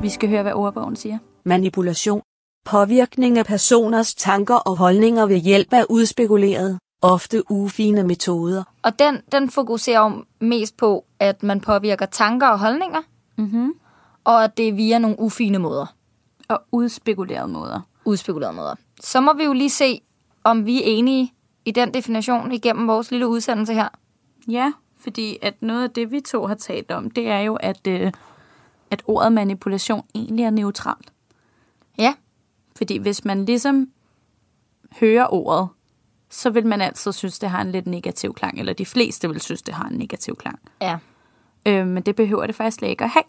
Vi 0.03 0.09
skal 0.09 0.29
høre, 0.29 0.43
hvad 0.43 0.53
ordbogen 0.53 0.97
siger. 0.97 1.19
Manipulation. 1.45 2.23
Påvirkning 2.65 3.39
af 3.39 3.47
personers 3.47 4.15
tanker 4.15 4.55
og 4.55 4.77
holdninger 4.77 5.27
ved 5.27 5.37
hjælp 5.37 5.73
af 5.73 5.85
udspekulerede, 5.89 6.79
ofte 7.03 7.51
ufine 7.51 8.03
metoder. 8.03 8.65
Og 8.83 8.99
den, 8.99 9.21
den 9.33 9.51
fokuserer 9.51 10.01
jo 10.11 10.25
mest 10.41 10.77
på, 10.77 11.05
at 11.19 11.43
man 11.43 11.61
påvirker 11.61 12.07
tanker 12.07 12.47
og 12.49 12.59
holdninger, 12.59 13.01
Mm-hmm. 13.37 13.75
og 14.25 14.45
at 14.45 14.57
det 14.57 14.69
er 14.69 14.73
via 14.73 14.99
nogle 14.99 15.21
ufine 15.21 15.59
måder. 15.59 15.87
Og 16.49 16.63
udspekulerede 16.73 17.49
måder. 17.49 17.81
udspekulerede 18.05 18.57
måder. 18.57 18.75
Så 19.01 19.21
må 19.21 19.33
vi 19.33 19.45
jo 19.45 19.53
lige 19.53 19.71
se, 19.71 20.01
om 20.45 20.67
vi 20.67 20.77
er 20.83 20.87
enige 20.87 21.33
i 21.65 21.71
den 21.71 21.95
definition 21.95 22.53
igennem 22.53 22.87
vores 22.89 23.11
lille 23.11 23.29
udsendelse 23.29 23.75
her. 23.75 23.89
Ja, 24.49 24.73
fordi 25.01 25.39
at 25.43 25.55
noget 25.63 25.83
af 25.83 25.91
det, 25.91 26.11
vi 26.11 26.21
to 26.21 26.47
har 26.47 26.55
talt 26.55 26.91
om, 26.91 27.11
det 27.11 27.29
er 27.29 27.39
jo, 27.39 27.55
at, 27.57 27.87
øh, 27.87 28.13
at 28.91 29.03
ordet 29.07 29.33
manipulation 29.33 30.03
egentlig 30.15 30.45
er 30.45 30.51
neutralt. 30.51 31.13
Ja, 31.99 32.15
Fordi 32.77 32.97
hvis 32.99 33.25
man 33.25 33.45
ligesom 33.45 33.89
hører 35.01 35.35
ordet, 35.35 35.69
så 36.33 36.51
vil 36.51 36.67
man 36.67 36.81
altid 36.81 37.13
synes, 37.13 37.39
det 37.39 37.51
har 37.51 37.61
en 37.61 37.73
lidt 37.73 37.87
negativ 37.87 38.35
klang, 38.35 38.59
eller 38.59 38.73
de 38.73 38.87
fleste 38.87 39.29
vil 39.29 39.41
synes, 39.41 39.63
det 39.63 39.75
har 39.75 39.89
en 39.89 39.99
negativ 39.99 40.37
klang. 40.37 40.59
ja. 40.81 40.99
Øh, 41.67 41.87
men 41.87 42.03
det 42.03 42.17
behøver 42.17 42.47
det 42.47 42.55
faktisk 42.55 42.83
ikke 42.83 43.05
at 43.05 43.11
have. 43.11 43.23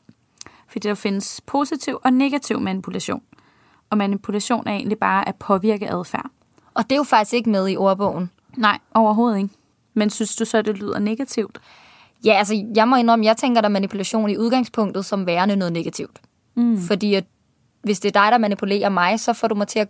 Fordi 0.68 0.88
der 0.88 0.96
findes 0.96 1.42
positiv 1.46 2.00
og 2.04 2.13
negativ 2.13 2.60
manipulation. 2.60 3.22
Og 3.89 3.98
manipulation 3.98 4.68
er 4.68 4.72
egentlig 4.72 4.98
bare 4.98 5.28
at 5.28 5.36
påvirke 5.36 5.92
adfærd. 5.92 6.30
Og 6.74 6.84
det 6.84 6.92
er 6.92 6.98
jo 6.98 7.04
faktisk 7.04 7.34
ikke 7.34 7.50
med 7.50 7.70
i 7.70 7.78
ordbogen. 7.78 8.30
Nej, 8.58 8.80
overhovedet 8.94 9.38
ikke. 9.38 9.50
Men 9.94 10.10
synes 10.10 10.36
du 10.36 10.46
så, 10.46 10.62
det 10.62 10.78
lyder 10.78 11.00
negativt? 11.00 11.60
Ja, 12.26 12.34
altså, 12.34 12.66
jeg 12.76 12.88
må 12.88 12.96
indrømme, 12.96 13.26
jeg 13.26 13.38
tænker 13.38 13.62
der 13.62 13.70
manipulation 13.70 14.30
i 14.30 14.38
udgangspunktet 14.38 15.06
som 15.06 15.26
værende 15.26 15.56
noget 15.56 15.74
negativt. 15.74 16.22
Mm. 16.56 16.82
Fordi 16.82 17.13
at, 17.13 17.26
hvis 17.82 18.00
det 18.00 18.16
er 18.16 18.22
dig, 18.22 18.32
der 18.32 18.38
manipulerer 18.38 18.89
mig, 18.89 19.20
så 19.20 19.34
får 19.34 19.48
du 19.48 19.56
mig 19.56 19.68
til 19.68 19.80
at 19.80 19.89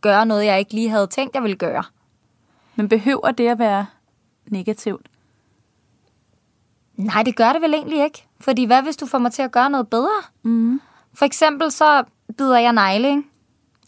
gøre 0.00 0.26
noget, 0.26 0.44
jeg 0.44 0.58
ikke 0.58 0.74
lige 0.74 0.90
havde 0.90 1.06
tænkt, 1.06 1.34
jeg 1.34 1.42
ville 1.42 1.56
gøre. 1.56 1.84
Men 2.78 2.88
behøver 2.88 3.30
det 3.30 3.48
at 3.48 3.58
være 3.58 3.86
negativt? 4.46 5.06
Nej, 6.96 7.22
det 7.22 7.36
gør 7.36 7.52
det 7.52 7.62
vel 7.62 7.74
egentlig 7.74 8.04
ikke. 8.04 8.26
Fordi 8.40 8.64
hvad 8.64 8.82
hvis 8.82 8.96
du 8.96 9.06
får 9.06 9.18
mig 9.18 9.32
til 9.32 9.42
at 9.42 9.52
gøre 9.52 9.70
noget 9.70 9.88
bedre? 9.88 10.22
Mm. 10.42 10.80
For 11.14 11.24
eksempel 11.24 11.70
så 11.70 12.04
bider 12.38 12.58
jeg 12.58 12.72
negle, 12.72 13.08
ikke? 13.08 13.22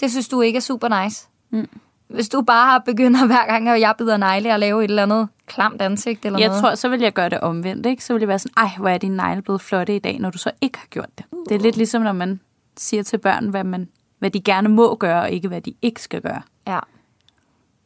Det 0.01 0.11
synes 0.11 0.29
du 0.29 0.41
ikke 0.41 0.57
er 0.57 0.61
super 0.61 1.03
nice. 1.03 1.29
Mm. 1.51 1.69
Hvis 2.09 2.29
du 2.29 2.43
bare 2.43 2.81
begynder 2.81 3.27
hver 3.27 3.47
gang, 3.47 3.69
at 3.69 3.81
jeg 3.81 3.95
bider 3.99 4.17
negle 4.17 4.55
at 4.55 4.61
lave 4.61 4.85
et 4.85 4.89
eller 4.89 5.03
andet 5.03 5.29
klamt 5.47 5.83
ansigt 5.83 6.27
eller 6.27 6.39
Jeg 6.39 6.49
noget. 6.49 6.63
tror, 6.63 6.75
så 6.75 6.89
vil 6.89 7.01
jeg 7.01 7.13
gøre 7.13 7.29
det 7.29 7.41
omvendt, 7.41 7.87
ikke? 7.87 8.05
Så 8.05 8.13
vil 8.13 8.21
jeg 8.21 8.29
være 8.29 8.39
sådan, 8.39 8.55
ej, 8.57 8.71
hvor 8.79 8.89
er 8.89 8.99
dine 8.99 9.17
negle 9.17 9.43
blevet 9.43 9.61
flotte 9.61 9.97
i 9.97 9.99
dag, 9.99 10.19
når 10.19 10.31
du 10.31 10.39
så 10.39 10.51
ikke 10.61 10.79
har 10.79 10.87
gjort 10.87 11.19
det. 11.19 11.25
Det 11.49 11.55
er 11.55 11.59
lidt 11.61 11.77
ligesom, 11.77 12.03
når 12.03 12.13
man 12.13 12.41
siger 12.77 13.03
til 13.03 13.19
børn, 13.19 13.49
hvad, 13.49 13.65
man, 13.65 13.89
hvad 14.19 14.31
de 14.31 14.41
gerne 14.41 14.69
må 14.69 14.95
gøre, 14.95 15.23
og 15.23 15.31
ikke 15.31 15.49
hvad 15.49 15.61
de 15.61 15.75
ikke 15.83 16.03
skal 16.03 16.23
gøre. 16.23 16.43
Ja. 16.67 16.79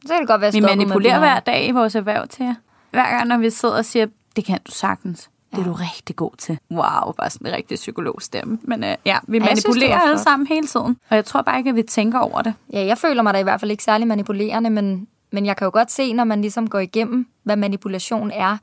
Så 0.05 0.13
kan 0.13 0.19
det 0.19 0.27
godt 0.27 0.41
være 0.41 0.51
Vi 0.51 0.59
manipulerer 0.59 1.19
hver 1.19 1.39
dag 1.39 1.67
i 1.67 1.71
vores 1.71 1.95
erhverv 1.95 2.27
til. 2.27 2.55
Hver 2.91 3.09
gang, 3.09 3.27
når 3.27 3.37
vi 3.37 3.49
sidder 3.49 3.77
og 3.77 3.85
siger, 3.85 4.05
det 4.35 4.45
kan 4.45 4.59
du 4.67 4.71
sagtens. 4.71 5.29
Det 5.51 5.59
er 5.59 5.63
du 5.65 5.73
rigtig 5.73 6.15
god 6.15 6.31
til. 6.37 6.59
Wow, 6.71 7.11
bare 7.17 7.29
sådan 7.29 7.47
en 7.47 7.53
rigtig 7.53 7.75
psykologstemme. 7.75 8.59
Men 8.61 8.83
uh, 8.83 8.89
ja, 8.89 8.95
vi 9.27 9.37
Ja, 9.37 9.45
synes, 9.45 9.65
manipulerer 9.65 9.95
var 9.97 10.01
alle 10.01 10.19
sammen 10.19 10.47
hele 10.47 10.67
tiden. 10.67 10.97
Og 11.09 11.15
jeg 11.15 11.25
tror 11.25 11.41
bare 11.41 11.57
ikke, 11.57 11.69
at 11.69 11.75
vi 11.75 11.83
tænker 11.83 12.19
over 12.19 12.41
det. 12.41 12.53
Ja, 12.73 12.85
jeg 12.85 12.97
føler 12.97 13.21
mig 13.21 13.33
da 13.33 13.39
i 13.39 13.43
hvert 13.43 13.59
fald 13.59 13.71
ikke 13.71 13.83
særlig 13.83 14.07
manipulerende, 14.07 14.69
men, 14.69 15.07
men 15.31 15.45
jeg 15.45 15.57
kan 15.57 15.65
jo 15.65 15.71
godt 15.73 15.91
se, 15.91 16.13
når 16.13 16.23
man 16.23 16.41
ligesom 16.41 16.69
går 16.69 16.79
igennem, 16.79 17.27
hvad 17.43 17.55
manipulation 17.55 18.31
er, 18.33 18.57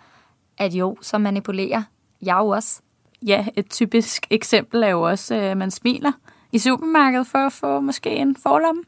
at 0.59 0.72
jo, 0.74 0.96
så 1.02 1.18
manipulerer 1.18 1.83
jeg 2.22 2.37
jo 2.38 2.48
også. 2.48 2.81
Ja, 3.26 3.46
et 3.57 3.70
typisk 3.70 4.26
eksempel 4.31 4.83
er 4.83 4.88
jo 4.88 5.02
også, 5.02 5.35
at 5.35 5.57
man 5.57 5.70
smiler 5.70 6.12
i 6.52 6.59
supermarkedet 6.59 7.26
for 7.26 7.38
at 7.38 7.52
få 7.52 7.81
måske 7.81 8.11
en 8.11 8.37
forlomme 8.42 8.83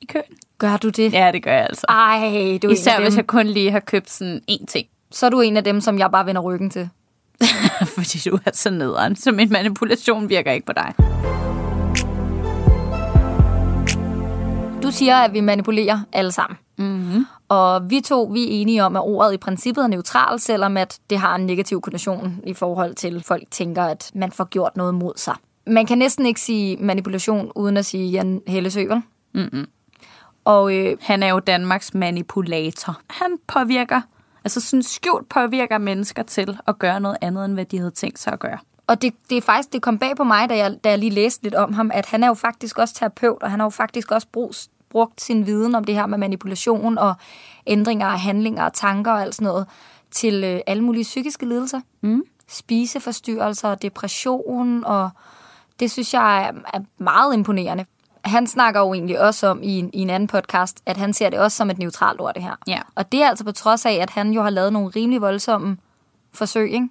i 0.00 0.06
køen. 0.06 0.36
Gør 0.58 0.76
du 0.76 0.88
det? 0.88 1.12
Ja, 1.12 1.30
det 1.32 1.42
gør 1.42 1.52
jeg 1.52 1.66
altså. 1.68 1.86
Ej, 1.88 2.58
du 2.62 2.68
er 2.68 2.72
Især 2.72 3.00
hvis 3.00 3.16
jeg 3.16 3.26
kun 3.26 3.46
lige 3.46 3.70
har 3.70 3.80
købt 3.80 4.10
sådan 4.10 4.40
én 4.50 4.66
ting. 4.66 4.86
Så 5.10 5.26
er 5.26 5.30
du 5.30 5.40
en 5.40 5.56
af 5.56 5.64
dem, 5.64 5.80
som 5.80 5.98
jeg 5.98 6.10
bare 6.10 6.26
vender 6.26 6.42
ryggen 6.42 6.70
til. 6.70 6.88
Fordi 7.96 8.18
du 8.30 8.38
er 8.44 8.50
så 8.52 8.70
nederen, 8.70 9.16
så 9.16 9.32
min 9.32 9.52
manipulation 9.52 10.28
virker 10.28 10.52
ikke 10.52 10.66
på 10.66 10.72
dig. 10.72 10.94
Du 14.82 14.90
siger, 14.90 15.16
at 15.16 15.32
vi 15.32 15.40
manipulerer 15.40 16.00
alle 16.12 16.32
sammen. 16.32 16.58
Mm-hmm. 16.78 17.24
Og 17.48 17.90
vi 17.90 18.00
to, 18.00 18.22
vi 18.22 18.44
er 18.44 18.48
enige 18.50 18.84
om, 18.84 18.96
at 18.96 19.02
ordet 19.02 19.34
i 19.34 19.36
princippet 19.36 19.82
er 19.82 19.88
neutralt, 19.88 20.42
selvom 20.42 20.76
at 20.76 20.98
det 21.10 21.18
har 21.18 21.34
en 21.34 21.46
negativ 21.46 21.80
konnotation 21.80 22.40
i 22.46 22.54
forhold 22.54 22.94
til, 22.94 23.16
at 23.16 23.24
folk 23.24 23.42
tænker, 23.50 23.82
at 23.82 24.10
man 24.14 24.32
får 24.32 24.44
gjort 24.44 24.76
noget 24.76 24.94
mod 24.94 25.12
sig. 25.16 25.34
Man 25.66 25.86
kan 25.86 25.98
næsten 25.98 26.26
ikke 26.26 26.40
sige 26.40 26.76
manipulation, 26.76 27.52
uden 27.54 27.76
at 27.76 27.86
sige 27.86 28.10
Jan 28.10 28.42
Hellesø, 28.46 28.84
vel? 28.84 29.02
Mm-mm. 29.34 29.66
Og 30.48 30.74
øh, 30.74 30.96
Han 31.00 31.22
er 31.22 31.28
jo 31.28 31.38
Danmarks 31.38 31.94
manipulator. 31.94 33.00
Han 33.10 33.38
påvirker, 33.46 34.00
altså 34.44 34.60
sådan 34.60 34.82
skjult 34.82 35.28
påvirker 35.28 35.78
mennesker 35.78 36.22
til 36.22 36.58
at 36.66 36.78
gøre 36.78 37.00
noget 37.00 37.18
andet, 37.20 37.44
end 37.44 37.54
hvad 37.54 37.64
de 37.64 37.78
havde 37.78 37.90
tænkt 37.90 38.18
sig 38.18 38.32
at 38.32 38.38
gøre. 38.38 38.58
Og 38.86 39.02
det, 39.02 39.14
det 39.30 39.38
er 39.38 39.42
faktisk, 39.42 39.72
det 39.72 39.82
kom 39.82 39.98
bag 39.98 40.16
på 40.16 40.24
mig, 40.24 40.48
da 40.48 40.56
jeg, 40.56 40.78
da 40.84 40.88
jeg 40.88 40.98
lige 40.98 41.10
læste 41.10 41.42
lidt 41.42 41.54
om 41.54 41.72
ham, 41.72 41.90
at 41.94 42.06
han 42.06 42.22
er 42.22 42.26
jo 42.28 42.34
faktisk 42.34 42.78
også 42.78 42.94
terapeut, 42.94 43.42
og 43.42 43.50
han 43.50 43.60
har 43.60 43.66
jo 43.66 43.70
faktisk 43.70 44.10
også 44.10 44.26
brugt, 44.32 44.68
brugt 44.90 45.20
sin 45.20 45.46
viden 45.46 45.74
om 45.74 45.84
det 45.84 45.94
her 45.94 46.06
med 46.06 46.18
manipulation 46.18 46.98
og 46.98 47.14
ændringer 47.66 48.06
af 48.06 48.20
handlinger 48.20 48.64
og 48.64 48.72
tanker 48.72 49.12
og 49.12 49.22
alt 49.22 49.34
sådan 49.34 49.46
noget 49.46 49.66
til 50.10 50.44
øh, 50.44 50.60
alle 50.66 50.84
mulige 50.84 51.04
psykiske 51.04 51.46
lidelser. 51.46 51.80
Mm. 52.00 52.22
Spiseforstyrrelser 52.48 53.68
og 53.68 53.82
depression, 53.82 54.84
og 54.84 55.10
det 55.80 55.90
synes 55.90 56.14
jeg 56.14 56.42
er, 56.42 56.52
er 56.74 56.80
meget 56.98 57.34
imponerende. 57.34 57.84
Han 58.24 58.46
snakker 58.46 58.80
jo 58.80 58.94
egentlig 58.94 59.20
også 59.20 59.46
om 59.46 59.62
i 59.62 59.78
en, 59.78 59.90
i 59.92 59.98
en 59.98 60.10
anden 60.10 60.26
podcast, 60.26 60.82
at 60.86 60.96
han 60.96 61.12
ser 61.12 61.30
det 61.30 61.38
også 61.38 61.56
som 61.56 61.70
et 61.70 61.78
neutralt 61.78 62.20
ord, 62.20 62.34
det 62.34 62.42
her. 62.42 62.56
Ja. 62.66 62.80
Og 62.94 63.12
det 63.12 63.22
er 63.22 63.28
altså 63.28 63.44
på 63.44 63.52
trods 63.52 63.86
af, 63.86 63.92
at 63.92 64.10
han 64.10 64.30
jo 64.30 64.42
har 64.42 64.50
lavet 64.50 64.72
nogle 64.72 64.88
rimelig 64.88 65.20
voldsomme 65.20 65.76
forsøg, 66.32 66.72
ikke? 66.72 66.88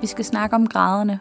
Vi 0.00 0.06
skal 0.06 0.24
snakke 0.24 0.56
om 0.56 0.66
graderne 0.66 1.20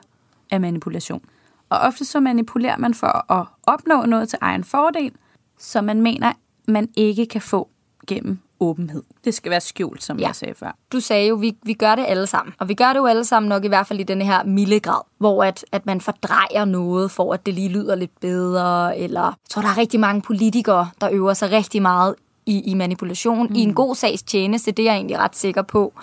af 0.51 0.61
manipulation. 0.61 1.21
Og 1.69 1.79
ofte 1.79 2.05
så 2.05 2.19
manipulerer 2.19 2.77
man 2.77 2.93
for 2.93 3.31
at 3.31 3.47
opnå 3.63 4.05
noget 4.05 4.29
til 4.29 4.39
egen 4.41 4.63
fordel, 4.63 5.11
som 5.59 5.83
man 5.83 6.01
mener, 6.01 6.33
man 6.67 6.89
ikke 6.95 7.25
kan 7.25 7.41
få 7.41 7.69
gennem 8.07 8.39
åbenhed. 8.63 9.03
Det 9.25 9.33
skal 9.33 9.49
være 9.49 9.61
skjult, 9.61 10.03
som 10.03 10.17
Ja. 10.19 10.27
jeg 10.27 10.35
sagde 10.35 10.53
før. 10.55 10.75
du 10.91 10.99
sagde 10.99 11.27
jo, 11.27 11.35
vi, 11.35 11.55
vi 11.63 11.73
gør 11.73 11.95
det 11.95 12.05
alle 12.07 12.27
sammen. 12.27 12.53
Og 12.59 12.69
vi 12.69 12.73
gør 12.73 12.87
det 12.93 12.99
jo 12.99 13.05
alle 13.05 13.25
sammen 13.25 13.49
nok 13.49 13.65
i 13.65 13.67
hvert 13.67 13.87
fald 13.87 13.99
i 13.99 14.03
denne 14.03 14.25
her 14.25 14.43
milde 14.43 14.79
grad, 14.79 15.01
hvor 15.17 15.43
at, 15.43 15.65
at 15.71 15.85
man 15.85 16.01
fordrejer 16.01 16.65
noget, 16.65 17.11
for 17.11 17.33
at 17.33 17.45
det 17.45 17.53
lige 17.53 17.69
lyder 17.69 17.95
lidt 17.95 18.19
bedre. 18.21 18.97
Eller 18.97 19.21
jeg 19.23 19.33
tror, 19.49 19.61
der 19.61 19.69
er 19.69 19.77
rigtig 19.77 19.99
mange 19.99 20.21
politikere, 20.21 20.89
der 21.01 21.09
øver 21.11 21.33
sig 21.33 21.51
rigtig 21.51 21.81
meget 21.81 22.15
i, 22.45 22.61
i 22.71 22.73
manipulation. 22.73 23.47
Mm. 23.47 23.55
I 23.55 23.59
en 23.59 23.73
god 23.73 23.95
sags 23.95 24.23
tjeneste, 24.23 24.71
det 24.71 24.83
er 24.87 24.91
jeg 24.91 24.95
egentlig 24.95 25.17
ret 25.19 25.35
sikker 25.35 25.61
på. 25.61 25.93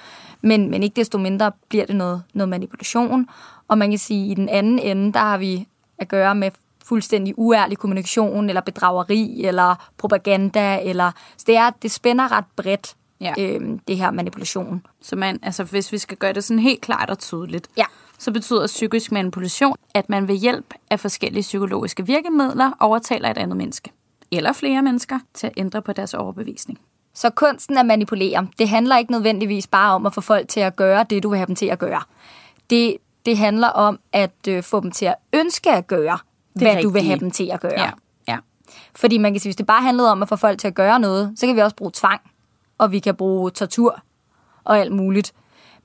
Men, 0.43 0.71
men 0.71 0.83
ikke 0.83 0.97
desto 0.97 1.19
mindre 1.19 1.53
bliver 1.69 1.87
det 1.87 1.97
noget, 1.97 2.23
noget 2.35 2.49
manipulation. 2.49 3.27
Og 3.69 3.79
man 3.79 3.91
kan 3.91 3.99
sige, 3.99 4.25
at 4.25 4.31
i 4.31 4.35
den 4.35 4.49
anden 4.49 4.79
ende, 4.79 5.13
der 5.13 5.19
har 5.21 5.39
vi 5.39 5.67
at 5.99 6.09
gøre 6.09 6.35
med 6.35 6.51
fuldstændig 6.85 7.35
uærlig 7.37 7.79
kommunikation, 7.79 8.49
eller 8.49 8.61
bedrageri, 8.61 9.45
eller 9.45 9.91
propaganda, 9.99 10.81
eller... 10.85 11.11
Så 11.37 11.45
det, 11.47 11.57
er, 11.57 11.71
det 11.83 11.91
spænder 11.91 12.33
ret 12.33 12.45
bredt, 12.57 12.95
Ja. 13.21 13.35
øhm, 13.39 13.79
det 13.79 13.97
her 13.97 14.11
manipulation. 14.11 14.87
Så 15.03 15.17
man, 15.17 15.39
altså, 15.43 15.65
hvis 15.65 15.93
vi 15.93 15.99
skal 15.99 16.17
gøre 16.17 16.33
det 16.33 16.45
sådan 16.45 16.59
helt 16.63 16.81
klart 16.81 17.11
og 17.11 17.19
tydeligt, 17.19 17.69
Ja. 17.77 17.85
så 18.19 18.33
betyder 18.33 18.67
psykisk 18.67 19.13
manipulation, 19.13 19.77
at 19.95 20.09
man 20.09 20.29
ved 20.29 20.35
hjælp 20.35 20.75
af 20.91 21.01
forskellige 21.01 21.43
psykologiske 21.43 22.07
virkemidler 22.07 22.71
overtaler 22.81 23.31
et 23.31 23.39
andet 23.39 23.57
menneske, 23.57 23.91
eller 24.33 24.53
flere 24.53 24.83
mennesker, 24.83 25.19
til 25.35 25.47
at 25.47 25.53
ændre 25.57 25.83
på 25.83 25.93
deres 25.93 26.15
overbevisning. 26.15 26.79
Så 27.15 27.31
kunsten 27.31 27.79
at 27.79 27.87
manipulere, 27.87 28.47
det 28.59 28.69
handler 28.69 28.99
ikke 28.99 29.13
nødvendigvis 29.13 29.67
bare 29.67 29.95
om 29.95 30.07
at 30.07 30.15
få 30.15 30.21
folk 30.21 30.49
til 30.49 30.61
at 30.61 30.77
gøre 30.77 31.05
det, 31.11 31.23
du 31.23 31.29
vil 31.29 31.39
have 31.39 31.47
dem 31.47 31.55
til 31.55 31.67
at 31.67 31.79
gøre. 31.79 32.03
Det, 32.71 32.97
det 33.27 33.39
handler 33.39 33.69
om 33.69 33.99
at 34.13 34.49
øh, 34.49 34.63
få 34.63 34.81
dem 34.81 34.91
til 34.91 35.05
at 35.07 35.15
ønske 35.33 35.71
at 35.71 35.87
gøre, 35.87 36.19
Hvad 36.55 36.83
du 36.83 36.91
vil 36.91 37.03
have 37.03 37.19
dem 37.19 37.31
til 37.31 37.51
at 37.53 37.61
gøre. 37.61 37.81
Ja, 37.81 37.91
ja. 38.29 38.39
Fordi 38.97 39.19
man 39.19 39.33
kan 39.33 39.41
sige, 39.41 39.51
hvis 39.51 39.57
det 39.57 39.67
bare 39.67 39.83
handlede 39.83 40.13
om 40.13 40.23
at 40.23 40.29
få 40.29 40.37
folk 40.37 40.59
til 40.59 40.69
at 40.69 40.75
gøre 40.75 41.01
noget, 41.01 41.33
så 41.37 41.47
kan 41.47 41.57
vi 41.57 41.61
også 41.61 41.77
bruge 41.77 41.91
tvang, 41.95 42.21
og 42.79 42.93
vi 42.93 42.99
kan 42.99 43.15
bruge 43.15 43.51
tortur 43.51 44.01
og 44.65 44.79
alt 44.79 44.93
muligt. 44.93 45.33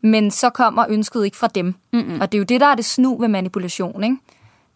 Men 0.01 0.31
så 0.31 0.49
kommer 0.49 0.85
ønsket 0.89 1.25
ikke 1.25 1.37
fra 1.37 1.47
dem. 1.47 1.75
Mm-mm. 1.93 2.21
Og 2.21 2.31
det 2.31 2.37
er 2.37 2.39
jo 2.39 2.43
det, 2.43 2.61
der 2.61 2.67
er 2.67 2.75
det 2.75 2.85
snu 2.85 3.17
ved 3.17 3.27
manipulation. 3.27 4.03
Ikke? 4.03 4.17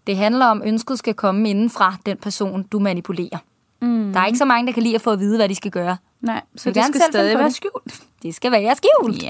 Det 0.08 0.18
handler 0.18 0.46
om, 0.46 0.62
at 0.62 0.68
ønsket 0.68 1.00
skal 1.00 1.14
komme 1.14 1.50
inden 1.50 1.70
fra 1.70 1.96
den 2.06 2.18
person, 2.18 2.64
du 2.64 2.80
manipulerer. 2.80 3.38
Mm. 3.82 4.14
Der 4.14 4.20
er 4.20 4.26
ikke 4.26 4.38
så 4.38 4.46
mange, 4.46 4.68
der 4.68 4.74
kan 4.74 4.84
lide 4.84 4.96
at 4.96 5.02
få 5.02 5.12
at 5.12 5.20
vide, 5.20 5.38
hvad 5.38 5.50
de 5.50 5.56
skal 5.56 5.72
gøre. 5.72 5.98
Nej, 6.22 6.42
så 6.56 6.72
det 6.72 6.84
skal 6.84 6.94
selv 6.94 7.12
stadig 7.12 7.38
være 7.38 7.46
det. 7.46 7.56
skjult. 7.56 8.04
Det 8.24 8.36
skal 8.36 8.52
være 8.52 8.76
skjult. 8.76 9.24
Yes. 9.24 9.30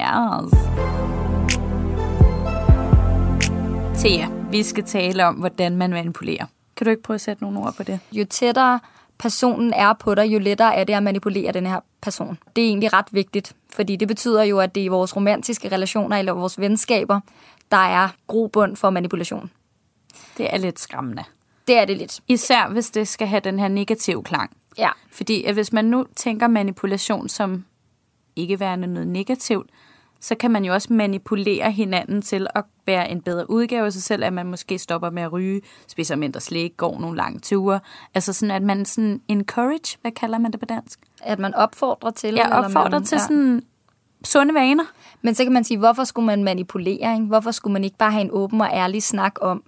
Thea, 3.99 4.38
vi 4.51 4.63
skal 4.63 4.83
tale 4.83 5.25
om, 5.25 5.35
hvordan 5.35 5.77
man 5.77 5.89
manipulerer. 5.89 6.45
Kan 6.75 6.85
du 6.85 6.89
ikke 6.91 7.03
prøve 7.03 7.15
at 7.15 7.21
sætte 7.21 7.43
nogle 7.43 7.59
ord 7.59 7.73
på 7.75 7.83
det? 7.83 7.99
jo 8.11 8.25
tættere 8.25 8.79
personen 9.17 9.73
er 9.73 9.93
på 9.93 10.15
dig, 10.15 10.25
jo 10.25 10.39
lettere 10.39 10.75
er 10.75 10.83
det 10.83 10.93
at 10.93 11.03
manipulere 11.03 11.51
den 11.51 11.65
her 11.65 11.79
person. 12.01 12.37
Det 12.55 12.63
er 12.63 12.67
egentlig 12.67 12.93
ret 12.93 13.05
vigtigt, 13.11 13.55
fordi 13.73 13.95
det 13.95 14.07
betyder 14.07 14.43
jo, 14.43 14.59
at 14.59 14.75
det 14.75 14.81
er 14.81 14.85
i 14.85 14.87
vores 14.87 15.15
romantiske 15.15 15.71
relationer 15.71 16.17
eller 16.17 16.33
vores 16.33 16.59
venskaber, 16.59 17.19
der 17.71 17.77
er 17.77 18.09
grobund 18.27 18.75
for 18.75 18.89
manipulation. 18.89 19.51
Det 20.37 20.53
er 20.53 20.57
lidt 20.57 20.79
skræmmende. 20.79 21.23
Det 21.67 21.77
er 21.77 21.85
det 21.85 21.97
lidt. 21.97 22.19
Især 22.27 22.69
hvis 22.69 22.89
det 22.89 23.07
skal 23.07 23.27
have 23.27 23.39
den 23.39 23.59
her 23.59 23.67
negative 23.67 24.23
klang. 24.23 24.51
Ja. 24.77 24.89
Fordi 25.11 25.51
hvis 25.51 25.73
man 25.73 25.85
nu 25.85 26.05
tænker 26.15 26.47
manipulation 26.47 27.29
som 27.29 27.65
ikke 28.35 28.59
værende 28.59 28.87
noget 28.87 29.07
negativt, 29.07 29.69
så 30.21 30.35
kan 30.35 30.51
man 30.51 30.65
jo 30.65 30.73
også 30.73 30.93
manipulere 30.93 31.71
hinanden 31.71 32.21
til 32.21 32.47
at 32.55 32.63
være 32.85 33.09
en 33.11 33.21
bedre 33.21 33.49
udgave 33.49 33.85
af 33.85 33.93
sig 33.93 34.03
selv, 34.03 34.23
at 34.23 34.33
man 34.33 34.45
måske 34.45 34.79
stopper 34.79 35.09
med 35.09 35.23
at 35.23 35.31
ryge, 35.33 35.61
spiser 35.87 36.15
mindre 36.15 36.39
slik, 36.39 36.77
går 36.77 36.99
nogle 36.99 37.17
lange 37.17 37.39
ture. 37.39 37.79
Altså 38.15 38.33
sådan, 38.33 38.55
at 38.55 38.61
man 38.61 38.85
sådan 38.85 39.21
encourage, 39.27 39.97
hvad 40.01 40.11
kalder 40.11 40.37
man 40.37 40.51
det 40.51 40.59
på 40.59 40.65
dansk? 40.65 40.99
At 41.21 41.39
man 41.39 41.55
opfordrer 41.55 42.11
til. 42.11 42.29
Eller 42.29 42.49
opfordrer 42.55 42.89
man, 42.89 43.03
til 43.03 43.19
sådan 43.19 43.63
sunde 44.25 44.53
vaner. 44.53 44.83
Men 45.21 45.35
så 45.35 45.43
kan 45.43 45.53
man 45.53 45.63
sige, 45.63 45.77
hvorfor 45.77 46.03
skulle 46.03 46.25
man 46.25 46.43
manipulere? 46.43 47.13
Ikke? 47.13 47.25
Hvorfor 47.25 47.51
skulle 47.51 47.73
man 47.73 47.83
ikke 47.83 47.97
bare 47.97 48.11
have 48.11 48.21
en 48.21 48.29
åben 48.31 48.61
og 48.61 48.69
ærlig 48.73 49.03
snak 49.03 49.35
om, 49.41 49.63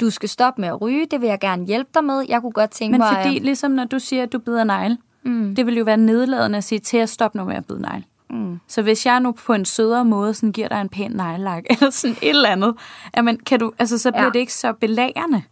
du 0.00 0.10
skal 0.10 0.28
stoppe 0.28 0.60
med 0.60 0.68
at 0.68 0.82
ryge, 0.82 1.06
det 1.10 1.20
vil 1.20 1.28
jeg 1.28 1.40
gerne 1.40 1.66
hjælpe 1.66 1.90
dig 1.94 2.04
med. 2.04 2.24
Jeg 2.28 2.40
kunne 2.40 2.52
godt 2.52 2.70
tænke 2.70 2.90
Men 2.92 2.98
mig... 2.98 3.16
fordi, 3.22 3.36
at- 3.36 3.42
ligesom 3.42 3.70
når 3.70 3.84
du 3.84 3.98
siger, 3.98 4.22
at 4.22 4.32
du 4.32 4.38
bider 4.38 4.64
negl, 4.64 4.98
mm. 5.24 5.54
det 5.54 5.66
vil 5.66 5.76
jo 5.76 5.84
være 5.84 5.96
nedladende 5.96 6.58
at 6.58 6.64
sige 6.64 6.78
til 6.78 6.96
at 6.96 7.08
stoppe 7.08 7.38
nu 7.38 7.44
med 7.44 7.54
at 7.56 7.66
bide 7.66 7.82
negl. 7.82 8.04
Mm. 8.32 8.60
Så 8.68 8.82
hvis 8.82 9.06
jeg 9.06 9.20
nu 9.20 9.32
på 9.32 9.52
en 9.52 9.64
sødere 9.64 10.04
måde 10.04 10.34
sådan 10.34 10.52
giver 10.52 10.68
dig 10.68 10.80
en 10.80 10.88
pæn 10.88 11.10
neglelak, 11.10 11.64
eller 11.70 11.90
sådan 11.90 12.16
et 12.22 12.28
eller 12.28 12.48
andet, 12.48 12.74
jamen, 13.16 13.38
kan 13.38 13.58
du, 13.60 13.72
altså, 13.78 13.98
så 13.98 14.10
bliver 14.10 14.24
Ja. 14.24 14.30
det 14.30 14.38
ikke 14.38 14.54
så 14.54 14.72
belagende. 14.72 15.42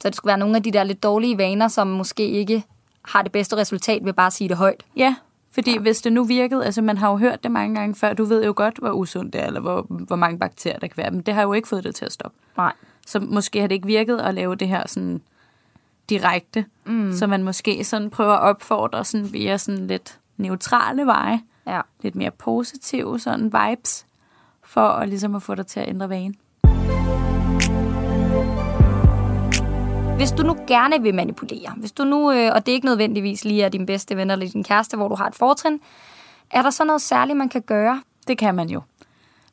Så 0.00 0.08
det 0.08 0.16
skulle 0.16 0.30
være 0.30 0.38
nogle 0.38 0.56
af 0.56 0.62
de 0.62 0.70
der 0.72 0.84
lidt 0.84 1.02
dårlige 1.02 1.38
vaner, 1.38 1.68
som 1.68 1.86
måske 1.86 2.28
ikke 2.30 2.64
har 3.02 3.22
det 3.22 3.32
bedste 3.32 3.56
resultat 3.56 4.04
ved 4.04 4.12
bare 4.12 4.26
at 4.26 4.32
sige 4.32 4.48
det 4.48 4.56
højt. 4.56 4.84
Ja, 4.96 5.14
fordi 5.52 5.72
ja. 5.72 5.78
hvis 5.78 6.00
det 6.02 6.12
nu 6.12 6.24
virkede, 6.24 6.64
altså 6.64 6.82
man 6.82 6.98
har 6.98 7.10
jo 7.10 7.16
hørt 7.16 7.42
det 7.42 7.50
mange 7.50 7.74
gange 7.80 7.94
før, 7.94 8.12
du 8.12 8.24
ved 8.24 8.44
jo 8.44 8.52
godt, 8.56 8.78
hvor 8.78 8.90
usundt 8.90 9.32
det 9.32 9.40
er, 9.42 9.46
eller 9.46 9.60
hvor, 9.60 9.86
hvor 9.88 10.16
mange 10.16 10.38
bakterier 10.38 10.78
der 10.78 10.86
kan 10.86 10.96
være, 10.96 11.10
men 11.10 11.20
det 11.20 11.34
har 11.34 11.42
jo 11.42 11.52
ikke 11.52 11.68
fået 11.68 11.84
det 11.84 11.94
til 11.94 12.04
at 12.04 12.12
stoppe. 12.12 12.38
Nej. 12.56 12.72
Så 13.06 13.20
måske 13.20 13.60
har 13.60 13.66
det 13.66 13.74
ikke 13.74 13.86
virket 13.86 14.18
at 14.18 14.34
lave 14.34 14.54
det 14.54 14.68
her 14.68 14.82
sådan 14.88 15.20
direkte, 16.10 16.64
mm. 16.86 17.12
så 17.16 17.26
man 17.26 17.42
måske 17.42 17.84
sådan 17.84 18.10
prøver 18.10 18.32
at 18.32 18.40
opfordre 18.40 19.04
sådan 19.04 19.32
via 19.32 19.56
sådan 19.56 19.86
lidt 19.86 20.18
neutrale 20.36 21.06
veje, 21.06 21.40
Ja. 21.74 21.80
lidt 22.02 22.14
mere 22.14 22.30
positive 22.30 23.20
sådan 23.20 23.44
vibes, 23.52 24.06
for 24.64 24.88
at 24.88 25.08
ligesom 25.08 25.34
at 25.34 25.42
få 25.42 25.54
dig 25.54 25.66
til 25.66 25.80
at 25.80 25.88
ændre 25.88 26.08
vanen. 26.08 26.36
Hvis 30.16 30.32
du 30.32 30.42
nu 30.42 30.56
gerne 30.66 31.02
vil 31.02 31.14
manipulere, 31.14 31.72
hvis 31.76 31.92
du 31.92 32.04
nu, 32.04 32.32
øh, 32.32 32.50
og 32.54 32.66
det 32.66 32.72
er 32.72 32.74
ikke 32.74 32.86
nødvendigvis 32.86 33.44
lige 33.44 33.62
er 33.62 33.68
din 33.68 33.86
bedste 33.86 34.16
ven 34.16 34.30
eller 34.30 34.48
din 34.50 34.64
kæreste, 34.64 34.96
hvor 34.96 35.08
du 35.08 35.14
har 35.14 35.26
et 35.26 35.34
fortrin, 35.34 35.80
er 36.50 36.62
der 36.62 36.70
så 36.70 36.84
noget 36.84 37.02
særligt, 37.02 37.36
man 37.38 37.48
kan 37.48 37.62
gøre? 37.62 38.02
Det 38.28 38.38
kan 38.38 38.54
man 38.54 38.68
jo. 38.68 38.80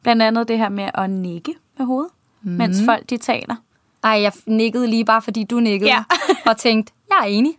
Blandt 0.01 0.21
andet 0.21 0.47
det 0.47 0.57
her 0.57 0.69
med 0.69 0.89
at 0.93 1.09
nikke 1.09 1.53
med 1.77 1.85
hovedet, 1.85 2.11
mm. 2.41 2.51
mens 2.51 2.77
folk 2.85 3.09
de 3.09 3.17
taler. 3.17 3.55
Ej, 4.03 4.21
jeg 4.21 4.31
nikkede 4.45 4.87
lige 4.87 5.05
bare, 5.05 5.21
fordi 5.21 5.43
du 5.43 5.59
nikkede, 5.59 5.89
Ja. 5.89 6.03
og 6.45 6.57
tænkte, 6.57 6.93
jeg 7.09 7.17
er 7.21 7.25
enig. 7.25 7.53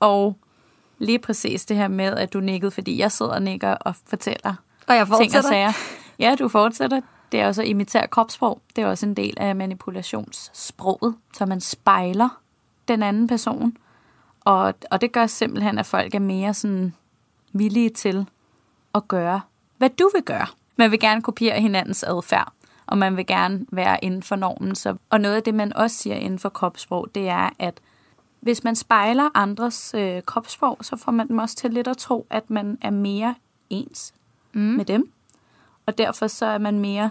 Og 0.00 0.36
lige 1.00 1.18
præcis 1.18 1.66
det 1.66 1.76
her 1.76 1.88
med, 1.88 2.16
at 2.16 2.32
du 2.32 2.40
nikkede, 2.40 2.70
fordi 2.70 2.98
jeg 2.98 3.12
sidder 3.12 3.32
og 3.32 3.42
nikker 3.42 3.70
og 3.70 3.94
fortæller 4.06 4.54
Og 4.88 4.94
jeg 4.94 5.06
ting 5.06 5.12
og 5.12 5.18
fortsætter. 5.18 5.48
sager. 5.48 5.72
Ja, 6.18 6.34
du 6.38 6.48
fortsætter. 6.48 7.00
Det 7.32 7.40
er 7.40 7.46
også 7.46 7.62
at 7.62 7.68
imitere 7.68 8.06
kropssprog. 8.06 8.60
Det 8.76 8.84
er 8.84 8.88
også 8.88 9.06
en 9.06 9.14
del 9.14 9.34
af 9.36 9.56
manipulationssproget, 9.56 11.14
så 11.36 11.46
man 11.46 11.60
spejler 11.60 12.40
den 12.88 13.02
anden 13.02 13.26
person. 13.26 13.76
Og, 14.40 14.74
og 14.90 15.00
det 15.00 15.12
gør 15.12 15.26
simpelthen, 15.26 15.78
at 15.78 15.86
folk 15.86 16.14
er 16.14 16.18
mere 16.18 16.54
sådan 16.54 16.94
villige 17.52 17.90
til 17.90 18.26
at 18.94 19.08
gøre, 19.08 19.40
hvad 19.78 19.90
du 19.90 20.10
vil 20.14 20.22
gøre. 20.22 20.46
Man 20.76 20.90
vil 20.90 21.00
gerne 21.00 21.22
kopiere 21.22 21.60
hinandens 21.60 22.02
adfærd, 22.02 22.52
og 22.86 22.98
man 22.98 23.16
vil 23.16 23.26
gerne 23.26 23.66
være 23.72 24.04
inden 24.04 24.22
for 24.22 24.36
normen. 24.36 24.74
Så, 24.74 24.96
og 25.10 25.20
noget 25.20 25.36
af 25.36 25.42
det, 25.42 25.54
man 25.54 25.72
også 25.76 25.96
siger 25.96 26.16
inden 26.16 26.38
for 26.38 26.48
kropssprog, 26.48 27.08
det 27.14 27.28
er, 27.28 27.50
at 27.58 27.80
hvis 28.40 28.64
man 28.64 28.76
spejler 28.76 29.30
andres 29.34 29.94
øh, 29.94 30.22
kropssprog, 30.22 30.78
så 30.80 30.96
får 30.96 31.12
man 31.12 31.28
dem 31.28 31.38
også 31.38 31.56
til 31.56 31.70
lidt 31.72 31.88
at 31.88 31.96
tro, 31.96 32.26
at 32.30 32.50
man 32.50 32.78
er 32.80 32.90
mere 32.90 33.34
ens 33.70 34.14
mm. 34.52 34.60
med 34.60 34.84
dem. 34.84 35.12
Og 35.86 35.98
derfor 35.98 36.26
så 36.26 36.46
er 36.46 36.58
man 36.58 36.78
mere 36.78 37.10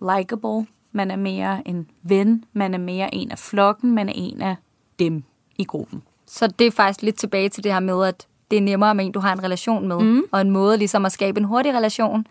likable, 0.00 0.66
man 0.92 1.10
er 1.10 1.16
mere 1.16 1.68
en 1.68 1.90
ven, 2.02 2.44
man 2.52 2.74
er 2.74 2.78
mere 2.78 3.14
en 3.14 3.30
af 3.30 3.38
flokken, 3.38 3.94
man 3.94 4.08
er 4.08 4.12
en 4.16 4.42
af 4.42 4.56
dem. 4.98 5.24
i 5.58 5.64
gruppen. 5.64 6.02
Så 6.26 6.46
det 6.46 6.66
er 6.66 6.70
faktisk 6.70 7.02
lidt 7.02 7.16
tilbage 7.16 7.48
til 7.48 7.64
det 7.64 7.72
her 7.72 7.80
med, 7.80 8.04
at 8.06 8.26
det 8.50 8.56
er 8.56 8.62
nemmere 8.62 8.94
med 8.94 9.04
en, 9.04 9.12
du 9.12 9.20
har 9.20 9.32
en 9.32 9.42
relation 9.42 9.88
med. 9.88 9.98
Mm. 9.98 10.22
Og 10.32 10.40
en 10.40 10.50
måde 10.50 10.76
ligesom 10.76 11.06
at 11.06 11.12
skabe 11.12 11.40
en 11.40 11.44
hurtig 11.44 11.74
relation, 11.74 12.26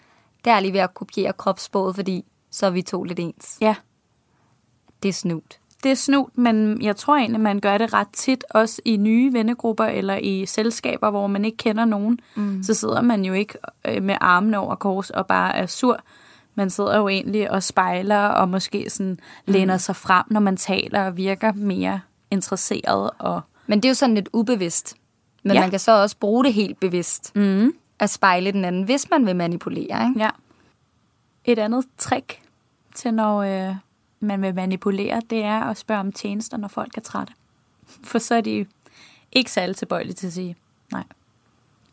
det 0.45 0.53
er 0.53 0.59
lige 0.59 0.73
ved 0.73 0.79
at 0.79 0.93
kopiere 0.93 1.33
kropssproget, 1.33 1.95
fordi 1.95 2.25
så 2.51 2.65
er 2.65 2.69
vi 2.69 2.81
to 2.81 3.03
lidt 3.03 3.19
ens. 3.19 3.57
Ja, 3.61 3.75
Det 5.03 5.09
er 5.09 5.13
snudt. 5.13 5.59
Det 5.83 5.91
er 5.91 5.95
snudt, 5.95 6.37
men 6.37 6.81
jeg 6.81 6.95
tror 6.95 7.15
egentlig, 7.15 7.41
man 7.41 7.59
gør 7.59 7.77
det 7.77 7.93
ret 7.93 8.07
tit, 8.13 8.43
også 8.49 8.81
i 8.85 8.97
nye 8.97 9.33
vennegrupper 9.33 9.85
eller 9.85 10.15
i 10.15 10.45
selskaber, 10.45 11.09
hvor 11.09 11.27
man 11.27 11.45
ikke 11.45 11.57
kender 11.57 11.85
nogen. 11.85 12.19
Mm. 12.35 12.63
Så 12.63 12.73
sidder 12.73 13.01
man 13.01 13.25
jo 13.25 13.33
ikke 13.33 13.53
øh, 13.87 14.03
med 14.03 14.15
armene 14.21 14.59
over 14.59 14.75
kors 14.75 15.09
og 15.09 15.27
bare 15.27 15.55
er 15.55 15.65
sur. 15.65 15.99
Man 16.55 16.69
sidder 16.69 16.97
jo 16.97 17.07
egentlig 17.07 17.51
og 17.51 17.63
spejler 17.63 18.27
og 18.27 18.49
måske 18.49 18.89
sådan 18.89 19.19
læner 19.45 19.77
sig 19.77 19.95
frem, 19.95 20.25
når 20.29 20.39
man 20.39 20.57
taler 20.57 21.05
og 21.05 21.17
virker 21.17 21.51
mere 21.53 21.99
interesseret. 22.31 23.09
Og 23.19 23.41
Men 23.67 23.79
det 23.79 23.85
er 23.85 23.89
jo 23.89 23.95
sådan 23.95 24.15
lidt 24.15 24.29
ubevidst. 24.33 24.95
Men 25.43 25.53
ja. 25.53 25.59
man 25.61 25.69
kan 25.69 25.79
så 25.79 26.01
også 26.01 26.17
bruge 26.19 26.43
det 26.43 26.53
helt 26.53 26.79
bevidst. 26.79 27.35
mm. 27.35 27.73
At 27.99 28.09
spejle 28.09 28.51
den 28.51 28.65
anden, 28.65 28.83
hvis 28.83 29.09
man 29.09 29.25
vil 29.25 29.35
manipulere. 29.35 30.07
Ikke? 30.07 30.19
Ja. 30.19 30.29
Et 31.45 31.59
andet 31.59 31.85
trick 31.97 32.39
til, 32.95 33.13
når 33.13 33.37
øh, 33.37 33.75
man 34.19 34.41
vil 34.41 34.55
manipulere, 34.55 35.21
det 35.29 35.43
er 35.43 35.61
at 35.61 35.77
spørge 35.77 35.99
om 35.99 36.11
tjenester, 36.11 36.57
når 36.57 36.67
folk 36.67 36.97
er 36.97 37.01
trætte. 37.01 37.33
For 38.09 38.19
så 38.19 38.35
er 38.35 38.41
de 38.41 38.65
ikke 39.31 39.51
særlig 39.51 39.75
tilbøjelige 39.75 40.13
til 40.13 40.27
at 40.27 40.33
sige 40.33 40.55
nej. 40.91 41.03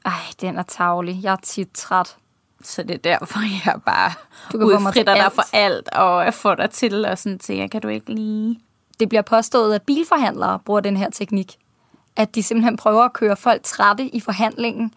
Ej, 0.05 0.12
den 0.41 0.59
er 0.59 0.62
tavlig. 0.62 1.20
Jeg 1.22 1.33
er 1.33 1.37
tit 1.43 1.68
træt. 1.75 2.16
Så 2.62 2.83
det 2.83 2.91
er 2.91 2.99
derfor, 2.99 3.41
jeg 3.66 3.83
bare 3.87 4.12
Du 4.53 4.59
kan 4.59 4.66
udfritter 4.66 5.14
dig 5.14 5.33
for 5.33 5.43
alt, 5.53 5.89
og 5.89 6.25
jeg 6.25 6.35
får 6.35 6.55
dig 6.55 6.70
til 6.70 7.05
og 7.05 7.18
sådan 7.18 7.39
til, 7.39 7.70
kan 7.70 7.81
du 7.81 7.89
ikke 7.89 8.14
lige... 8.14 8.61
Det 9.01 9.09
bliver 9.09 9.22
påstået, 9.22 9.75
at 9.75 9.83
bilforhandlere 9.83 10.59
bruger 10.59 10.81
den 10.81 10.97
her 10.97 11.11
teknik. 11.11 11.59
At 12.16 12.35
de 12.35 12.43
simpelthen 12.43 12.77
prøver 12.77 13.03
at 13.05 13.12
køre 13.12 13.37
folk 13.37 13.62
trætte 13.62 14.07
i 14.07 14.20
forhandlingen. 14.20 14.95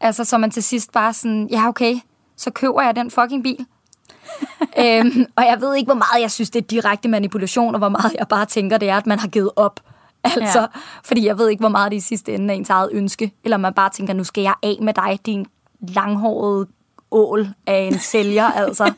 Altså, 0.00 0.24
så 0.24 0.38
man 0.38 0.50
til 0.50 0.62
sidst 0.62 0.92
bare 0.92 1.12
sådan, 1.12 1.48
ja 1.50 1.68
okay, 1.68 1.96
så 2.36 2.50
køber 2.50 2.82
jeg 2.82 2.96
den 2.96 3.10
fucking 3.10 3.42
bil. 3.42 3.66
øhm, 4.82 5.26
og 5.36 5.44
jeg 5.44 5.60
ved 5.60 5.74
ikke, 5.74 5.86
hvor 5.86 5.94
meget 5.94 6.22
jeg 6.22 6.30
synes, 6.30 6.50
det 6.50 6.62
er 6.62 6.66
direkte 6.66 7.08
manipulation, 7.08 7.74
og 7.74 7.78
hvor 7.78 7.88
meget 7.88 8.16
jeg 8.18 8.28
bare 8.28 8.46
tænker, 8.46 8.78
det 8.78 8.88
er, 8.88 8.96
at 8.96 9.06
man 9.06 9.18
har 9.18 9.28
givet 9.28 9.50
op. 9.56 9.80
Altså, 10.36 10.60
Ja. 10.60 10.66
fordi 11.04 11.26
jeg 11.26 11.38
ved 11.38 11.48
ikke, 11.48 11.60
hvor 11.60 11.68
meget 11.68 11.90
det 11.90 11.96
i 11.96 12.00
sidste 12.00 12.34
ende 12.34 12.54
er 12.54 12.58
ens 12.58 12.70
eget 12.70 12.88
ønske. 12.92 13.32
Eller 13.44 13.56
man 13.56 13.74
bare 13.74 13.90
tænker, 13.90 14.14
nu 14.14 14.24
skal 14.24 14.42
jeg 14.42 14.54
af 14.62 14.76
med 14.82 14.94
dig, 14.94 15.18
din 15.26 15.46
langhårede 15.80 16.66
ål 17.10 17.48
af 17.66 17.78
en 17.92 17.98
sælger, 18.12 18.44
altså. 18.44 18.92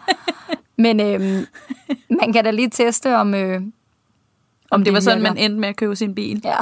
Men 0.78 1.00
øhm, 1.00 1.46
man 2.20 2.32
kan 2.32 2.44
da 2.44 2.50
lige 2.50 2.70
teste, 2.70 3.16
om, 3.16 3.34
øh, 3.34 3.60
Om 4.70 4.84
det 4.84 4.92
var 4.92 5.00
sådan, 5.00 5.22
man 5.22 5.36
endte 5.36 5.58
med 5.60 5.68
at 5.68 5.76
købe 5.76 5.96
sin 5.96 6.14
bil. 6.14 6.40
Ja. 6.44 6.56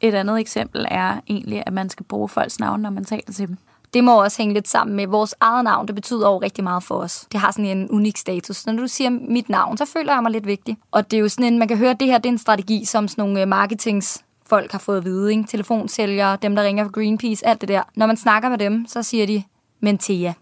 Et 0.00 0.14
andet 0.14 0.40
eksempel 0.40 0.86
er 0.90 1.20
egentlig, 1.28 1.62
at 1.66 1.72
man 1.72 1.88
skal 1.90 2.04
bruge 2.06 2.28
folks 2.28 2.58
navn, 2.60 2.80
når 2.80 2.90
man 2.90 3.04
taler 3.04 3.32
til 3.32 3.48
dem. 3.48 3.56
Det 3.94 4.04
må 4.04 4.22
også 4.22 4.42
hænge 4.42 4.54
lidt 4.54 4.68
sammen 4.68 4.96
med 4.96 5.06
vores 5.06 5.34
eget 5.40 5.64
navn. 5.64 5.86
Det 5.86 5.94
betyder 5.94 6.28
jo 6.28 6.38
rigtig 6.38 6.64
meget 6.64 6.82
for 6.82 6.94
os. 6.94 7.26
Det 7.32 7.40
har 7.40 7.50
sådan 7.50 7.78
en 7.78 7.90
unik 7.90 8.16
status. 8.16 8.66
Når 8.66 8.72
du 8.72 8.86
siger 8.86 9.10
mit 9.10 9.48
navn, 9.48 9.76
så 9.76 9.84
føler 9.84 10.12
jeg 10.12 10.22
mig 10.22 10.32
lidt 10.32 10.46
vigtig. 10.46 10.76
Og 10.90 11.10
det 11.10 11.16
er 11.16 11.20
jo 11.20 11.28
sådan 11.28 11.52
en, 11.52 11.58
man 11.58 11.68
kan 11.68 11.76
høre, 11.76 11.90
at 11.90 12.00
det 12.00 12.08
her 12.08 12.18
det 12.18 12.28
er 12.28 12.32
en 12.32 12.38
strategi, 12.38 12.84
som 12.84 13.08
sådan 13.08 13.22
nogle 13.22 13.40
øh, 13.42 13.48
marketingsfolk 13.48 14.72
har 14.72 14.78
fået 14.78 14.96
at 14.96 15.04
vide. 15.04 15.30
Ikke? 15.30 15.44
Telefonsælgere, 15.48 16.38
dem 16.42 16.56
der 16.56 16.62
ringer 16.62 16.84
for 16.84 16.92
Greenpeace, 16.92 17.46
alt 17.46 17.60
det 17.60 17.68
der. 17.68 17.82
Når 17.94 18.06
man 18.06 18.16
snakker 18.16 18.48
med 18.48 18.58
dem, 18.58 18.86
så 18.86 19.02
siger 19.02 19.26
de, 19.26 19.42
men 19.80 19.98
Thea, 19.98 20.32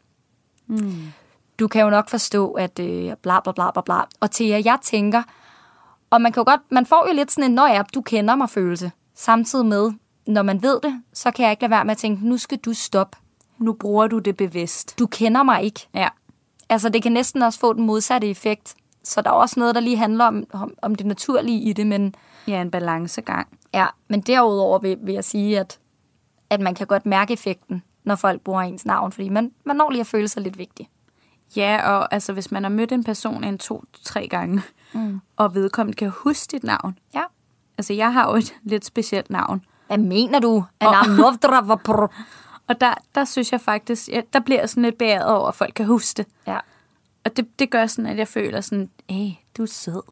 du 1.59 1.68
kan 1.68 1.82
jo 1.82 1.90
nok 1.90 2.09
forstå, 2.09 2.51
at 2.53 2.78
øh, 2.78 3.12
bla 3.22 3.40
bla 3.40 3.53
bla 3.53 3.70
bla 3.70 3.82
bla. 3.82 4.01
Og 4.20 4.30
Thea, 4.30 4.62
jeg 4.64 4.78
tænker, 4.82 5.22
og 6.11 6.20
man 6.20 6.32
kan 6.32 6.40
jo 6.40 6.51
godt, 6.51 6.61
man 6.70 6.86
får 6.86 7.07
jo 7.09 7.14
lidt 7.14 7.32
sådan 7.32 7.51
en, 7.51 7.55
når 7.55 7.66
ja, 7.66 7.82
du 7.94 8.01
kender 8.01 8.34
mig 8.34 8.51
følelse. 8.51 8.92
Samtidig 9.14 9.66
med, 9.66 9.92
når 10.26 10.42
man 10.42 10.62
ved 10.62 10.80
det, 10.82 11.03
så 11.12 11.30
kan 11.30 11.42
jeg 11.42 11.51
ikke 11.51 11.62
lade 11.62 11.70
være 11.70 11.84
med 11.84 11.90
at 11.90 11.99
tænke, 11.99 12.28
nu 12.28 12.36
skal 12.36 12.59
du 12.59 12.72
stoppe. 12.72 13.18
Nu 13.59 13.72
bruger 13.72 14.06
du 14.06 14.18
det 14.18 14.36
bevidst. 14.36 14.98
Du 14.98 15.06
kender 15.06 15.42
mig 15.42 15.62
ikke. 15.62 15.88
Ja. 15.94 16.09
Altså, 16.68 16.88
det 16.88 17.02
kan 17.02 17.12
næsten 17.12 17.42
også 17.42 17.59
få 17.59 17.72
den 17.72 17.86
modsatte 17.86 18.28
effekt. 18.30 18.74
Så 19.04 19.20
der 19.22 19.30
er 19.30 19.34
også 19.34 19.61
noget, 19.61 19.74
der 19.74 19.80
lige 19.80 19.96
handler 19.96 20.24
om, 20.24 20.44
om, 20.52 20.74
om 20.82 20.94
det 20.94 21.06
naturlige 21.06 21.61
i 21.61 21.72
det, 21.72 21.86
men, 21.86 22.14
Ja, 22.48 22.61
en 22.61 22.70
balancegang. 22.70 23.48
ja, 23.74 23.86
men 24.09 24.20
derudover 24.20 24.78
vil, 24.78 24.98
vil 25.02 25.14
jeg 25.14 25.24
sige, 25.24 25.61
at, 25.61 25.78
at 26.50 26.61
man 26.61 26.74
kan 26.74 26.86
godt 26.86 27.06
mærke 27.06 27.32
effekten, 27.32 27.82
når 28.04 28.14
folk 28.14 28.40
bruger 28.40 28.61
ens 28.61 28.86
navn, 28.86 29.12
fordi 29.12 29.28
man, 29.28 29.52
man 29.64 29.76
når 29.76 29.90
lige 29.90 30.00
at 30.00 30.06
føle 30.06 30.28
sig 30.28 30.42
lidt 30.42 30.59
vigtig. 30.59 30.88
Ja, 31.56 31.90
og 31.92 32.14
altså, 32.14 32.32
hvis 32.32 32.50
man 32.52 32.62
har 32.62 32.70
mødt 32.70 32.92
en 32.92 33.04
person 33.04 33.44
en 33.44 33.59
to-tre 33.59 34.28
gange, 34.28 34.62
mm. 34.92 35.20
og 35.36 35.54
vedkommende 35.54 35.96
kan 35.96 36.12
huske 36.16 36.50
dit 36.50 36.64
navn. 36.64 36.98
Ja. 37.14 37.22
Altså, 37.78 37.92
jeg 37.92 38.12
har 38.12 38.30
jo 38.30 38.36
et 38.36 38.54
lidt 38.62 38.84
specielt 38.84 39.30
navn. 39.30 39.64
Hvad 39.86 39.98
mener 39.98 40.38
du? 40.40 40.56
Oh. 40.56 40.64
Og 42.68 42.80
der, 42.80 42.94
der 43.14 43.24
synes 43.24 43.52
jeg 43.52 43.60
faktisk, 43.60 44.08
ja, 44.08 44.20
der 44.32 44.40
bliver 44.40 44.60
jeg 44.60 44.68
sådan 44.68 44.82
lidt 44.82 44.98
beæret 44.98 45.26
over, 45.26 45.48
at 45.48 45.54
folk 45.54 45.74
kan 45.74 45.86
huske 45.86 46.16
det. 46.16 46.26
ja. 46.46 46.58
Og 47.24 47.36
det, 47.36 47.58
det 47.58 47.70
gør 47.70 47.86
sådan, 47.86 48.10
at 48.10 48.18
jeg 48.18 48.28
føler 48.28 48.60
sådan, 48.60 48.90
hey, 49.10 49.30
du 49.56 49.62
er 49.62 49.66
sød. 49.66 50.02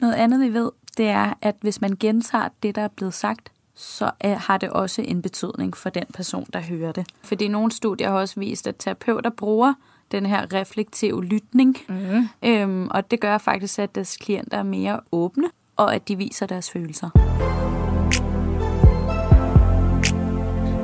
Noget 0.00 0.14
andet, 0.14 0.40
vi 0.40 0.54
ved, 0.54 0.70
det 0.96 1.08
er, 1.08 1.34
at 1.42 1.56
hvis 1.60 1.80
man 1.80 1.96
gentager 2.00 2.48
det, 2.62 2.74
der 2.74 2.82
er 2.82 2.88
blevet 2.88 3.14
sagt, 3.14 3.52
så 3.74 4.10
har 4.22 4.58
det 4.58 4.70
også 4.70 5.02
en 5.02 5.22
betydning 5.22 5.76
for 5.76 5.90
den 5.90 6.04
person, 6.14 6.46
der 6.52 6.60
hører 6.60 6.92
det. 6.92 7.06
Fordi 7.22 7.48
nogle 7.48 7.72
studier 7.72 8.10
har 8.10 8.18
også 8.18 8.40
vist, 8.40 8.66
at 8.66 8.76
terapeuter 8.78 9.30
bruger 9.30 9.74
den 10.12 10.26
her 10.26 10.52
reflektive 10.52 11.24
lytning. 11.24 11.76
Mm. 11.88 12.28
Øhm, 12.42 12.88
og 12.90 13.10
det 13.10 13.20
gør 13.20 13.38
faktisk, 13.38 13.78
at 13.78 13.94
deres 13.94 14.16
klienter 14.16 14.58
er 14.58 14.62
mere 14.62 15.00
åbne, 15.12 15.50
og 15.76 15.94
at 15.94 16.08
de 16.08 16.16
viser 16.16 16.46
deres 16.46 16.70
følelser. 16.70 17.10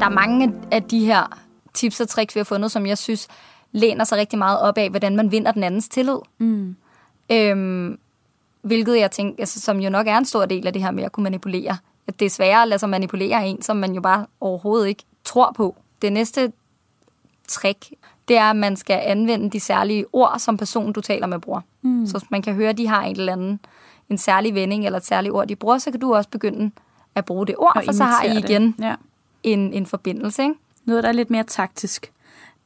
Der 0.04 0.10
er 0.10 0.14
mange 0.14 0.54
af 0.70 0.82
de 0.82 1.04
her 1.06 1.38
tips 1.74 2.00
og 2.00 2.08
tricks, 2.08 2.34
vi 2.34 2.38
har 2.38 2.44
fundet, 2.44 2.70
som 2.70 2.86
jeg 2.86 2.98
synes 2.98 3.28
læner 3.72 4.04
sig 4.04 4.18
rigtig 4.18 4.38
meget 4.38 4.60
op 4.60 4.78
af, 4.78 4.90
hvordan 4.90 5.16
man 5.16 5.32
vinder 5.32 5.52
den 5.52 5.62
andens 5.64 5.88
tillid. 5.88 6.16
Mm. 6.38 6.76
Øhm, 7.32 7.98
hvilket 8.62 8.98
jeg 8.98 9.10
tænker, 9.10 9.34
altså, 9.42 9.60
som 9.60 9.80
jo 9.80 9.90
nok 9.90 10.06
er 10.06 10.18
en 10.18 10.24
stor 10.24 10.46
del 10.46 10.66
af 10.66 10.72
det 10.72 10.82
her 10.82 10.90
med 10.90 11.04
at 11.04 11.12
kunne 11.12 11.24
manipulere. 11.24 11.76
At 12.06 12.20
det 12.20 12.26
er 12.26 12.30
sværere 12.30 12.62
at 12.62 12.68
lade 12.68 12.78
sig 12.78 12.88
manipulere 12.88 13.36
af 13.42 13.46
en, 13.46 13.62
som 13.62 13.76
man 13.76 13.92
jo 13.94 14.00
bare 14.00 14.26
overhovedet 14.40 14.88
ikke 14.88 15.02
tror 15.24 15.52
på. 15.56 15.76
Det 16.02 16.12
næste 16.12 16.52
trick, 17.48 17.92
det 18.28 18.36
er, 18.36 18.50
at 18.50 18.56
man 18.56 18.76
skal 18.76 19.00
anvende 19.04 19.50
de 19.50 19.60
særlige 19.60 20.04
ord, 20.12 20.34
som 20.38 20.56
personen, 20.56 20.92
du 20.92 21.00
taler 21.00 21.26
med, 21.26 21.38
bruger. 21.38 21.60
Mm. 21.82 22.06
Så 22.06 22.18
hvis 22.18 22.30
man 22.30 22.42
kan 22.42 22.54
høre, 22.54 22.68
at 22.70 22.78
de 22.78 22.88
har 22.88 23.02
en 23.02 23.16
eller 23.16 23.32
anden 23.32 23.60
en 24.08 24.18
særlig 24.18 24.54
vending 24.54 24.86
eller 24.86 24.96
et 24.98 25.06
særligt 25.06 25.34
ord, 25.34 25.48
de 25.48 25.56
bruger, 25.56 25.78
så 25.78 25.90
kan 25.90 26.00
du 26.00 26.14
også 26.14 26.30
begynde 26.30 26.70
at 27.14 27.24
bruge 27.24 27.46
det 27.46 27.54
ord, 27.58 27.72
Og 27.76 27.82
for 27.84 27.92
så 27.92 28.04
har 28.04 28.22
I 28.22 28.26
imitere 28.30 28.42
det. 28.42 28.50
igen 28.50 28.76
Ja 28.80 28.94
en, 29.44 29.72
en 29.72 29.86
forbindelse. 29.86 30.42
Ikke? 30.42 30.54
Noget, 30.84 31.02
der 31.02 31.08
er 31.08 31.12
lidt 31.12 31.30
mere 31.30 31.44
taktisk, 31.44 32.12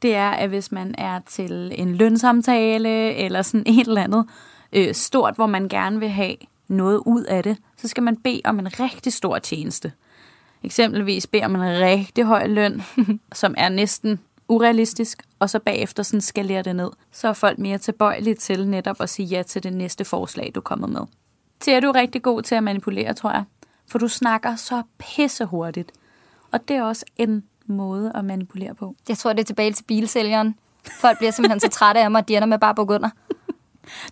det 0.01 0.15
er, 0.15 0.29
at 0.29 0.49
hvis 0.49 0.71
man 0.71 0.95
er 0.97 1.19
til 1.27 1.71
en 1.75 1.95
lønsamtale 1.95 3.15
eller 3.15 3.41
sådan 3.41 3.67
et 3.79 3.87
eller 3.87 4.03
andet 4.03 4.25
øh, 4.73 4.93
stort, 4.93 5.35
hvor 5.35 5.47
man 5.47 5.69
gerne 5.69 5.99
vil 5.99 6.09
have 6.09 6.35
noget 6.67 7.01
ud 7.05 7.23
af 7.23 7.43
det, 7.43 7.57
så 7.77 7.87
skal 7.87 8.03
man 8.03 8.17
bede 8.17 8.41
om 8.43 8.59
en 8.59 8.79
rigtig 8.79 9.13
stor 9.13 9.39
tjeneste. 9.39 9.91
Eksempelvis 10.63 11.27
bede 11.27 11.43
om 11.43 11.55
en 11.55 11.61
rigtig 11.61 12.23
høj 12.23 12.47
løn, 12.47 12.81
som 13.33 13.55
er 13.57 13.69
næsten 13.69 14.19
urealistisk, 14.47 15.23
og 15.39 15.49
så 15.49 15.59
bagefter 15.59 16.03
sådan 16.03 16.21
skalere 16.21 16.61
det 16.61 16.75
ned. 16.75 16.89
Så 17.11 17.27
er 17.27 17.33
folk 17.33 17.59
mere 17.59 17.77
tilbøjelige 17.77 18.35
til 18.35 18.67
netop 18.67 19.01
at 19.01 19.09
sige 19.09 19.25
ja 19.25 19.43
til 19.43 19.63
det 19.63 19.73
næste 19.73 20.05
forslag, 20.05 20.51
du 20.55 20.61
kommer 20.61 20.87
med. 20.87 21.01
Til 21.59 21.73
er 21.73 21.79
du 21.79 21.91
rigtig 21.91 22.21
god 22.21 22.41
til 22.41 22.55
at 22.55 22.63
manipulere, 22.63 23.13
tror 23.13 23.31
jeg. 23.31 23.43
For 23.87 23.99
du 23.99 24.07
snakker 24.07 24.55
så 24.55 24.81
pisse 24.97 25.45
hurtigt. 25.45 25.91
Og 26.51 26.67
det 26.67 26.75
er 26.75 26.83
også 26.83 27.05
en 27.17 27.43
måde 27.65 28.11
at 28.15 28.25
manipulere 28.25 28.75
på. 28.75 28.95
Jeg 29.09 29.17
tror, 29.17 29.33
det 29.33 29.39
er 29.39 29.45
tilbage 29.45 29.71
til 29.71 29.83
bilsælgeren. 29.83 30.55
Folk 30.99 31.17
bliver 31.17 31.31
simpelthen 31.31 31.59
så 31.59 31.67
trætte 31.77 32.01
af 32.01 32.11
mig, 32.11 32.19
at 32.19 32.27
de 32.27 32.35
ender 32.35 32.45
med 32.47 32.59
bare 32.59 32.69
at 32.69 32.75
bukke 32.75 32.93
under. 32.93 33.09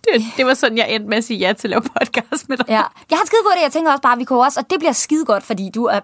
Det, 0.04 0.22
det 0.36 0.46
var 0.46 0.54
sådan, 0.54 0.78
jeg 0.78 0.90
endte 0.90 1.08
med 1.08 1.16
at 1.16 1.24
sige 1.24 1.38
ja 1.38 1.52
til 1.52 1.68
at 1.68 1.70
lave 1.70 1.82
podcast 1.82 2.48
med 2.48 2.56
dig. 2.56 2.64
Ja. 2.68 2.82
Jeg 3.10 3.18
har 3.18 3.26
skide 3.26 3.40
godt 3.44 3.56
det. 3.56 3.62
Jeg 3.62 3.72
tænker 3.72 3.90
også 3.90 4.02
bare, 4.02 4.12
at 4.12 4.18
vi 4.18 4.24
kunne 4.24 4.44
også, 4.44 4.60
og 4.60 4.70
det 4.70 4.78
bliver 4.78 4.92
skide 4.92 5.24
godt, 5.24 5.42
fordi 5.42 5.70
du 5.74 5.84
er... 5.84 6.00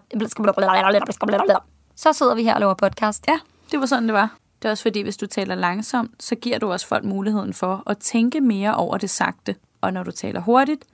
Så 1.97 2.13
sidder 2.13 2.35
vi 2.35 2.45
her 2.45 2.55
og 2.55 2.61
laver 2.61 2.75
podcast. 2.75 3.25
ja, 3.29 3.39
det 3.71 3.81
var 3.81 3.87
sådan, 3.87 4.05
det 4.05 4.15
var. 4.15 4.37
Det 4.63 4.69
er 4.69 4.71
også 4.71 4.83
fordi, 4.83 5.01
hvis 5.01 5.17
du 5.17 5.27
taler 5.27 5.55
langsomt, 5.55 6.11
så 6.21 6.35
giver 6.35 6.59
du 6.59 6.73
også 6.73 6.87
folk 6.87 7.05
muligheden 7.05 7.55
for 7.55 7.83
at 7.87 7.99
tænke 7.99 8.41
mere 8.41 8.75
over 8.75 8.99
det 8.99 9.11
sagte. 9.11 9.57
Og 9.81 9.93
når 9.93 10.03
du 10.03 10.11
taler 10.11 10.41
hurtigt, 10.41 10.85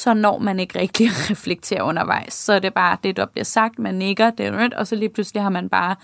så 0.00 0.14
når 0.14 0.38
man 0.38 0.60
ikke 0.60 0.78
rigtig 0.78 1.06
at 1.06 1.30
reflektere 1.30 1.84
undervejs. 1.84 2.34
Så 2.34 2.52
er 2.52 2.58
det 2.58 2.74
bare 2.74 2.96
det, 3.02 3.16
der 3.16 3.26
bliver 3.26 3.44
sagt, 3.44 3.78
man 3.78 3.94
nikker, 3.94 4.30
det 4.30 4.46
er 4.46 4.68
og 4.76 4.86
så 4.86 4.94
lige 4.94 5.08
pludselig 5.08 5.42
har 5.42 5.50
man 5.50 5.68
bare 5.68 5.96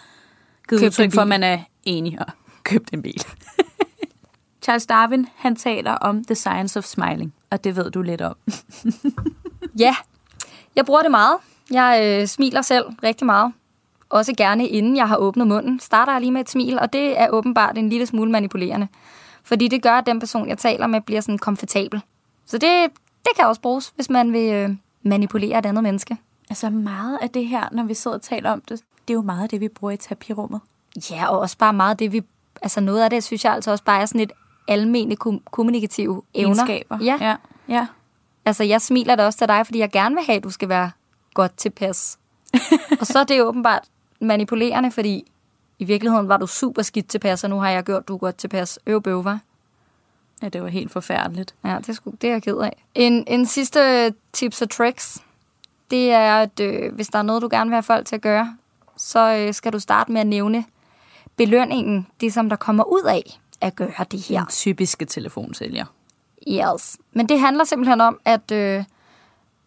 givet 0.68 0.80
Købt 0.80 0.88
udtryk 0.88 1.14
for, 1.14 1.20
at 1.20 1.28
man 1.28 1.42
er 1.42 1.59
enig 1.84 2.20
og 2.20 2.26
købt 2.64 2.90
en 2.92 3.03
bil. 3.03 3.22
Charles 4.62 4.86
Darwin, 4.86 5.26
han 5.36 5.57
taler 5.57 5.92
om 5.92 6.24
the 6.24 6.34
science 6.34 6.78
of 6.78 6.84
smiling, 6.84 7.34
og 7.51 7.64
det 7.64 7.76
ved 7.76 7.90
du 7.90 8.03
lidt 8.03 8.20
om. 8.20 8.36
Ja, 9.78 9.97
jeg 10.76 10.86
bruger 10.86 11.03
det 11.03 11.11
meget. 11.11 11.36
Jeg 11.70 12.20
øh, 12.20 12.26
smiler 12.26 12.62
selv 12.62 12.84
rigtig 13.03 13.26
meget. 13.26 13.53
Også 14.09 14.34
gerne 14.36 14.68
inden 14.68 14.97
jeg 14.97 15.09
har 15.09 15.16
åbnet 15.16 15.47
munden. 15.47 15.80
Starter 15.80 16.12
jeg 16.12 16.20
lige 16.20 16.30
med 16.30 16.40
et 16.40 16.51
smil, 16.51 16.78
og 16.78 16.92
det 16.92 17.20
er 17.20 17.28
åbenbart 17.30 17.78
en 17.78 17.88
lille 17.88 18.07
smule 18.07 18.30
manipulerende. 18.30 18.88
Fordi 19.42 19.68
det 19.68 19.82
gør, 19.82 19.92
at 19.92 20.07
den 20.07 20.20
person, 20.20 20.49
jeg 20.49 20.59
taler 20.59 20.86
med, 20.86 21.01
bliver 21.01 21.20
sådan 21.20 21.38
komfortabel. 21.38 22.01
Så 22.47 22.59
det, 22.59 22.90
det 23.29 23.37
kan 23.37 23.47
også 23.47 23.61
bruges, 23.61 23.93
hvis 23.95 24.11
man 24.11 24.33
vil 24.33 24.53
øh, 24.53 24.70
manipulere 25.03 25.59
et 25.59 25.66
andet 25.66 25.83
menneske. 25.83 26.16
Altså 26.51 26.70
meget 26.70 27.18
af 27.22 27.31
det 27.31 27.47
her, 27.47 27.68
når 27.72 27.85
vi 27.85 27.95
sidder 27.95 28.16
og 28.16 28.22
taler 28.22 28.51
om 28.51 28.61
det, 28.61 28.81
det 29.09 29.14
er 29.14 29.16
jo 29.16 29.22
meget 29.22 29.43
af 29.43 29.49
det, 29.49 29.61
vi 29.61 29.68
bruger 29.68 29.93
i 29.93 29.97
terapirummet. 29.97 30.61
Ja, 31.11 31.29
og 31.29 31.39
også 31.39 31.59
bare 31.59 31.72
meget 31.72 31.91
af 31.91 31.97
det, 31.97 32.12
vi... 32.12 32.22
Altså 32.62 32.81
noget 32.81 33.05
af 33.05 33.11
det, 33.11 33.24
synes 33.24 33.45
jeg 33.45 33.53
altså 33.53 33.70
også 33.70 33.85
bare 33.85 34.01
er 34.01 34.07
sådan 34.07 34.20
et 34.20 34.33
almene 34.68 35.16
kom- 35.16 35.43
kommunikative 35.51 36.22
evner. 36.35 36.55
Egenskaber. 36.55 36.99
Ja. 37.03 37.18
ja. 37.20 37.37
ja. 37.68 37.87
Altså, 38.45 38.64
jeg 38.64 38.81
smiler 38.83 39.14
da 39.14 39.27
også 39.27 39.39
til 39.39 39.49
dig, 39.49 39.66
fordi 39.66 39.79
jeg 39.79 39.91
gerne 39.91 40.14
vil 40.14 40.24
have, 40.24 40.37
at 40.37 40.45
du 40.45 40.51
skal 40.51 40.68
være 40.68 40.91
godt 41.35 41.57
tilpas. 41.57 42.18
og 43.01 43.07
så 43.07 43.18
er 43.18 43.24
det 43.24 43.39
jo 43.39 43.45
åbenbart 43.45 43.83
manipulerende, 44.20 44.91
fordi 44.91 45.24
i 45.79 45.85
virkeligheden 45.85 46.29
var 46.29 46.37
du 46.37 46.47
super 46.47 46.83
skidt 46.83 47.09
tilpas, 47.09 47.45
og 47.45 47.51
nu 47.51 47.61
har 47.61 47.70
jeg 47.70 47.85
gjort, 47.85 48.09
du 48.09 48.14
er 48.14 48.18
godt 48.18 48.37
tilpas. 48.37 48.79
Øv 48.87 49.03
bøv, 49.03 49.22
hva'? 49.22 49.39
Ja, 50.43 50.49
det 50.49 50.62
var 50.62 50.68
helt 50.68 50.93
forfærdeligt. 50.93 51.55
Ja, 51.64 51.76
det 51.78 51.89
er, 51.89 51.93
sgu, 51.93 52.11
det 52.20 52.28
er 52.28 52.32
jeg 52.32 52.43
ked 52.43 52.57
af. 52.57 52.84
En, 52.95 53.24
en 53.26 53.47
sidste 53.47 54.14
tips 54.32 54.62
og 54.62 54.70
tricks, 54.70 55.18
det 55.91 56.11
er, 56.12 56.37
at 56.37 56.61
øh, 56.61 56.95
hvis 56.95 57.09
der 57.09 57.18
er 57.18 57.22
noget, 57.22 57.43
du 57.43 57.49
gerne 57.51 57.70
vil 57.70 57.74
have 57.74 57.82
folk 57.82 58.07
til 58.07 58.14
at 58.14 58.22
gøre, 58.22 58.57
så 58.97 59.37
øh, 59.37 59.55
skal 59.55 59.72
du 59.72 59.78
starte 59.78 60.12
med 60.12 60.20
at 60.20 60.26
nævne 60.26 60.64
belønningen, 61.37 62.07
det 62.20 62.32
som 62.32 62.49
der 62.49 62.57
kommer 62.57 62.84
ud 62.84 63.03
af 63.09 63.41
at 63.61 63.76
gøre 63.76 64.05
det 64.11 64.20
her. 64.20 64.39
Den 64.39 64.49
typiske 64.49 65.05
telefonsælger. 65.05 65.84
Yes. 66.49 66.97
Men 67.12 67.28
det 67.28 67.41
handler 67.41 67.64
simpelthen 67.64 68.01
om, 68.01 68.18
at 68.24 68.51
øh, 68.53 68.84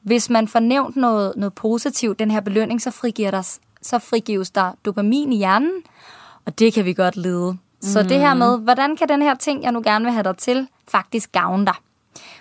hvis 0.02 0.30
man 0.30 0.48
får 0.48 0.60
nævnt 0.60 0.96
noget, 0.96 1.34
noget 1.36 1.54
positivt, 1.54 2.20
den 2.20 2.32
her 2.32 2.40
belønning, 2.40 2.82
så, 2.82 2.92
frigiver 2.92 3.32
der, 3.32 3.58
så 3.82 4.00
frigives 4.00 4.52
der 4.52 4.72
dopamin 4.86 5.34
i 5.34 5.38
hjernen, 5.38 5.72
og 6.46 6.60
det 6.60 6.74
kan 6.74 6.86
vi 6.86 6.94
godt 6.94 7.16
lide. 7.16 7.58
Så 7.82 8.04
det 8.04 8.20
her 8.20 8.34
med, 8.34 8.60
hvordan 8.60 8.96
kan 8.96 9.10
den 9.10 9.22
her 9.22 9.36
ting, 9.36 9.64
jeg 9.64 9.72
nu 9.72 9.82
gerne 9.84 10.06
vil 10.06 10.14
have 10.14 10.24
dig 10.24 10.38
til, 10.38 10.68
faktisk 10.88 11.32
gavne 11.32 11.66
dig? 11.66 11.76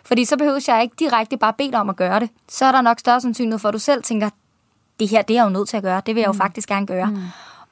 Fordi 0.04 0.24
så 0.24 0.36
behøver 0.36 0.64
jeg 0.68 0.82
ikke 0.82 0.94
direkte 0.98 1.36
bare 1.36 1.52
bede 1.52 1.70
dig 1.70 1.80
om 1.80 1.88
at 1.90 1.96
gøre 1.96 2.20
det. 2.20 2.30
Så 2.48 2.64
er 2.64 2.72
der 2.72 2.80
nok 2.80 2.98
større 2.98 3.20
sandsynlighed 3.20 3.58
for, 3.58 3.68
at 3.68 3.72
du 3.72 3.78
selv 3.78 4.02
tænker, 4.02 4.30
det 5.00 5.08
her, 5.08 5.22
det 5.22 5.34
er 5.34 5.40
jeg 5.40 5.44
jo 5.44 5.50
nødt 5.50 5.68
til 5.68 5.76
at 5.76 5.82
gøre. 5.82 6.02
Det 6.06 6.14
vil 6.14 6.20
jeg 6.20 6.28
jo 6.28 6.32
faktisk 6.32 6.68
gerne 6.68 6.86
gøre. 6.86 7.06
Mm. 7.06 7.16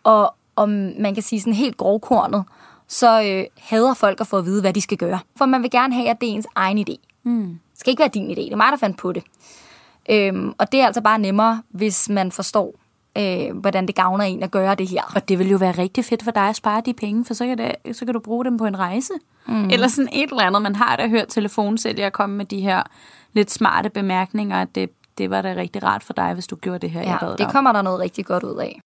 Og 0.04 0.34
om 0.56 0.68
man 0.98 1.14
kan 1.14 1.22
sige 1.22 1.40
sådan 1.40 1.52
helt 1.52 1.76
grovkornet, 1.76 2.44
så 2.88 3.22
øh, 3.22 3.44
hader 3.60 3.94
folk 3.94 4.20
at 4.20 4.26
få 4.26 4.38
at 4.38 4.44
vide, 4.44 4.60
hvad 4.60 4.72
de 4.72 4.80
skal 4.80 4.98
gøre. 4.98 5.18
For 5.36 5.46
man 5.46 5.62
vil 5.62 5.70
gerne 5.70 5.94
have, 5.94 6.08
at 6.08 6.20
det 6.20 6.28
er 6.28 6.32
ens 6.32 6.46
egen 6.54 6.78
idé. 6.78 6.94
Mm. 7.22 7.58
Det 7.70 7.80
skal 7.80 7.90
ikke 7.90 8.00
være 8.00 8.10
din 8.14 8.30
idé. 8.30 8.40
Det 8.40 8.52
er 8.52 8.56
mig, 8.56 8.72
der 8.72 8.76
fandt 8.76 8.98
på 8.98 9.12
det. 9.12 9.22
Øhm, 10.10 10.54
og 10.58 10.72
det 10.72 10.80
er 10.80 10.86
altså 10.86 11.00
bare 11.00 11.18
nemmere, 11.18 11.62
hvis 11.68 12.08
man 12.08 12.32
forstår, 12.32 12.74
øh, 13.18 13.56
hvordan 13.56 13.86
det 13.86 13.94
gavner 13.94 14.24
en 14.24 14.42
at 14.42 14.50
gøre 14.50 14.74
det 14.74 14.88
her. 14.88 15.02
Og 15.14 15.28
det 15.28 15.38
vil 15.38 15.50
jo 15.50 15.56
være 15.56 15.72
rigtig 15.72 16.04
fedt 16.04 16.22
for 16.22 16.30
dig 16.30 16.42
at 16.48 16.56
spare 16.56 16.82
de 16.86 16.92
penge, 16.94 17.24
for 17.24 17.34
så 17.34 17.46
kan, 17.46 17.58
det, 17.58 17.74
så 17.96 18.04
kan 18.04 18.14
du 18.14 18.20
bruge 18.20 18.44
dem 18.44 18.58
på 18.58 18.64
en 18.64 18.78
rejse. 18.78 19.12
Mm. 19.46 19.68
Eller 19.70 19.88
sådan 19.88 20.08
et 20.12 20.30
eller 20.30 20.42
andet. 20.42 20.62
Man 20.62 20.74
har 20.74 20.96
da 20.96 21.08
hørt 21.08 21.28
telefonsælgere 21.28 22.10
komme 22.10 22.36
med 22.36 22.44
de 22.44 22.60
her 22.60 22.82
lidt 23.32 23.50
smarte 23.50 23.90
bemærkninger, 23.90 24.62
at 24.62 24.74
det, 24.74 24.90
det 25.18 25.30
var 25.30 25.42
da 25.42 25.54
rigtig 25.56 25.82
rart 25.82 26.02
for 26.02 26.12
dig, 26.12 26.34
hvis 26.34 26.46
du 26.46 26.56
gjorde 26.56 26.78
det 26.78 26.90
her. 26.90 27.00
jeg 27.00 27.18
Ja, 27.22 27.26
dig 27.28 27.38
det 27.38 27.46
om. 27.46 27.52
kommer 27.52 27.72
der 27.72 27.82
noget 27.82 28.00
rigtig 28.00 28.26
godt 28.26 28.42
ud 28.42 28.56
af. 28.56 28.80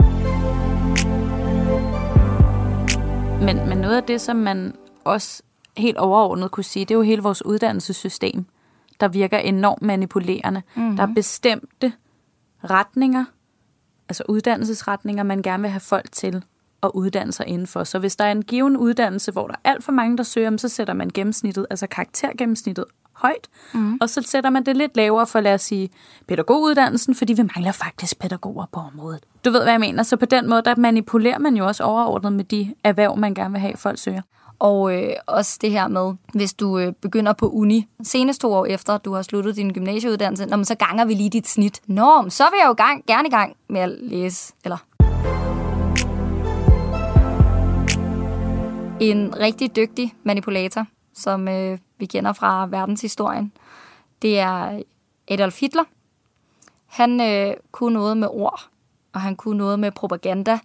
Men, 3.44 3.68
men 3.68 3.78
noget 3.78 3.96
af 3.96 4.02
det, 4.02 4.20
som 4.20 4.36
man 4.36 4.74
også 5.04 5.42
helt 5.76 5.96
overordnet 5.98 6.50
kunne 6.50 6.64
sige, 6.64 6.84
det 6.84 6.90
er 6.90 6.98
jo 6.98 7.02
hele 7.02 7.22
vores 7.22 7.44
uddannelsessystem, 7.44 8.44
der 9.00 9.08
virker 9.08 9.38
enormt 9.38 9.82
manipulerende. 9.82 10.62
Mm-hmm. 10.74 10.96
Der 10.96 11.02
er 11.02 11.14
bestemte 11.14 11.92
retninger, 12.64 13.24
altså 14.11 14.22
uddannelsesretninger, 14.28 15.22
man 15.22 15.42
gerne 15.42 15.61
vil 15.61 15.70
have 15.70 15.80
folk 15.80 16.12
til 16.12 16.44
at 16.82 16.90
uddanne 16.94 17.32
sig 17.32 17.46
indenfor. 17.46 17.84
Så 17.84 17.98
hvis 17.98 18.16
der 18.16 18.24
er 18.24 18.32
en 18.32 18.42
given 18.42 18.76
uddannelse, 18.76 19.32
hvor 19.32 19.46
der 19.46 19.54
er 19.64 19.70
alt 19.70 19.84
for 19.84 19.92
mange, 19.92 20.16
der 20.16 20.22
søger, 20.22 20.56
så 20.56 20.68
sætter 20.68 20.94
man 20.94 21.11
gennemsnittet, 21.14 21.66
altså 21.70 21.86
karaktergennemsnittet 21.86 22.84
højt, 23.12 23.48
mm. 23.74 23.98
og 24.00 24.11
så 24.11 24.22
sætter 24.22 24.50
man 24.50 24.66
det 24.66 24.76
lidt 24.76 24.96
lavere 24.96 25.26
for, 25.26 25.40
lad 25.40 25.54
os 25.54 25.62
sige, 25.62 25.90
pædagoguddannelsen, 26.28 27.14
fordi 27.14 27.32
vi 27.32 27.42
mangler 27.42 27.72
faktisk 27.72 28.18
pædagoger 28.18 28.66
på 28.72 28.80
området. 28.80 29.20
Du 29.44 29.50
ved, 29.50 29.62
hvad 29.62 29.72
jeg 29.72 29.80
mener. 29.80 30.02
Så 30.02 30.16
på 30.16 30.26
den 30.26 30.48
måde, 30.48 30.62
der 30.62 30.76
manipulerer 30.76 31.38
man 31.38 31.56
jo 31.56 31.66
også 31.66 31.84
overordnet 31.84 32.32
med 32.32 32.44
de 32.44 32.74
erhverv, 32.84 33.16
man 33.16 33.34
gerne 33.34 33.52
vil 33.52 33.61
have, 33.61 33.76
folk 33.76 33.98
søger. 33.98 34.22
Og 34.61 34.94
øh, 34.94 35.12
også 35.26 35.58
det 35.61 35.70
her 35.70 35.88
med, 35.88 36.14
hvis 36.34 36.54
du 36.54 36.78
øh, 36.78 36.92
begynder 36.92 37.32
på 37.32 37.48
uni, 37.48 37.88
senest 38.02 38.40
to 38.40 38.52
år 38.52 38.66
efter, 38.66 38.98
du 38.98 39.14
har 39.14 39.22
sluttet 39.22 39.56
din 39.56 39.72
gymnasieuddannelse, 39.72 40.46
når 40.46 40.56
man 40.56 40.64
så 40.64 40.74
ganger 40.74 41.04
vi 41.04 41.14
lige 41.14 41.30
dit 41.30 41.48
snit. 41.48 41.80
Nå, 41.86 42.24
så 42.28 42.44
vil 42.50 42.58
jeg 42.61 42.68
jo 42.68 42.72
gang, 42.72 43.06
gerne 43.06 43.28
i 43.28 43.30
gang 43.30 43.56
med 43.68 43.80
at 43.80 43.88
læse, 43.88 44.54
eller... 44.64 44.76
En 49.00 49.34
rigtig 49.38 49.76
dygtig 49.76 50.14
manipulator, 50.22 50.86
som 51.14 51.48
øh, 51.48 51.78
vi 51.98 52.06
kender 52.06 52.32
fra 52.32 52.66
verdenshistorien, 52.66 53.52
det 54.22 54.38
er 54.38 54.82
Adolf 55.28 55.61
Hitler. 55.61 55.84
Han 56.86 57.20
øh, 57.20 57.54
kunne 57.72 57.94
noget 57.94 58.16
med 58.16 58.28
ord, 58.30 58.68
og 59.12 59.20
han 59.20 59.36
kunne 59.36 59.58
noget 59.58 59.78
med 59.78 59.90
propaganda, 59.90 60.58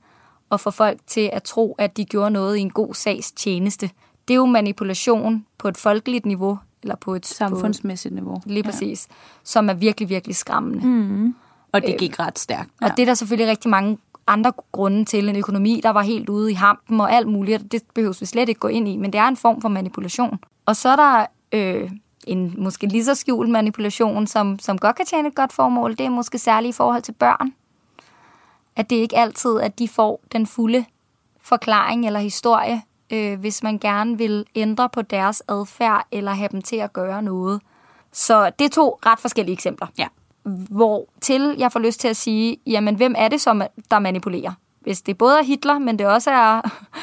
og 0.50 0.60
få 0.60 0.72
folk 0.72 1.00
til 1.08 1.30
at 1.34 1.44
tro, 1.44 1.76
at 1.78 1.98
de 1.98 2.06
gjorde 2.06 2.32
noget 2.32 2.58
i 2.58 2.60
en 2.60 2.70
god 2.70 2.94
sags 2.94 3.32
tjeneste. 3.32 3.90
Det 4.28 4.34
er 4.34 4.36
jo 4.36 4.46
manipulation 4.46 5.46
på 5.58 5.68
et 5.68 5.78
folkeligt 5.78 6.26
niveau, 6.26 6.60
eller 6.84 6.96
på 6.96 7.16
et 7.16 7.26
Samfundsmæssigt 7.26 8.14
niveau. 8.14 8.36
På, 8.36 8.42
lige 8.46 8.64
præcis, 8.64 9.08
ja. 9.10 9.16
som 9.44 9.70
er 9.70 9.74
virkelig, 9.74 10.10
virkelig 10.10 10.36
skræmmende. 10.36 10.88
Mm. 10.88 11.36
Og 11.72 11.82
det 11.82 11.98
gik 12.00 12.20
ret 12.20 12.40
stærkt. 12.40 12.70
Og 12.82 12.90
det 12.98 13.00
er 13.00 13.06
der 13.06 13.14
selvfølgelig 13.14 13.52
rigtig 13.52 13.70
mange 13.70 13.98
andre 14.28 14.52
grunde 14.72 15.06
til. 15.06 15.30
En 15.30 15.36
økonomi, 15.36 15.80
der 15.84 15.90
var 15.90 16.02
helt 16.02 16.30
ude 16.30 16.52
i 16.52 16.54
hampen 16.54 17.02
og 17.02 17.14
alt 17.14 17.28
muligt. 17.28 17.72
Det 17.72 17.82
behøves 17.94 18.22
vi 18.22 18.26
slet 18.26 18.50
ikke 18.50 18.60
gå 18.60 18.68
ind 18.68 18.88
i, 18.88 18.98
men 18.98 19.14
det 19.14 19.20
er 19.20 19.28
en 19.28 19.38
form 19.38 19.62
for 19.62 19.70
manipulation. 19.70 20.40
Og 20.66 20.76
så 20.76 20.90
er 20.90 20.96
der 20.96 21.26
øh, 21.52 21.92
en 22.28 22.56
måske 22.58 22.88
lige 22.88 23.06
så 23.06 23.16
skjult 23.16 23.50
manipulation, 23.50 24.28
som, 24.28 24.60
som 24.60 24.78
godt 24.78 24.96
kan 24.96 25.06
tjene 25.06 25.28
et 25.28 25.36
godt 25.36 25.54
formål. 25.54 25.92
Det 25.92 26.06
er 26.06 26.10
måske 26.10 26.38
særligt 26.38 26.76
i 26.76 26.78
forhold 26.78 27.02
til 27.02 27.12
børn. 27.12 27.54
At 28.76 28.90
det 28.90 28.96
ikke 28.96 29.18
altid, 29.18 29.60
at 29.60 29.80
de 29.80 29.88
får 29.88 30.22
den 30.32 30.48
fulde 30.48 30.86
forklaring 31.42 32.06
eller 32.06 32.20
historie, 32.20 32.82
øh, 33.12 33.40
hvis 33.40 33.64
man 33.64 33.80
gerne 33.80 34.18
vil 34.18 34.46
ændre 34.56 34.90
på 34.90 35.02
deres 35.02 35.44
adfærd 35.48 36.08
eller 36.12 36.32
have 36.32 36.50
dem 36.52 36.62
til 36.62 36.76
at 36.76 36.94
gøre 36.94 37.22
noget. 37.22 37.62
Så 38.12 38.52
det 38.60 38.66
er 38.66 38.70
to 38.70 39.00
ret 39.06 39.20
forskellige 39.20 39.54
eksempler. 39.54 39.88
Ja. 39.98 40.08
Hvor 40.70 41.06
til 41.22 41.56
jeg 41.58 41.72
får 41.72 41.80
lyst 41.80 42.00
til 42.00 42.08
at 42.08 42.18
sige, 42.18 42.58
jamen 42.68 42.96
hvem 42.96 43.16
er 43.18 43.28
det, 43.28 43.42
som 43.42 43.62
der 43.92 44.00
manipulerer? 44.00 44.52
Hvis 44.80 45.02
det 45.02 45.18
både 45.18 45.40
er 45.40 45.44
Hitler, 45.44 45.80
men 45.80 46.00
det 46.00 46.08
også 46.08 46.32
er... 46.32 46.62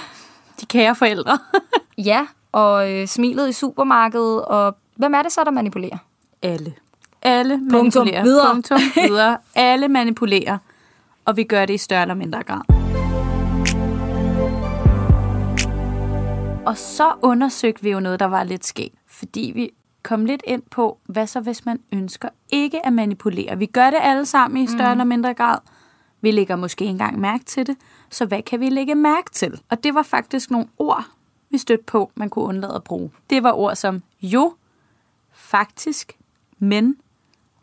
De 0.60 0.66
kære 0.66 0.94
forældre. 0.94 1.38
ja, 1.98 2.26
og 2.52 2.92
øh, 2.92 3.06
smilet 3.06 3.48
i 3.48 3.52
supermarkedet, 3.52 4.44
og 4.44 4.76
hvem 4.96 5.14
er 5.14 5.22
det 5.22 5.32
så, 5.32 5.44
der 5.44 5.50
manipulerer? 5.50 5.98
Alle. 6.42 6.74
Alle 7.22 7.60
Punktum. 7.70 8.06
manipulerer. 8.06 8.22
Videre. 8.22 8.52
Punktum. 8.52 8.78
Videre. 8.94 9.38
Alle 9.54 9.88
manipulerer. 9.88 10.58
Og 11.24 11.36
vi 11.36 11.44
gør 11.44 11.66
det 11.66 11.74
i 11.74 11.78
større 11.78 12.02
eller 12.02 12.14
mindre 12.14 12.42
grad. 12.42 12.60
Og 16.66 16.78
så 16.78 17.12
undersøgte 17.22 17.82
vi 17.82 17.90
jo 17.90 18.00
noget, 18.00 18.20
der 18.20 18.26
var 18.26 18.44
lidt 18.44 18.66
skægt. 18.66 18.94
Fordi 19.06 19.52
vi 19.54 19.70
kom 20.02 20.24
lidt 20.24 20.42
ind 20.46 20.62
på, 20.70 20.98
hvad 21.04 21.26
så 21.26 21.40
hvis 21.40 21.64
man 21.64 21.80
ønsker 21.92 22.28
ikke 22.52 22.86
at 22.86 22.92
manipulere. 22.92 23.58
Vi 23.58 23.66
gør 23.66 23.90
det 23.90 23.98
alle 24.02 24.26
sammen 24.26 24.64
i 24.64 24.66
større 24.66 24.88
mm. 24.88 24.90
eller 24.90 25.04
mindre 25.04 25.34
grad. 25.34 25.58
Vi 26.20 26.30
lægger 26.30 26.56
måske 26.56 26.84
engang 26.84 27.20
mærke 27.20 27.44
til 27.44 27.66
det. 27.66 27.76
Så 28.10 28.26
hvad 28.26 28.42
kan 28.42 28.60
vi 28.60 28.68
lægge 28.68 28.94
mærke 28.94 29.30
til? 29.30 29.60
Og 29.70 29.84
det 29.84 29.94
var 29.94 30.02
faktisk 30.02 30.50
nogle 30.50 30.68
ord, 30.78 31.04
vi 31.50 31.58
stødte 31.58 31.84
på, 31.84 32.10
man 32.14 32.30
kunne 32.30 32.44
undlade 32.44 32.74
at 32.74 32.84
bruge. 32.84 33.10
Det 33.30 33.42
var 33.42 33.52
ord 33.52 33.76
som 33.76 34.02
jo, 34.22 34.54
faktisk, 35.32 36.18
men, 36.58 36.96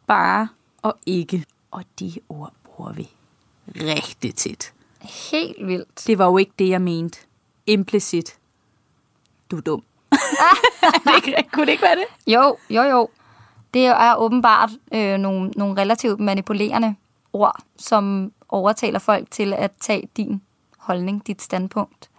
bare 0.07 0.47
og 0.81 0.97
ikke. 1.05 1.45
Og 1.71 1.83
de 1.99 2.13
ord 2.29 2.53
bruger 2.63 2.93
vi 2.93 3.09
rigtig 3.75 4.35
tit. 4.35 4.73
Helt 5.31 5.67
vildt. 5.67 6.07
Det 6.07 6.17
var 6.17 6.25
jo 6.25 6.37
ikke 6.37 6.51
det, 6.59 6.69
jeg 6.69 6.81
mente. 6.81 7.19
Implicit. 7.65 8.37
Du 9.51 9.57
er 9.57 9.61
dum. 9.61 9.83
Det 11.05 11.15
ikke, 11.15 11.49
kunne 11.51 11.65
det 11.65 11.71
ikke 11.71 11.83
være 11.83 11.95
det? 11.95 12.33
Jo, 12.33 12.57
jo, 12.69 12.81
jo. 12.81 13.09
Det 13.73 13.85
er 13.85 14.15
åbenbart 14.15 14.69
øh, 14.93 15.17
nogle, 15.17 15.49
nogle 15.49 15.81
relativt 15.81 16.19
manipulerende 16.19 16.95
ord, 17.33 17.63
som 17.77 18.31
overtaler 18.49 18.99
folk 18.99 19.31
til 19.31 19.53
at 19.53 19.71
tage 19.81 20.09
din 20.17 20.41
holdning, 20.77 21.27
dit 21.27 21.41
standpunkt. 21.41 22.09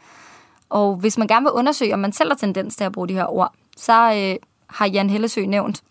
Og 0.68 0.96
hvis 0.96 1.18
man 1.18 1.28
gerne 1.28 1.44
vil 1.44 1.53
undersøge, 1.53 1.94
om 1.94 1.98
man 2.01 2.12
selv 2.12 2.30
har 2.30 2.36
tendens 2.36 2.76
til 2.76 2.84
at 2.84 2.92
bruge 2.92 3.09
de 3.09 3.14
her 3.14 3.26
ord, 3.26 3.55
så 3.76 4.12
øh, 4.14 4.36
har 4.66 4.86
Jan 4.86 5.11
Hellesø 5.11 5.46
nævnt, 5.46 5.82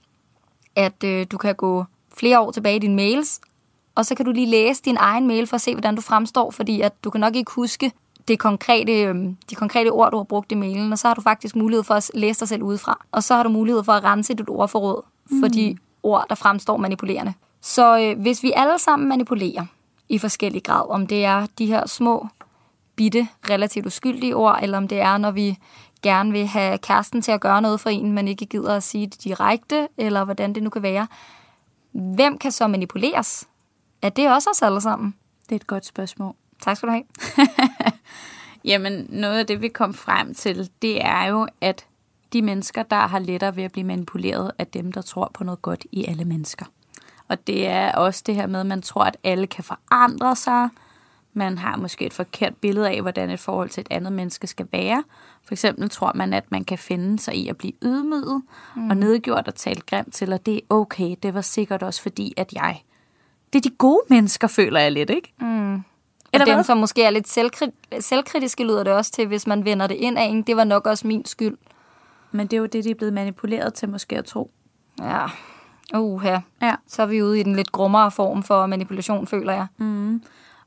at 0.76 1.03
øh, 1.03 1.28
du 1.32 1.38
kan 1.38 1.55
gå 1.55 1.86
flere 2.18 2.39
år 2.39 2.51
tilbage 2.51 2.76
i 2.76 2.80
dine 2.80 2.95
mails, 2.95 3.41
og 4.00 4.06
så 4.06 4.16
kan 4.16 4.26
du 4.26 4.32
lige 4.32 4.47
læse 4.47 4.84
din 4.84 4.97
egen 5.00 5.28
mail 5.28 5.47
for 5.47 5.56
at 5.56 5.62
se, 5.62 5.74
hvordan 5.74 5.95
du 5.95 6.02
fremstår, 6.02 6.52
fordi 6.52 6.82
at 6.82 7.04
du 7.04 7.10
kan 7.10 7.22
nok 7.22 7.36
ikke 7.36 7.52
huske 7.52 7.91
det 8.28 8.39
konkrete, 8.39 9.02
øh, 9.02 9.16
de 9.50 9.56
konkrete 9.56 9.89
ord, 9.89 10.12
du 10.12 10.18
har 10.18 10.24
brugt 10.24 10.52
i 10.52 10.56
mailen, 10.56 10.91
og 10.91 11.00
så 11.00 11.08
har 11.08 11.16
du 11.16 11.22
faktisk 11.22 11.56
mulighed 11.56 11.84
for 11.84 11.93
at 11.93 12.12
læse 12.14 12.39
dig 12.39 12.47
selv 12.47 12.64
udefra. 12.64 13.06
Og 13.12 13.24
så 13.24 13.36
har 13.36 13.43
du 13.43 13.50
mulighed 13.50 13.84
for 13.84 13.91
at 13.93 14.04
rense 14.04 14.34
dit 14.34 14.50
ordforråd 14.50 15.02
for 15.41 15.47
de 15.47 15.78
ord, 16.04 16.26
der 16.30 16.36
fremstår 16.36 16.78
manipulerende. 16.78 17.34
Så 17.62 18.00
øh, 18.00 18.22
hvis 18.22 18.43
vi 18.43 18.52
alle 18.56 18.80
sammen 18.80 19.10
manipulerer 19.10 19.66
i 20.10 20.18
forskellig 20.18 20.64
grad, 20.64 20.89
om 20.89 21.08
det 21.08 21.26
er 21.26 21.47
de 21.58 21.66
her 21.66 21.88
små, 21.88 22.28
bitte, 22.95 23.28
relativt 23.50 23.86
uskyldige 23.86 24.36
ord, 24.36 24.60
eller 24.62 24.78
om 24.78 24.88
det 24.88 25.00
er, 25.00 25.18
når 25.18 25.32
vi 25.32 25.58
gerne 26.02 26.32
vil 26.32 26.47
have 26.47 26.78
kæresten 26.78 27.22
til 27.22 27.32
at 27.32 27.41
gøre 27.41 27.62
noget 27.62 27.80
for 27.80 27.89
en, 27.89 28.12
men 28.12 28.28
ikke 28.28 28.45
gider 28.45 28.76
at 28.76 28.84
sige 28.84 29.08
det 29.08 29.24
direkte, 29.24 29.88
eller 29.97 30.24
hvordan 30.24 30.56
det 30.56 30.64
nu 30.64 30.70
kan 30.70 30.82
være. 30.84 31.08
Hvem 31.91 32.38
kan 32.38 32.52
så 32.52 32.68
manipuleres? 32.68 33.47
Er 34.02 34.10
det 34.10 34.34
også 34.34 34.50
os 34.50 34.62
alle 34.62 34.82
sammen? 34.82 35.16
Det 35.43 35.52
er 35.52 35.56
et 35.56 35.68
godt 35.68 35.86
spørgsmål. 35.86 36.36
Tak 36.62 36.78
skal 36.78 36.89
du 36.89 36.93
have. 36.93 37.04
Jamen, 38.72 39.08
noget 39.10 39.39
af 39.39 39.47
det, 39.47 39.62
vi 39.62 39.68
kom 39.68 39.93
frem 39.93 40.34
til, 40.34 40.70
det 40.82 41.06
er 41.06 41.26
jo, 41.26 41.47
at 41.62 41.86
de 42.34 42.41
mennesker, 42.41 42.84
der 42.84 43.08
har 43.08 43.20
lettere 43.20 43.56
ved 43.56 43.64
at 43.64 43.72
blive 43.72 43.88
manipuleret, 43.88 44.52
er 44.58 44.64
dem, 44.64 44.91
der 44.91 45.02
tror 45.02 45.32
på 45.34 45.43
noget 45.43 45.62
godt 45.62 45.86
i 45.91 46.06
alle 46.06 46.26
mennesker. 46.26 46.66
Og 47.28 47.47
det 47.47 47.68
er 47.68 47.91
også 47.91 48.24
det 48.26 48.36
her 48.36 48.47
med, 48.47 48.60
at 48.60 48.66
man 48.66 48.82
tror, 48.82 49.04
at 49.04 49.18
alle 49.24 49.47
kan 49.47 49.64
forandre 49.64 50.36
sig. 50.36 50.70
Man 51.34 51.58
har 51.58 51.78
måske 51.78 52.06
et 52.06 52.14
forkert 52.14 52.56
billede 52.56 52.89
af, 52.89 53.02
hvordan 53.02 53.30
et 53.30 53.39
forhold 53.39 53.70
til 53.70 53.82
et 53.82 53.88
andet 53.91 54.14
menneske 54.14 54.47
skal 54.47 54.68
være. 54.72 55.04
For 55.43 55.54
eksempel 55.54 55.89
tror 55.89 56.12
man, 56.16 56.34
at 56.34 56.52
man 56.52 56.64
kan 56.64 56.78
finde 56.78 57.20
sig 57.20 57.36
i 57.36 57.47
at 57.47 57.58
blive 57.58 57.74
ydmyget 57.84 58.41
mm. 58.76 58.89
og 58.89 58.97
nedgjort 58.97 59.47
og 59.47 59.56
talt 59.56 59.86
grimt 59.86 60.14
til, 60.14 60.34
og 60.34 60.45
det 60.45 60.56
er 60.56 60.62
okay. 60.70 61.16
Det 61.24 61.34
var 61.34 61.41
sikkert 61.41 61.84
også 61.84 62.02
fordi, 62.02 62.34
at 62.38 62.54
jeg... 62.54 62.82
Det 63.54 63.66
er 63.66 63.70
de 63.70 63.76
gode 63.76 64.02
mennesker, 64.10 64.47
føler 64.47 64.80
jeg 64.80 64.91
lidt, 64.91 65.10
ikke? 65.10 65.34
Mm. 65.39 65.45
Eller 65.74 65.84
Eller 66.34 66.45
dem, 66.45 66.54
hvad? 66.56 66.64
som 66.64 66.78
måske 66.78 67.04
er 67.04 67.10
lidt 67.10 67.28
selvkrit- 67.28 68.00
selvkritiske, 68.02 68.64
lyder 68.64 68.84
det 68.84 68.93
også 68.93 69.12
til, 69.12 69.28
hvis 69.28 69.47
man 69.47 69.66
vender 69.66 69.88
det 69.88 69.95
ind 69.95 70.18
af 70.18 70.24
en. 70.24 70.41
Det 70.41 70.58
var 70.58 70.64
nok 70.64 70.88
også 70.88 71.08
min 71.08 71.26
skyld. 71.26 71.58
Men 72.32 72.47
det 72.47 72.54
er 72.54 72.58
jo 72.58 72.66
det, 72.66 72.84
de 72.84 72.89
er 72.91 72.95
blevet 72.95 73.14
manipuleret 73.14 73.74
til 73.74 73.89
måske 73.89 74.18
at 74.18 74.26
tro. 74.26 74.52
Ja. 75.02 75.26
Uha. 76.00 76.38
Ja. 76.62 76.76
Så 76.88 77.02
er 77.02 77.06
vi 77.06 77.24
ude 77.24 77.39
i 77.39 77.43
den 77.43 77.56
lidt 77.56 77.72
grummere 77.72 78.12
form 78.12 78.43
for 78.43 78.66
manipulation, 78.66 79.28
føler 79.28 79.54
jeg. 79.54 79.68
Mm. 79.78 80.22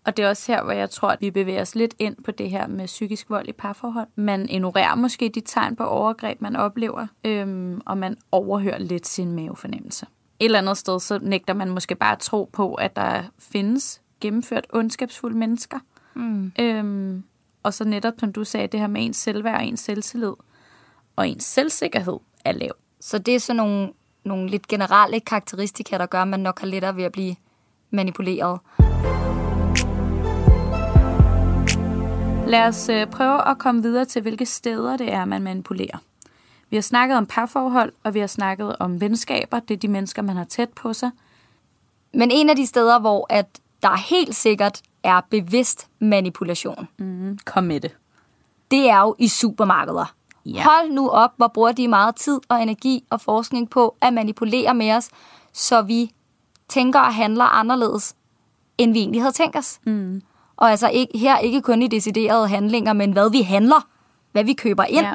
Og 0.05 0.17
det 0.17 0.25
er 0.25 0.29
også 0.29 0.53
her, 0.53 0.63
hvor 0.63 0.73
jeg 0.73 0.91
tror, 0.91 1.09
at 1.09 1.21
vi 1.21 1.31
bevæger 1.31 1.61
os 1.61 1.75
lidt 1.75 1.95
ind 1.99 2.17
på 2.25 2.31
det 2.31 2.51
her 2.51 2.67
med 2.67 2.87
psykisk 2.87 3.31
vold 3.31 3.49
i 3.49 3.53
parforhold. 3.53 4.09
Man 4.15 4.49
ignorerer 4.49 4.95
måske 4.95 5.29
de 5.29 5.41
tegn 5.41 5.77
på 5.77 5.85
overgreb, 5.85 6.41
man 6.41 6.57
oplever, 6.57 7.07
øhm, 7.25 7.81
og 7.87 7.99
man 7.99 8.17
overhører 8.33 8.79
lidt 8.79 9.07
sin 9.07 9.33
mavefornemmelse. 9.33 10.07
Et 10.43 10.45
eller 10.45 10.59
andet 10.59 10.79
sted, 10.79 11.01
så 11.01 11.19
nægter 11.23 11.55
man 11.55 11.71
måske 11.71 11.95
bare 11.95 12.13
at 12.13 12.19
tro 12.19 12.51
på, 12.53 12.75
at 12.75 12.97
der 12.97 13.23
findes 13.39 14.03
gennemført 14.21 14.67
ondskabsfulde 14.73 15.39
mennesker. 15.39 15.79
Mm. 16.15 16.53
Øhm, 16.61 17.23
og 17.63 17.75
så 17.75 17.85
netop, 17.85 18.15
som 18.19 18.33
du 18.33 18.45
sagde, 18.45 18.67
det 18.67 18.81
her 18.81 18.87
med 18.87 19.05
ens 19.05 19.17
selvværd 19.17 19.55
og 19.55 19.65
ens 19.65 19.81
selvtillid. 19.81 20.33
Og 21.17 21.29
ens 21.29 21.45
selvsikkerhed 21.45 22.19
er 22.45 22.53
lav. 22.53 22.71
Så 23.01 23.19
det 23.19 23.35
er 23.35 23.39
sådan 23.39 23.57
nogle, 23.57 23.93
nogle 24.25 24.49
lidt 24.49 24.69
generelle 24.69 25.21
karakteristika, 25.21 25.99
der 25.99 26.07
gør, 26.07 26.23
at 26.23 26.29
man 26.29 26.41
nok 26.41 26.61
har 26.61 26.67
lettere 26.67 26.97
ved 26.97 27.05
at 27.05 27.13
blive 27.13 27.37
manipuleret. 27.91 28.61
Lad 32.47 32.69
os 32.69 32.89
øh, 32.89 33.07
prøve 33.07 33.49
at 33.49 33.59
komme 33.59 33.83
videre 33.83 34.05
til, 34.05 34.23
hvilke 34.23 34.47
steder 34.47 34.97
det 34.97 35.13
er, 35.13 35.25
man 35.25 35.43
manipulerer. 35.43 35.99
Vi 36.73 36.77
har 36.77 36.83
snakket 36.83 37.17
om 37.19 37.27
parforhold, 37.27 37.93
og 38.05 38.15
vi 38.15 38.21
har 38.21 38.27
snakket 38.27 38.77
om 38.81 39.01
venskaber. 39.01 39.61
Det 39.61 39.75
er 39.75 39.79
de 39.79 39.89
mennesker, 39.89 40.23
man 40.23 40.37
har 40.37 40.45
tæt 40.45 40.69
på 40.69 40.93
sig. 40.93 41.11
Men 42.15 42.31
en 42.31 42.51
af 42.51 42.57
de 42.57 42.67
steder, 42.67 42.99
hvor 42.99 43.27
at 43.31 43.47
der 43.83 43.97
helt 43.97 44.35
sikkert 44.35 44.83
er 45.03 45.21
bevidst 45.31 45.89
manipulation, 45.99 46.89
Mm, 46.99 47.39
kom 47.45 47.65
med 47.65 47.81
det. 47.81 47.97
det 48.71 48.91
er 48.91 49.01
jo 49.01 49.15
i 49.19 49.29
supermarkeder. 49.29 50.15
Ja. 50.47 50.63
Hold 50.65 50.91
nu 50.93 51.09
op, 51.09 51.31
hvor 51.37 51.49
bruger 51.49 51.73
de 51.73 51.89
meget 51.89 52.17
tid 52.17 52.41
og 52.49 52.63
energi 52.63 53.05
og 53.11 53.21
forskning 53.21 53.71
på 53.71 53.97
at 54.01 54.13
manipulere 54.13 54.75
med 54.75 54.93
os, 54.93 55.09
så 55.53 55.83
vi 55.83 56.11
tænker 56.69 57.01
og 57.01 57.15
handler 57.15 57.45
anderledes, 57.45 58.15
end 58.79 58.93
vi 58.93 58.99
egentlig 58.99 59.23
havde 59.23 59.33
tænkt 59.35 59.57
os. 59.57 59.81
Mm. 59.87 60.23
Og 60.57 60.71
altså 60.71 60.89
ikke, 60.89 61.19
her 61.19 61.39
ikke 61.39 61.61
kun 61.63 61.83
i 61.83 61.89
deciderede 61.89 62.49
handlinger, 62.49 62.93
men 62.93 63.13
hvad 63.13 63.31
vi 63.31 63.43
handler, 63.43 63.89
hvad 64.33 64.45
vi 64.45 64.53
køber 64.53 64.85
ind. 64.85 65.07
Ja. 65.07 65.15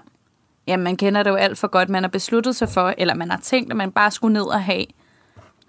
Ja, 0.68 0.78
man 0.78 0.98
kender 0.98 1.24
det 1.24 1.30
jo 1.30 1.36
alt 1.36 1.58
for 1.58 1.68
godt. 1.68 1.90
Man 1.90 2.04
har 2.04 2.10
besluttet 2.10 2.56
sig 2.56 2.70
for, 2.70 2.94
eller 2.98 3.14
man 3.14 3.32
har 3.32 3.38
tænkt, 3.38 3.72
at 3.72 3.78
man 3.78 3.92
bare 3.92 4.12
skulle 4.12 4.34
ned 4.34 4.44
og 4.46 4.64
have 4.64 4.86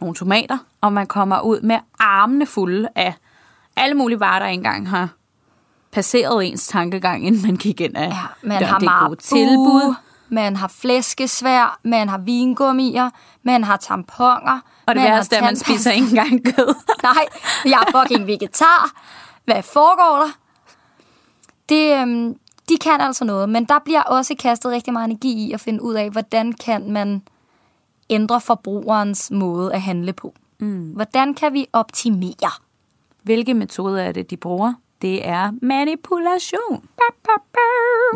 nogle 0.01 0.15
tomater, 0.15 0.59
og 0.81 0.93
man 0.93 1.07
kommer 1.07 1.41
ud 1.41 1.61
med 1.61 1.79
armene 1.99 2.47
fulde 2.47 2.89
af 2.95 3.15
alle 3.77 3.95
mulige 3.95 4.21
varer, 4.21 4.39
der 4.39 4.47
engang 4.47 4.89
har 4.91 5.09
passeret 5.93 6.47
ens 6.47 6.67
tankegang, 6.69 7.27
inden 7.27 7.43
man 7.43 7.57
gik 7.57 7.81
ind 7.81 7.97
af 7.97 8.09
Ja, 8.09 8.17
man 8.43 8.59
døren. 8.63 8.65
har 8.73 8.79
det 8.79 8.87
er 8.89 9.07
gode 9.09 9.21
tilbud. 9.21 9.95
man 10.29 10.57
har 10.57 10.69
flæskesvær, 10.69 11.79
man 11.85 12.09
har 12.09 12.19
vingummier, 12.19 13.11
man 13.43 13.65
har 13.65 13.77
tamponer. 13.77 14.61
Og 14.87 14.95
det 14.95 15.03
man 15.03 15.13
værste 15.13 15.37
er, 15.37 15.41
at 15.41 15.45
man 15.45 15.57
spiser 15.57 15.91
ikke 15.93 16.07
engang 16.09 16.45
kød. 16.45 16.75
Nej, 17.03 17.25
jeg 17.65 17.85
er 17.87 18.01
fucking 18.03 18.27
vegetar. 18.27 18.91
Hvad 19.45 19.63
foregår 19.63 20.19
der? 20.25 20.31
Det, 21.69 22.01
øhm, 22.03 22.35
de 22.69 22.79
kan 22.79 23.01
altså 23.01 23.25
noget, 23.25 23.49
men 23.49 23.65
der 23.65 23.79
bliver 23.85 24.03
også 24.03 24.35
kastet 24.39 24.73
rigtig 24.73 24.93
meget 24.93 25.07
energi 25.07 25.33
i 25.33 25.53
at 25.53 25.61
finde 25.61 25.83
ud 25.83 25.95
af, 25.95 26.11
hvordan 26.11 26.53
kan 26.53 26.91
man 26.91 27.23
ændre 28.11 28.41
forbrugerens 28.41 29.31
måde 29.31 29.75
at 29.75 29.83
handle 29.83 30.13
på. 30.13 30.35
Mm. 30.59 30.91
Hvordan 30.91 31.35
kan 31.35 31.53
vi 31.53 31.67
optimere? 31.73 32.51
Hvilke 33.23 33.55
metoder 33.55 34.03
er 34.03 34.13
det, 34.13 34.31
de 34.31 34.37
bruger? 34.37 34.75
Det 35.03 35.29
er 35.29 35.53
manipulation. 35.63 36.89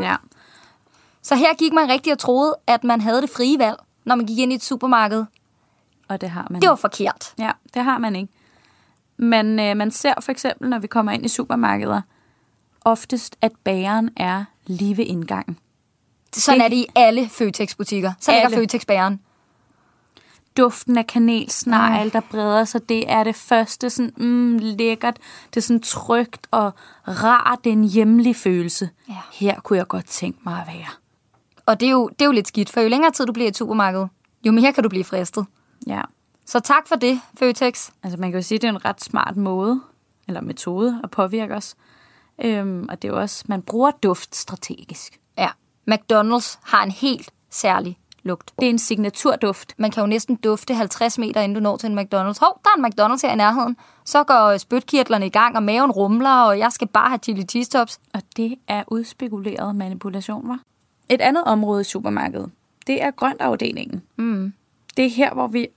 Ja. 0.01 0.17
Så 1.23 1.35
her 1.35 1.55
gik 1.55 1.73
man 1.73 1.89
rigtig 1.89 2.13
og 2.13 2.19
troede, 2.19 2.57
at 2.67 2.85
man 2.85 3.01
havde 3.01 3.23
det 3.23 3.31
frie 3.31 3.59
valg, 3.59 3.77
når 4.05 4.15
man 4.15 4.27
gik 4.27 4.39
ind 4.39 4.53
i 4.53 4.55
et 4.55 4.63
supermarked. 4.63 5.25
Og 6.09 6.21
det 6.21 6.31
har 6.31 6.47
man 6.51 6.63
Det 6.63 6.69
var 6.69 6.77
forkert. 6.77 7.35
Ja, 7.39 7.51
det 7.75 7.85
har 7.85 7.99
man 7.99 8.17
ikke. 8.17 8.33
Men 9.17 9.61
øh, 9.61 9.77
man 9.77 9.91
ser 9.91 10.15
for 10.21 10.33
eksempel, 10.33 10.69
når 10.69 10.79
vi 10.79 10.87
kommer 10.87 11.13
ind 11.13 11.25
i 11.25 11.29
supermarkeder, 11.29 12.01
oftest, 12.85 13.37
at 13.41 13.53
bageren 13.65 14.11
er 14.17 14.45
lige 14.67 14.97
ved 14.97 15.05
indgangen. 15.07 15.59
Sådan 16.35 16.61
Det- 16.61 16.65
er 16.65 16.69
det 16.69 16.77
i 16.77 16.87
alle 16.95 17.29
Føtex-butikker. 17.29 18.13
Så 18.21 18.33
ligger. 18.33 18.49
Føtex-bæren. 18.49 19.21
Duften 20.57 20.99
af 20.99 21.07
kanelsnegl, 21.07 22.13
der 22.13 22.21
breder 22.21 22.65
sig, 22.65 22.89
det 22.89 23.11
er 23.11 23.25
det 23.25 23.37
første 23.37 23.91
sådan, 23.91 24.13
mm, 24.17 24.59
lækkert. 24.59 25.17
Det 25.51 25.57
er 25.57 25.61
sådan 25.61 25.81
trygt 25.83 26.47
og 26.51 26.73
rart, 27.09 27.59
det 27.65 27.71
er 27.71 27.75
en 27.75 27.85
hjemlig 27.85 28.37
følelse. 28.37 28.91
Ja. 29.09 29.15
Her 29.33 29.61
kunne 29.61 29.77
jeg 29.79 29.89
godt 29.89 30.07
tænke 30.07 30.39
mig 30.45 30.61
at 30.61 30.67
være. 30.75 30.87
Og 31.67 31.81
det 31.81 31.87
er, 31.87 31.91
jo, 31.93 32.09
det 32.09 32.23
er 32.23 32.27
jo 32.27 32.33
lidt 32.33 32.49
skidt, 32.49 32.71
for 32.71 32.81
jo 32.81 32.89
længere 32.89 33.13
tid 33.13 33.27
du 33.27 33.33
bliver 33.33 33.47
i 33.47 33.49
et 33.49 33.57
supermarked, 33.57 34.07
jo 34.47 34.53
mere 34.53 34.73
kan 34.73 34.83
du 34.83 34.89
blive 34.89 35.05
fristet. 35.05 35.47
Ja, 35.87 36.01
Så 36.47 36.61
tak 36.61 36.89
for 36.89 36.97
det, 36.97 37.21
Føtex. 37.39 37.91
altså 38.03 38.19
man 38.21 38.31
kan 38.31 38.39
jo 38.41 38.43
sige, 38.43 38.57
at 38.57 38.63
det 38.63 38.69
er 38.69 38.73
en 38.73 38.85
ret 38.85 39.05
smart 39.05 39.37
måde, 39.37 39.81
eller 40.29 40.41
metode 40.41 41.01
at 41.05 41.11
påvirke 41.11 41.55
os. 41.55 41.75
Øhm, 42.45 42.87
og 42.89 43.03
det 43.03 43.09
er 43.09 43.13
jo 43.13 43.21
også, 43.21 43.45
man 43.49 43.63
bruger 43.63 43.91
duft 43.91 44.37
strategisk. 44.37 45.21
Ja. 45.39 45.49
McDonald's 45.91 46.59
har 46.63 46.83
en 46.85 46.91
helt 46.91 47.31
særlig 47.51 47.99
lugt. 48.23 48.53
Det 48.59 48.67
er 48.67 48.71
en 48.71 48.79
signaturduft. 48.79 49.75
Man 49.79 49.91
kan 49.91 50.01
jo 50.01 50.07
næsten 50.07 50.37
dufte 50.37 50.75
50 50.75 51.19
meter, 51.19 51.41
inden 51.41 51.55
du 51.55 51.61
når 51.61 51.77
til 51.77 51.91
en 51.91 51.99
McDonald's. 51.99 52.39
Hov, 52.41 52.61
der 52.65 52.71
er 52.77 52.79
en 52.79 52.85
McDonald's 52.85 53.27
her 53.27 53.33
i 53.33 53.37
nærheden. 53.37 53.77
Så 54.05 54.25
går 54.25 54.57
spytkirtlerne 54.57 55.27
i 55.27 55.31
gang, 55.31 55.57
og 55.57 55.63
maven 55.63 55.91
rumler, 55.91 56.43
og 56.43 56.59
jeg 56.59 56.73
skal 56.73 56.89
bare 56.89 57.09
have 57.09 57.19
chili 57.23 57.43
cheese 57.43 57.71
tops. 57.71 58.01
Og 58.15 58.23
det 58.37 58.55
er 58.69 58.85
udspekuleret 58.87 59.77
manipulation, 59.77 60.49
var. 60.49 60.61
Et 61.09 61.21
andet 61.21 61.45
område 61.45 61.81
i 61.81 61.85
supermarkedet, 61.85 62.51
det 62.87 63.03
er 63.03 63.11
grøntafdelingen. 63.11 64.03
Mm. 64.17 64.53
Det 64.97 65.05
er 65.05 65.11
her, 65.11 65.35
hvor 65.35 65.47
vi 65.47 65.69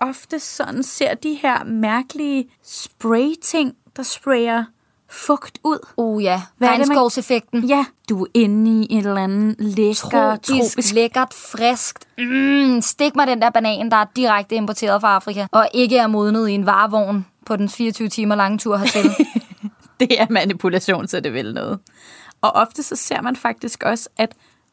ofte 0.00 0.38
sådan 0.38 0.82
ser 0.82 1.14
de 1.14 1.34
her 1.34 1.64
mærkelige 1.64 2.50
spray-ting, 2.62 3.76
der 3.96 4.02
sprayer 4.02 4.64
fugt 5.12 5.58
ud. 5.64 5.78
Uh 5.96 6.22
ja, 6.22 6.42
Hvad 6.58 6.68
man- 6.68 6.78
regnskovseffekten. 6.78 7.64
Ja, 7.64 7.84
du 8.08 8.22
er 8.22 8.26
inde 8.34 8.70
i 8.82 8.86
en 8.90 9.06
eller 9.06 9.22
anden 9.22 9.54
lækker, 9.58 9.94
Tropisk, 9.94 10.72
tropisk... 10.72 10.94
lækkert, 10.94 11.34
friskt. 11.34 12.08
Mm, 12.18 12.80
stik 12.80 13.16
mig 13.16 13.26
den 13.26 13.42
der 13.42 13.50
banan, 13.50 13.90
der 13.90 13.96
er 13.96 14.04
direkte 14.16 14.54
importeret 14.54 15.00
fra 15.00 15.14
Afrika, 15.14 15.46
og 15.52 15.68
ikke 15.74 15.96
er 15.98 16.06
modnet 16.06 16.48
i 16.48 16.52
en 16.52 16.66
varevogn 16.66 17.26
på 17.46 17.56
den 17.56 17.68
24 17.68 18.08
timer 18.08 18.34
lange 18.34 18.58
tur 18.58 18.76
hertil. 18.76 19.10
Det 20.00 20.20
er 20.20 20.26
manipulation, 20.30 21.08
så 21.08 21.20
det 21.20 21.32
vil 21.32 21.54
noget. 21.54 21.78
Og 22.40 22.50
ofte 22.56 22.82
så 22.82 22.96
ser 22.96 23.20
man 23.20 23.36
faktisk 23.36 23.82
også, 23.82 24.08
at 24.16 24.32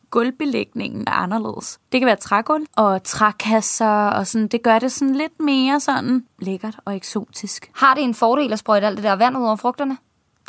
gulvbelægningen 0.09 1.03
er 1.07 1.11
anderledes. 1.11 1.79
Det 1.91 1.99
kan 2.01 2.05
være 2.05 2.15
trægulv 2.15 2.65
og 2.75 3.03
trækasser, 3.03 4.07
og 4.07 4.27
sådan, 4.27 4.47
det 4.47 4.63
gør 4.63 4.79
det 4.79 4.91
sådan 4.91 5.15
lidt 5.15 5.39
mere 5.39 5.79
sådan 5.79 6.23
lækkert 6.39 6.75
og 6.85 6.95
eksotisk. 6.95 7.71
har 7.75 7.93
det 7.93 8.03
en 8.03 8.13
fordel 8.13 8.53
at 8.53 8.59
sprøjte 8.59 8.87
alt 8.87 8.97
det 8.97 9.03
der 9.03 9.13
vand 9.13 9.37
ud 9.37 9.43
over 9.43 9.55
frugterne? 9.55 9.97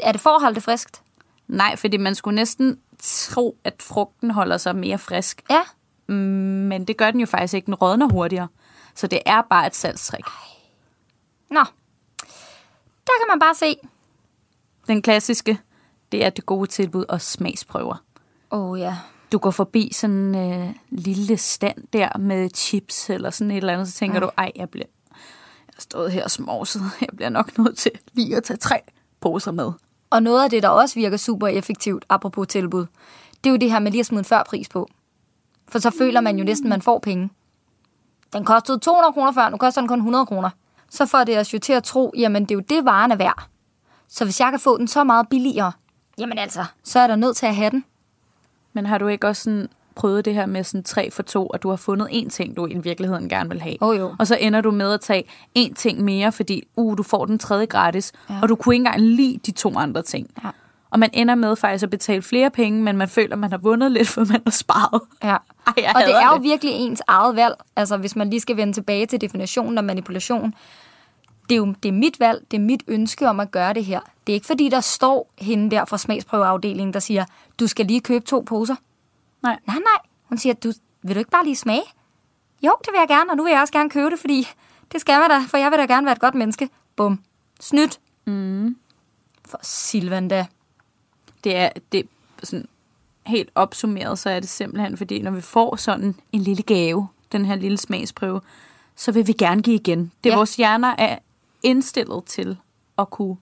Er 0.02 0.12
det 0.12 0.20
for 0.20 0.30
at 0.30 0.40
holde 0.40 0.54
det 0.54 0.62
friskt? 0.62 1.02
Nej, 1.48 1.76
fordi 1.76 1.96
man 1.96 2.14
skulle 2.14 2.34
næsten 2.34 2.80
tro, 3.02 3.58
at 3.64 3.74
frugten 3.82 4.30
holder 4.30 4.56
sig 4.56 4.76
mere 4.76 4.98
frisk. 4.98 5.42
Ja. 5.50 5.62
Men 6.12 6.84
det 6.84 6.96
gør 6.96 7.10
den 7.10 7.20
jo 7.20 7.26
faktisk 7.26 7.54
ikke. 7.54 7.66
Den 7.66 7.74
rådner 7.74 8.08
hurtigere. 8.08 8.48
Så 8.94 9.06
det 9.06 9.20
er 9.26 9.42
bare 9.50 9.66
et 9.66 9.74
salgstrik. 9.74 10.24
Nå. 11.50 11.64
Der 13.06 13.12
kan 13.20 13.28
man 13.28 13.38
bare 13.38 13.54
se. 13.54 13.76
Den 14.86 15.02
klassiske, 15.02 15.58
det 16.12 16.24
er 16.24 16.30
det 16.30 16.46
gode 16.46 16.66
tilbud 16.66 17.04
og 17.08 17.20
smagsprøver. 17.20 17.96
Åh 18.50 18.70
oh, 18.70 18.80
ja. 18.80 18.96
Du 19.32 19.38
går 19.38 19.50
forbi 19.50 19.90
sådan 19.92 20.16
en 20.16 20.52
øh, 20.68 20.74
lille 20.90 21.36
stand 21.36 21.86
der 21.92 22.18
med 22.18 22.50
chips 22.54 23.10
eller 23.10 23.30
sådan 23.30 23.50
et 23.50 23.56
eller 23.56 23.72
andet, 23.72 23.88
så 23.88 23.94
tænker 23.94 24.18
ja. 24.18 24.20
du, 24.20 24.30
ej, 24.38 24.52
jeg 24.56 24.70
bliver... 24.70 24.86
Jeg 25.10 25.74
har 25.74 25.80
stået 25.80 26.12
her 26.12 26.24
og 26.24 26.30
smovset. 26.30 26.82
Jeg 27.00 27.08
bliver 27.16 27.28
nok 27.28 27.58
nødt 27.58 27.78
til 27.78 27.92
lige 28.12 28.36
at 28.36 28.44
tage 28.44 28.56
tre 28.56 28.80
poser 29.20 29.52
med. 29.52 29.72
Og 30.10 30.22
noget 30.22 30.44
af 30.44 30.50
det, 30.50 30.62
der 30.62 30.68
også 30.68 30.94
virker 30.94 31.16
super 31.16 31.48
effektivt, 31.48 32.04
apropos 32.08 32.48
tilbud, 32.48 32.86
det 33.44 33.50
er 33.50 33.50
jo 33.50 33.56
det 33.56 33.70
her 33.70 33.78
med 33.78 33.90
lige 33.90 34.00
at 34.00 34.06
smide 34.06 34.18
en 34.18 34.24
førpris 34.24 34.68
på. 34.68 34.88
For 35.68 35.78
så 35.78 35.90
føler 35.98 36.20
man 36.20 36.38
jo 36.38 36.44
næsten, 36.44 36.66
at 36.66 36.70
man 36.70 36.82
får 36.82 36.98
penge. 36.98 37.30
Den 38.32 38.44
kostede 38.44 38.78
200 38.78 39.12
kroner 39.12 39.32
før, 39.32 39.48
nu 39.48 39.56
koster 39.56 39.80
den 39.80 39.88
kun 39.88 39.98
100 39.98 40.26
kroner. 40.26 40.50
så 40.90 41.06
får 41.06 41.24
det 41.24 41.38
os 41.38 41.54
jo 41.54 41.58
til 41.58 41.72
at 41.72 41.84
tro, 41.84 42.12
jamen 42.16 42.42
det 42.42 42.50
er 42.50 42.54
jo 42.54 42.60
det, 42.60 42.84
varen 42.84 43.12
er 43.12 43.16
værd. 43.16 43.46
Så 44.08 44.24
hvis 44.24 44.40
jeg 44.40 44.50
kan 44.50 44.60
få 44.60 44.78
den 44.78 44.88
så 44.88 45.04
meget 45.04 45.28
billigere, 45.28 45.72
jamen 46.18 46.38
altså, 46.38 46.64
så 46.84 46.98
er 46.98 47.06
der 47.06 47.16
nødt 47.16 47.36
til 47.36 47.46
at 47.46 47.56
have 47.56 47.70
den. 47.70 47.84
Men 48.72 48.86
har 48.86 48.98
du 48.98 49.06
ikke 49.06 49.28
også 49.28 49.42
sådan 49.42 49.68
prøvet 49.94 50.24
det 50.24 50.34
her 50.34 50.46
med 50.46 50.64
sådan 50.64 50.82
3 50.82 51.10
for 51.10 51.22
2, 51.22 51.46
og 51.46 51.62
du 51.62 51.68
har 51.68 51.76
fundet 51.76 52.08
en 52.10 52.30
ting, 52.30 52.56
du 52.56 52.66
i 52.66 52.78
virkeligheden 52.78 53.28
gerne 53.28 53.50
vil 53.50 53.60
have. 53.60 53.76
Oh, 53.80 53.98
jo. 53.98 54.14
Og 54.18 54.26
så 54.26 54.36
ender 54.40 54.60
du 54.60 54.70
med 54.70 54.92
at 54.92 55.00
tage 55.00 55.24
en 55.54 55.74
ting 55.74 56.04
mere, 56.04 56.32
fordi 56.32 56.62
uh, 56.76 56.98
du 56.98 57.02
får 57.02 57.24
den 57.24 57.38
tredje 57.38 57.66
gratis, 57.66 58.12
ja. 58.30 58.34
og 58.42 58.48
du 58.48 58.56
kunne 58.56 58.74
ikke 58.74 58.80
engang 58.80 59.00
lide 59.00 59.38
de 59.46 59.50
to 59.50 59.78
andre 59.78 60.02
ting. 60.02 60.30
Ja. 60.44 60.50
Og 60.90 60.98
man 60.98 61.10
ender 61.12 61.34
med 61.34 61.56
faktisk 61.56 61.82
at 61.82 61.90
betale 61.90 62.22
flere 62.22 62.50
penge, 62.50 62.82
men 62.82 62.96
man 62.96 63.08
føler, 63.08 63.32
at 63.32 63.38
man 63.38 63.50
har 63.50 63.58
vundet 63.58 63.92
lidt, 63.92 64.08
for 64.14 64.20
man 64.20 64.40
har 64.46 64.50
sparet. 64.50 65.00
Ja. 65.24 65.36
Ej, 65.66 65.92
og 65.94 66.02
det 66.06 66.14
er 66.14 66.28
jo 66.34 66.38
virkelig 66.42 66.74
ens 66.74 67.02
eget 67.06 67.36
valg. 67.36 67.54
Altså, 67.76 67.96
hvis 67.96 68.16
man 68.16 68.30
lige 68.30 68.40
skal 68.40 68.56
vende 68.56 68.72
tilbage 68.72 69.06
til 69.06 69.20
definitionen 69.20 69.78
af 69.78 69.84
manipulation. 69.84 70.54
Det 71.48 71.54
er 71.54 71.58
jo 71.58 71.74
det 71.82 71.88
er 71.88 71.92
mit 71.92 72.20
valg, 72.20 72.44
det 72.50 72.56
er 72.56 72.60
mit 72.60 72.82
ønske 72.88 73.28
om 73.28 73.40
at 73.40 73.50
gøre 73.50 73.72
det 73.72 73.84
her. 73.84 74.00
Det 74.26 74.32
er 74.32 74.34
ikke 74.34 74.46
fordi, 74.46 74.68
der 74.68 74.80
står 74.80 75.30
hende 75.38 75.70
der 75.70 75.84
fra 75.84 75.98
smagsprøveafdelingen, 75.98 76.92
der 76.92 77.00
siger, 77.00 77.24
du 77.60 77.66
skal 77.66 77.86
lige 77.86 78.00
købe 78.00 78.24
to 78.24 78.44
poser. 78.46 78.74
Nej. 79.42 79.58
Nej, 79.66 79.76
nej. 79.76 80.08
Hun 80.22 80.38
siger, 80.38 80.54
du, 80.54 80.72
vil 81.02 81.14
du 81.14 81.18
ikke 81.18 81.30
bare 81.30 81.44
lige 81.44 81.56
smage? 81.56 81.82
Jo, 82.62 82.76
det 82.84 82.88
vil 82.92 82.98
jeg 82.98 83.08
gerne, 83.08 83.30
og 83.30 83.36
nu 83.36 83.42
vil 83.44 83.50
jeg 83.50 83.60
også 83.60 83.72
gerne 83.72 83.90
købe 83.90 84.10
det, 84.10 84.18
fordi 84.18 84.48
det 84.92 85.00
skal 85.00 85.20
man 85.20 85.30
da, 85.30 85.38
for 85.48 85.56
jeg 85.56 85.70
vil 85.70 85.78
da 85.78 85.84
gerne 85.84 86.04
være 86.04 86.12
et 86.12 86.20
godt 86.20 86.34
menneske. 86.34 86.68
Bum. 86.96 87.20
Snydt. 87.60 88.00
Mm. 88.26 88.76
For 89.44 89.58
Silvan 89.62 90.28
da. 90.28 90.46
Det 91.44 91.56
er, 91.56 91.70
det 91.92 92.08
sådan 92.42 92.68
helt 93.26 93.50
opsummeret, 93.54 94.18
så 94.18 94.30
er 94.30 94.40
det 94.40 94.48
simpelthen, 94.48 94.96
fordi 94.96 95.22
når 95.22 95.30
vi 95.30 95.40
får 95.40 95.76
sådan 95.76 96.14
en 96.32 96.40
lille 96.40 96.62
gave, 96.62 97.08
den 97.32 97.44
her 97.44 97.54
lille 97.54 97.78
smagsprøve, 97.78 98.40
så 98.96 99.12
vil 99.12 99.26
vi 99.26 99.32
gerne 99.32 99.62
give 99.62 99.76
igen. 99.76 100.12
Det 100.24 100.30
er 100.30 100.34
Ja. 100.34 100.36
vores 100.36 100.56
hjerner 100.56 100.94
er 100.98 101.18
indstillet 101.62 102.24
til 102.24 102.56
at 102.98 103.10
kunne 103.10 103.36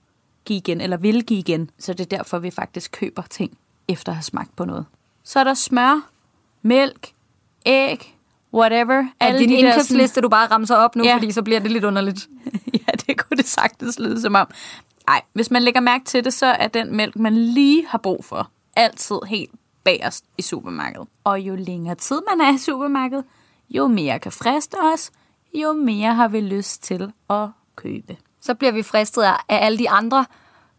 give 0.44 0.56
igen, 0.56 0.80
eller 0.80 0.96
vil 0.96 1.24
give 1.26 1.38
igen. 1.40 1.70
Så 1.78 1.92
det 1.92 2.12
er 2.12 2.16
derfor, 2.16 2.38
vi 2.38 2.50
faktisk 2.50 2.92
køber 2.92 3.22
ting, 3.22 3.58
efter 3.88 4.12
at 4.12 4.16
have 4.16 4.22
smagt 4.22 4.56
på 4.56 4.64
noget. 4.64 4.86
Så 5.28 5.40
er 5.40 5.44
der 5.44 5.54
smør, 5.54 6.08
mælk, 6.62 7.12
æg, 7.66 8.16
whatever. 8.54 9.06
Er 9.20 9.30
det 9.32 9.40
din 9.40 9.48
de 9.48 9.54
indkøbsliste, 9.54 10.20
du 10.20 10.28
bare 10.28 10.46
ramser 10.46 10.76
op 10.76 10.96
nu, 10.96 11.04
Ja. 11.04 11.10
ja. 11.10 11.16
fordi 11.16 11.32
så 11.32 11.42
bliver 11.42 11.60
det 11.60 11.70
lidt 11.70 11.84
underligt. 11.84 12.28
ja, 12.74 12.92
det 13.06 13.18
kunne 13.18 13.36
det 13.36 13.48
sagtens 13.48 13.98
lyde 13.98 14.20
som 14.20 14.34
om. 14.34 14.46
Nej, 15.06 15.22
hvis 15.32 15.50
man 15.50 15.62
lægger 15.62 15.80
mærke 15.80 16.04
til 16.04 16.24
det, 16.24 16.32
så 16.32 16.46
er 16.46 16.68
den 16.68 16.96
mælk, 16.96 17.16
man 17.16 17.34
lige 17.34 17.86
har 17.86 17.98
brug 17.98 18.24
for, 18.24 18.50
altid 18.76 19.16
helt 19.28 19.50
bagerst 19.84 20.24
i 20.38 20.42
supermarkedet. 20.42 21.08
Og 21.24 21.40
jo 21.40 21.54
længere 21.56 21.94
tid 21.94 22.20
man 22.30 22.46
er 22.46 22.54
i 22.54 22.58
supermarkedet, 22.58 23.24
jo 23.70 23.86
mere 23.86 24.18
kan 24.18 24.32
friste 24.32 24.74
os, 24.94 25.10
jo 25.54 25.72
mere 25.72 26.14
har 26.14 26.28
vi 26.28 26.40
lyst 26.40 26.82
til 26.82 27.12
at 27.30 27.48
købe. 27.76 28.16
Så 28.40 28.54
bliver 28.54 28.72
vi 28.72 28.82
fristet 28.82 29.22
af 29.22 29.34
alle 29.48 29.78
de 29.78 29.90
andre 29.90 30.26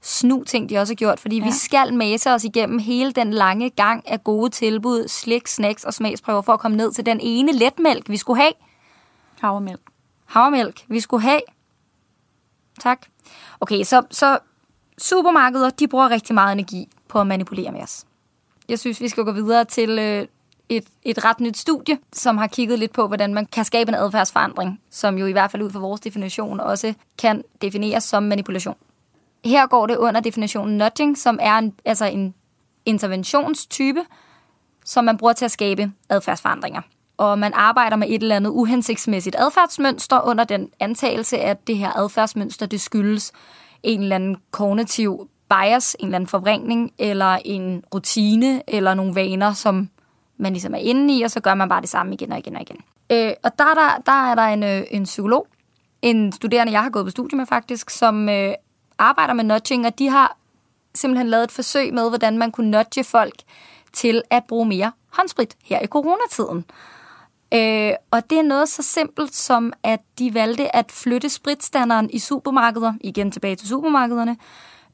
snu 0.01 0.43
ting, 0.43 0.69
de 0.69 0.77
også 0.77 0.93
har 0.93 0.95
gjort, 0.95 1.19
fordi 1.19 1.37
ja. 1.37 1.45
vi 1.45 1.51
skal 1.51 1.93
mase 1.93 2.31
os 2.31 2.43
igennem 2.43 2.79
hele 2.79 3.11
den 3.11 3.33
lange 3.33 3.69
gang 3.69 4.09
af 4.09 4.23
gode 4.23 4.49
tilbud, 4.49 5.07
slik, 5.07 5.47
snacks 5.47 5.83
og 5.83 5.93
smagsprøver 5.93 6.41
for 6.41 6.53
at 6.53 6.59
komme 6.59 6.77
ned 6.77 6.91
til 6.91 7.05
den 7.05 7.19
ene 7.21 7.51
letmælk, 7.51 8.09
vi 8.09 8.17
skulle 8.17 8.41
have. 8.41 8.53
Havremælk. 9.41 9.81
Havremælk, 10.25 10.85
vi 10.87 10.99
skulle 10.99 11.21
have. 11.21 11.41
Tak. 12.79 13.05
Okay, 13.59 13.83
så, 13.83 14.03
så 14.11 14.39
supermarkeder, 14.97 15.69
de 15.69 15.87
bruger 15.87 16.09
rigtig 16.09 16.33
meget 16.33 16.51
energi 16.51 16.87
på 17.07 17.21
at 17.21 17.27
manipulere 17.27 17.71
med 17.71 17.81
os. 17.81 18.05
Jeg 18.69 18.79
synes, 18.79 19.01
vi 19.01 19.07
skal 19.07 19.23
gå 19.23 19.31
videre 19.31 19.65
til 19.65 19.99
øh, 19.99 20.27
et, 20.69 20.85
et 21.03 21.25
ret 21.25 21.39
nyt 21.39 21.57
studie, 21.57 21.97
som 22.13 22.37
har 22.37 22.47
kigget 22.47 22.79
lidt 22.79 22.91
på, 22.91 23.07
hvordan 23.07 23.33
man 23.33 23.45
kan 23.45 23.65
skabe 23.65 23.89
en 23.89 23.95
adfærdsforandring, 23.95 24.81
som 24.89 25.17
jo 25.17 25.25
i 25.25 25.31
hvert 25.31 25.51
fald 25.51 25.63
ud 25.63 25.71
fra 25.71 25.79
vores 25.79 26.01
definition 26.01 26.59
også 26.59 26.93
kan 27.17 27.43
defineres 27.61 28.03
som 28.03 28.23
manipulation. 28.23 28.75
Her 29.45 29.67
går 29.67 29.87
det 29.87 29.97
under 29.97 30.21
definitionen 30.21 30.77
nudging, 30.77 31.17
som 31.17 31.39
er 31.41 31.57
en, 31.57 31.73
altså 31.85 32.05
en 32.05 32.33
interventionstype, 32.85 34.01
som 34.85 35.03
man 35.05 35.17
bruger 35.17 35.33
til 35.33 35.45
at 35.45 35.51
skabe 35.51 35.91
adfærdsforandringer. 36.09 36.81
Og 37.17 37.39
man 37.39 37.53
arbejder 37.53 37.95
med 37.95 38.07
et 38.09 38.21
eller 38.21 38.35
andet 38.35 38.49
uhensigtsmæssigt 38.49 39.35
adfærdsmønster 39.39 40.21
under 40.21 40.43
den 40.43 40.69
antagelse, 40.79 41.37
at 41.37 41.67
det 41.67 41.77
her 41.77 41.97
adfærdsmønster, 41.97 42.65
det 42.65 42.81
skyldes 42.81 43.31
en 43.83 44.01
eller 44.01 44.15
anden 44.15 44.37
kognitiv 44.51 45.29
bias, 45.49 45.95
en 45.99 46.05
eller 46.05 46.15
anden 46.15 46.27
forvrængning, 46.27 46.91
eller 46.97 47.37
en 47.45 47.83
rutine, 47.93 48.61
eller 48.67 48.93
nogle 48.93 49.15
vaner, 49.15 49.53
som 49.53 49.89
man 50.37 50.53
ligesom 50.53 50.73
er 50.73 50.77
inde 50.77 51.17
i, 51.17 51.21
og 51.21 51.31
så 51.31 51.39
gør 51.39 51.53
man 51.53 51.69
bare 51.69 51.81
det 51.81 51.89
samme 51.89 52.13
igen 52.13 52.31
og 52.31 52.39
igen 52.39 52.55
og 52.55 52.61
igen. 52.61 52.77
Øh, 53.11 53.33
og 53.43 53.59
der, 53.59 53.65
er 53.65 53.73
der, 53.73 54.01
der 54.05 54.31
er 54.31 54.35
der 54.35 54.43
en, 54.43 54.63
øh, 54.63 54.83
en 54.91 55.03
psykolog, 55.03 55.47
en 56.01 56.31
studerende, 56.31 56.73
jeg 56.73 56.83
har 56.83 56.89
gået 56.89 57.05
på 57.05 57.09
studie 57.09 57.37
med 57.37 57.45
faktisk, 57.45 57.89
som 57.89 58.29
øh, 58.29 58.53
arbejder 58.99 59.33
med 59.33 59.43
nudging, 59.43 59.85
og 59.85 59.99
de 59.99 60.09
har 60.09 60.37
simpelthen 60.95 61.27
lavet 61.27 61.43
et 61.43 61.51
forsøg 61.51 61.93
med, 61.93 62.09
hvordan 62.09 62.37
man 62.37 62.51
kunne 62.51 62.71
nudge 62.71 63.03
folk 63.03 63.35
til 63.93 64.21
at 64.29 64.43
bruge 64.47 64.65
mere 64.65 64.91
håndsprit 65.09 65.55
her 65.63 65.79
i 65.81 65.87
coronatiden. 65.87 66.65
Øh, 67.53 67.93
og 68.11 68.29
det 68.29 68.37
er 68.37 68.43
noget 68.43 68.69
så 68.69 68.83
simpelt 68.83 69.35
som, 69.35 69.73
at 69.83 69.99
de 70.19 70.33
valgte 70.33 70.75
at 70.75 70.91
flytte 70.91 71.29
spritstanderen 71.29 72.09
i 72.09 72.19
supermarkeder, 72.19 72.93
igen 73.01 73.31
tilbage 73.31 73.55
til 73.55 73.67
supermarkederne, 73.67 74.37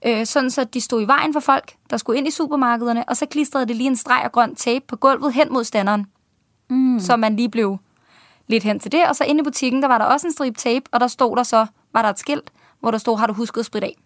øh, 0.06 0.26
sådan 0.26 0.52
så 0.52 0.64
de 0.64 0.82
stod 0.82 1.02
i 1.02 1.08
vejen 1.08 1.34
for 1.34 1.40
folk, 1.40 1.76
der 1.90 1.98
skulle 1.98 2.18
ind 2.18 2.28
i 2.28 2.32
supermarkederne, 2.32 3.10
og 3.10 3.18
så 3.18 3.26
klistrede 3.26 3.66
det 3.66 3.76
lige 3.76 3.88
en 3.88 3.96
streg 3.96 4.22
af 4.24 4.32
grøn 4.32 4.56
tape 4.56 4.86
på 4.88 4.96
gulvet 4.96 5.34
hen 5.34 5.54
mod 5.54 5.64
standeren. 5.64 6.06
Mm. 6.70 7.00
Så 7.00 7.16
man 7.16 7.36
lige 7.36 7.50
blev 7.50 7.78
lidt 8.48 8.64
hen 8.64 8.80
til 8.80 8.92
det, 8.92 9.06
og 9.08 9.16
så 9.16 9.24
inde 9.24 9.42
i 9.42 9.44
butikken, 9.44 9.82
der 9.82 9.88
var 9.88 9.98
der 9.98 10.06
også 10.06 10.28
en 10.28 10.34
stribe 10.34 10.58
tape, 10.58 10.86
og 10.92 11.00
der 11.00 11.08
stod 11.08 11.36
der 11.36 11.44
så, 11.44 11.66
var 11.94 12.02
der 12.02 12.10
et 12.10 12.20
skilt, 12.20 12.52
hvor 12.80 12.92
der 12.92 12.98
stod, 12.98 13.18
har 13.18 13.28
du 13.28 13.34
husket 13.34 13.60
at 13.60 13.66
spritte 13.66 13.88
af? 13.88 13.98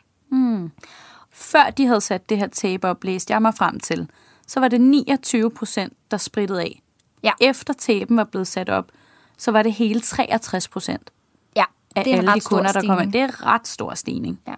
Før 1.32 1.70
de 1.70 1.86
havde 1.86 2.02
sat 2.02 2.30
det 2.30 2.38
her 2.38 2.48
tape 2.48 2.88
op, 2.88 3.04
læste 3.04 3.34
jeg 3.34 3.42
mig 3.42 3.56
frem 3.56 3.80
til, 3.80 4.10
så 4.48 4.60
var 4.60 4.68
det 4.68 4.82
29 4.82 5.52
procent, 5.52 5.94
der 6.12 6.18
sprittede 6.18 6.62
af. 6.62 6.82
Ja. 7.24 7.32
Efter 7.42 7.74
tapen 7.74 8.18
var 8.18 8.24
blevet 8.24 8.48
sat 8.48 8.70
op, 8.70 8.92
så 9.38 9.52
var 9.52 9.64
det 9.64 9.74
hele 9.74 10.00
63 10.02 10.68
procent 10.68 11.12
Ja, 11.56 11.64
af 11.96 12.04
det 12.04 12.14
er 12.14 12.18
en 12.18 12.30
alle 12.30 12.40
de 12.40 12.46
kunder, 12.46 12.72
der 12.72 12.88
kom 12.88 13.02
ind. 13.02 13.14
Det 13.14 13.22
er 13.22 13.26
en 13.26 13.46
ret 13.46 13.68
stor 13.68 13.94
stigning. 13.94 14.40
Ja. 14.48 14.54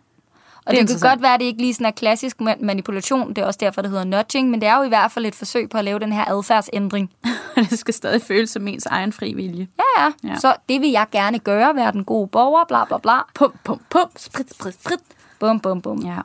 Og 0.65 0.73
det, 0.73 0.87
det 0.89 1.01
kan 1.01 1.09
godt 1.09 1.21
være, 1.21 1.33
at 1.33 1.39
det 1.39 1.45
ikke 1.45 1.61
lige 1.61 1.73
sådan 1.73 1.85
er 1.85 1.91
klassisk 1.91 2.41
ma- 2.41 2.65
manipulation, 2.65 3.29
det 3.29 3.37
er 3.37 3.45
også 3.45 3.57
derfor, 3.61 3.81
det 3.81 3.91
hedder 3.91 4.03
nudging, 4.03 4.49
men 4.49 4.61
det 4.61 4.69
er 4.69 4.77
jo 4.77 4.83
i 4.83 4.87
hvert 4.87 5.11
fald 5.11 5.25
et 5.25 5.35
forsøg 5.35 5.69
på 5.69 5.77
at 5.77 5.85
lave 5.85 5.99
den 5.99 6.11
her 6.13 6.25
adfærdsændring. 6.25 7.11
det 7.69 7.79
skal 7.79 7.93
stadig 7.93 8.21
føles 8.21 8.49
som 8.49 8.67
ens 8.67 8.85
egen 8.85 9.13
fri 9.13 9.33
vilje. 9.33 9.67
Ja, 9.79 10.03
ja, 10.03 10.11
Ja. 10.31 10.35
Så 10.35 10.55
det 10.69 10.81
vil 10.81 10.89
jeg 10.89 11.05
gerne 11.11 11.39
gøre, 11.39 11.75
være 11.75 11.91
den 11.91 12.03
gode 12.03 12.27
borger, 12.27 12.65
bla 12.67 12.85
bla 12.85 12.97
bla. 12.97 13.13
Pum, 13.35 13.53
pum, 13.63 13.81
pum, 13.89 14.09
sprit, 14.15 14.51
sprit, 14.51 14.73
sprit. 14.73 14.99
Bum, 15.39 15.59
bum, 15.59 15.81
bum. 15.81 15.99
Ja. 16.05 16.17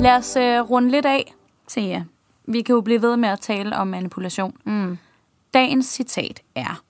Lad 0.00 0.16
os 0.16 0.36
øh, 0.36 0.60
runde 0.60 0.90
lidt 0.90 1.06
af 1.06 1.32
jer. 1.76 2.02
Vi 2.46 2.62
kan 2.62 2.74
jo 2.74 2.80
blive 2.80 3.02
ved 3.02 3.16
med 3.16 3.28
at 3.28 3.40
tale 3.40 3.76
om 3.76 3.86
manipulation. 3.86 4.54
Mm. 4.64 4.98
Dagens 5.54 5.86
citat 5.86 6.40
er, 6.54 6.82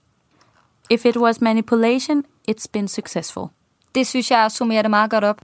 If 0.90 1.06
it 1.06 1.16
was 1.16 1.40
manipulation, 1.40 2.24
it's 2.50 2.66
been 2.72 2.88
successful. 2.88 3.46
Det 3.94 4.06
synes 4.06 4.30
jeg 4.30 4.50
summerer 4.50 4.82
det 4.82 4.90
meget 4.90 5.10
godt 5.10 5.24
op. 5.24 5.40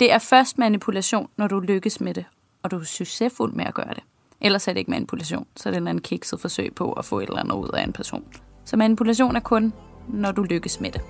Det 0.00 0.12
er 0.12 0.18
først 0.18 0.58
manipulation, 0.58 1.28
når 1.36 1.46
du 1.46 1.60
lykkes 1.60 2.00
med 2.00 2.14
det, 2.14 2.24
og 2.62 2.70
du 2.70 2.78
er 2.78 2.84
succesfuld 2.84 3.52
med 3.52 3.64
at 3.64 3.74
gøre 3.74 3.94
det. 3.94 4.02
Ellers 4.40 4.68
er 4.68 4.72
det 4.72 4.78
ikke 4.78 4.90
manipulation, 4.90 5.46
så 5.56 5.68
er 5.68 5.70
det 5.70 5.76
en 5.76 5.82
eller 5.82 5.90
anden 5.90 6.02
kikset 6.02 6.40
forsøg 6.40 6.74
på 6.74 6.92
at 6.92 7.04
få 7.04 7.20
et 7.20 7.28
eller 7.28 7.40
andet 7.40 7.54
ud 7.54 7.68
af 7.74 7.82
en 7.82 7.92
person. 7.92 8.24
Så 8.64 8.76
manipulation 8.76 9.36
er 9.36 9.40
kun, 9.40 9.72
når 10.08 10.32
du 10.32 10.42
lykkes 10.42 10.80
med 10.80 10.92
det. 10.92 11.00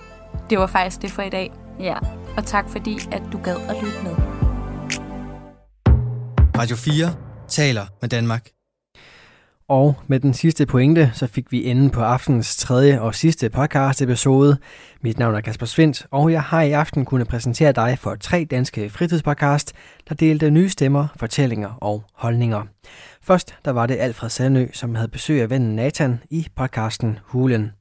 Det 0.50 0.58
var 0.58 0.66
faktisk 0.66 1.02
det 1.02 1.10
for 1.10 1.22
i 1.22 1.30
dag, 1.30 1.52
Ja. 1.80 1.98
og 2.36 2.44
tak 2.46 2.68
fordi, 2.68 2.98
at 3.12 3.22
du 3.32 3.38
gad 3.44 3.56
at 3.56 3.76
lytte 3.84 4.02
med. 4.02 4.14
Radio 6.58 6.76
4 6.76 7.14
taler 7.48 7.86
med 8.00 8.08
Danmark. 8.08 8.48
Og 9.68 9.94
med 10.06 10.20
den 10.20 10.34
sidste 10.34 10.66
pointe, 10.66 11.10
så 11.14 11.26
fik 11.26 11.52
vi 11.52 11.64
enden 11.64 11.90
på 11.90 12.00
aftenens 12.00 12.56
tredje 12.56 13.00
og 13.00 13.14
sidste 13.14 13.50
podcast 13.50 14.02
episode. 14.02 14.56
Mit 15.00 15.18
navn 15.18 15.34
er 15.34 15.40
Kasper 15.40 15.66
Svendt, 15.66 16.06
og 16.10 16.32
jeg 16.32 16.42
har 16.42 16.62
i 16.62 16.72
aften 16.72 17.04
kunnet 17.04 17.28
præsentere 17.28 17.72
dig 17.72 17.98
for 18.00 18.14
tre 18.14 18.46
danske 18.50 18.90
fritidspodcast, 18.90 19.72
der 20.08 20.14
delte 20.14 20.50
nye 20.50 20.68
stemmer, 20.68 21.06
fortællinger 21.16 21.78
og 21.80 22.04
holdninger. 22.14 22.62
Først 23.22 23.54
der 23.64 23.70
var 23.70 23.86
det 23.86 23.96
Alfred 24.00 24.30
Sandø, 24.30 24.66
som 24.72 24.94
havde 24.94 25.08
besøg 25.08 25.42
af 25.42 25.50
vennen 25.50 25.76
Nathan 25.76 26.20
i 26.30 26.46
podcasten 26.56 27.18
Hulen. 27.24 27.72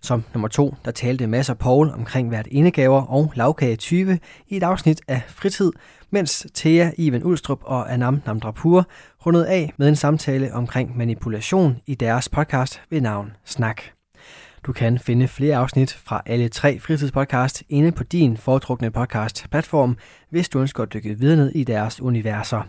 Som 0.00 0.24
nummer 0.34 0.48
to, 0.48 0.74
der 0.84 0.90
talte 0.90 1.26
masser 1.26 1.54
Paul 1.54 1.90
omkring 1.90 2.28
hvert 2.28 2.46
indegaver 2.46 3.02
og 3.02 3.32
lavkage 3.34 3.76
20 3.76 4.18
i 4.48 4.56
et 4.56 4.62
afsnit 4.62 5.00
af 5.08 5.22
Fritid, 5.28 5.72
mens 6.10 6.46
Thea, 6.54 6.90
Ivan 6.98 7.24
Ulstrup 7.24 7.60
og 7.62 7.92
Anam 7.92 8.22
Namdrapur 8.26 8.86
rundede 9.26 9.48
af 9.48 9.72
med 9.76 9.88
en 9.88 9.96
samtale 9.96 10.54
omkring 10.54 10.98
manipulation 10.98 11.76
i 11.86 11.94
deres 11.94 12.28
podcast 12.28 12.82
ved 12.90 13.00
navn 13.00 13.32
Snak. 13.44 13.82
Du 14.66 14.72
kan 14.72 14.98
finde 14.98 15.28
flere 15.28 15.56
afsnit 15.56 15.92
fra 15.92 16.22
alle 16.26 16.48
tre 16.48 16.78
fritidspodcast 16.78 17.62
inde 17.68 17.92
på 17.92 18.04
din 18.04 18.36
foretrukne 18.36 18.90
podcast-platform, 18.90 19.96
hvis 20.30 20.48
du 20.48 20.60
ønsker 20.60 20.82
at 20.82 20.92
dykke 20.92 21.18
videre 21.18 21.36
ned 21.36 21.52
i 21.54 21.64
deres 21.64 22.00
universer. 22.00 22.62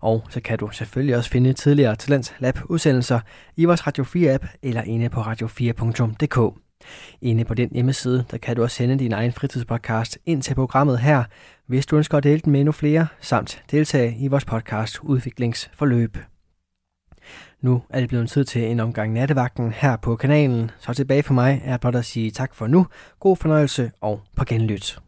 Og 0.00 0.24
så 0.30 0.40
kan 0.40 0.58
du 0.58 0.70
selvfølgelig 0.72 1.16
også 1.16 1.30
finde 1.30 1.52
tidligere 1.52 1.96
Talents 1.96 2.34
Lab 2.38 2.58
udsendelser 2.64 3.20
i 3.56 3.64
vores 3.64 3.86
Radio 3.86 4.04
4-app 4.04 4.58
eller 4.62 4.82
inde 4.82 5.08
på 5.08 5.20
radio4.dk. 5.20 6.61
Inde 7.20 7.44
på 7.44 7.54
den 7.54 7.68
hjemmeside, 7.72 8.24
der 8.30 8.38
kan 8.38 8.56
du 8.56 8.62
også 8.62 8.76
sende 8.76 8.98
din 8.98 9.12
egen 9.12 9.32
fritidspodcast 9.32 10.18
ind 10.26 10.42
til 10.42 10.54
programmet 10.54 10.98
her, 10.98 11.24
hvis 11.66 11.86
du 11.86 11.96
ønsker 11.96 12.18
at 12.18 12.24
dele 12.24 12.40
den 12.40 12.52
med 12.52 12.60
endnu 12.60 12.72
flere, 12.72 13.06
samt 13.20 13.62
deltage 13.70 14.16
i 14.18 14.28
vores 14.28 14.44
podcast 14.44 15.00
udviklingsforløb. 15.02 16.18
Nu 17.60 17.82
er 17.90 18.00
det 18.00 18.08
blevet 18.08 18.30
tid 18.30 18.44
til 18.44 18.70
en 18.70 18.80
omgang 18.80 19.12
nattevagten 19.12 19.72
her 19.72 19.96
på 19.96 20.16
kanalen, 20.16 20.70
så 20.78 20.94
tilbage 20.94 21.22
for 21.22 21.34
mig 21.34 21.62
er 21.64 21.76
blot 21.76 21.94
at 21.94 22.04
sige 22.04 22.30
tak 22.30 22.54
for 22.54 22.66
nu, 22.66 22.86
god 23.20 23.36
fornøjelse 23.36 23.90
og 24.00 24.20
på 24.36 24.44
genlyt. 24.44 24.98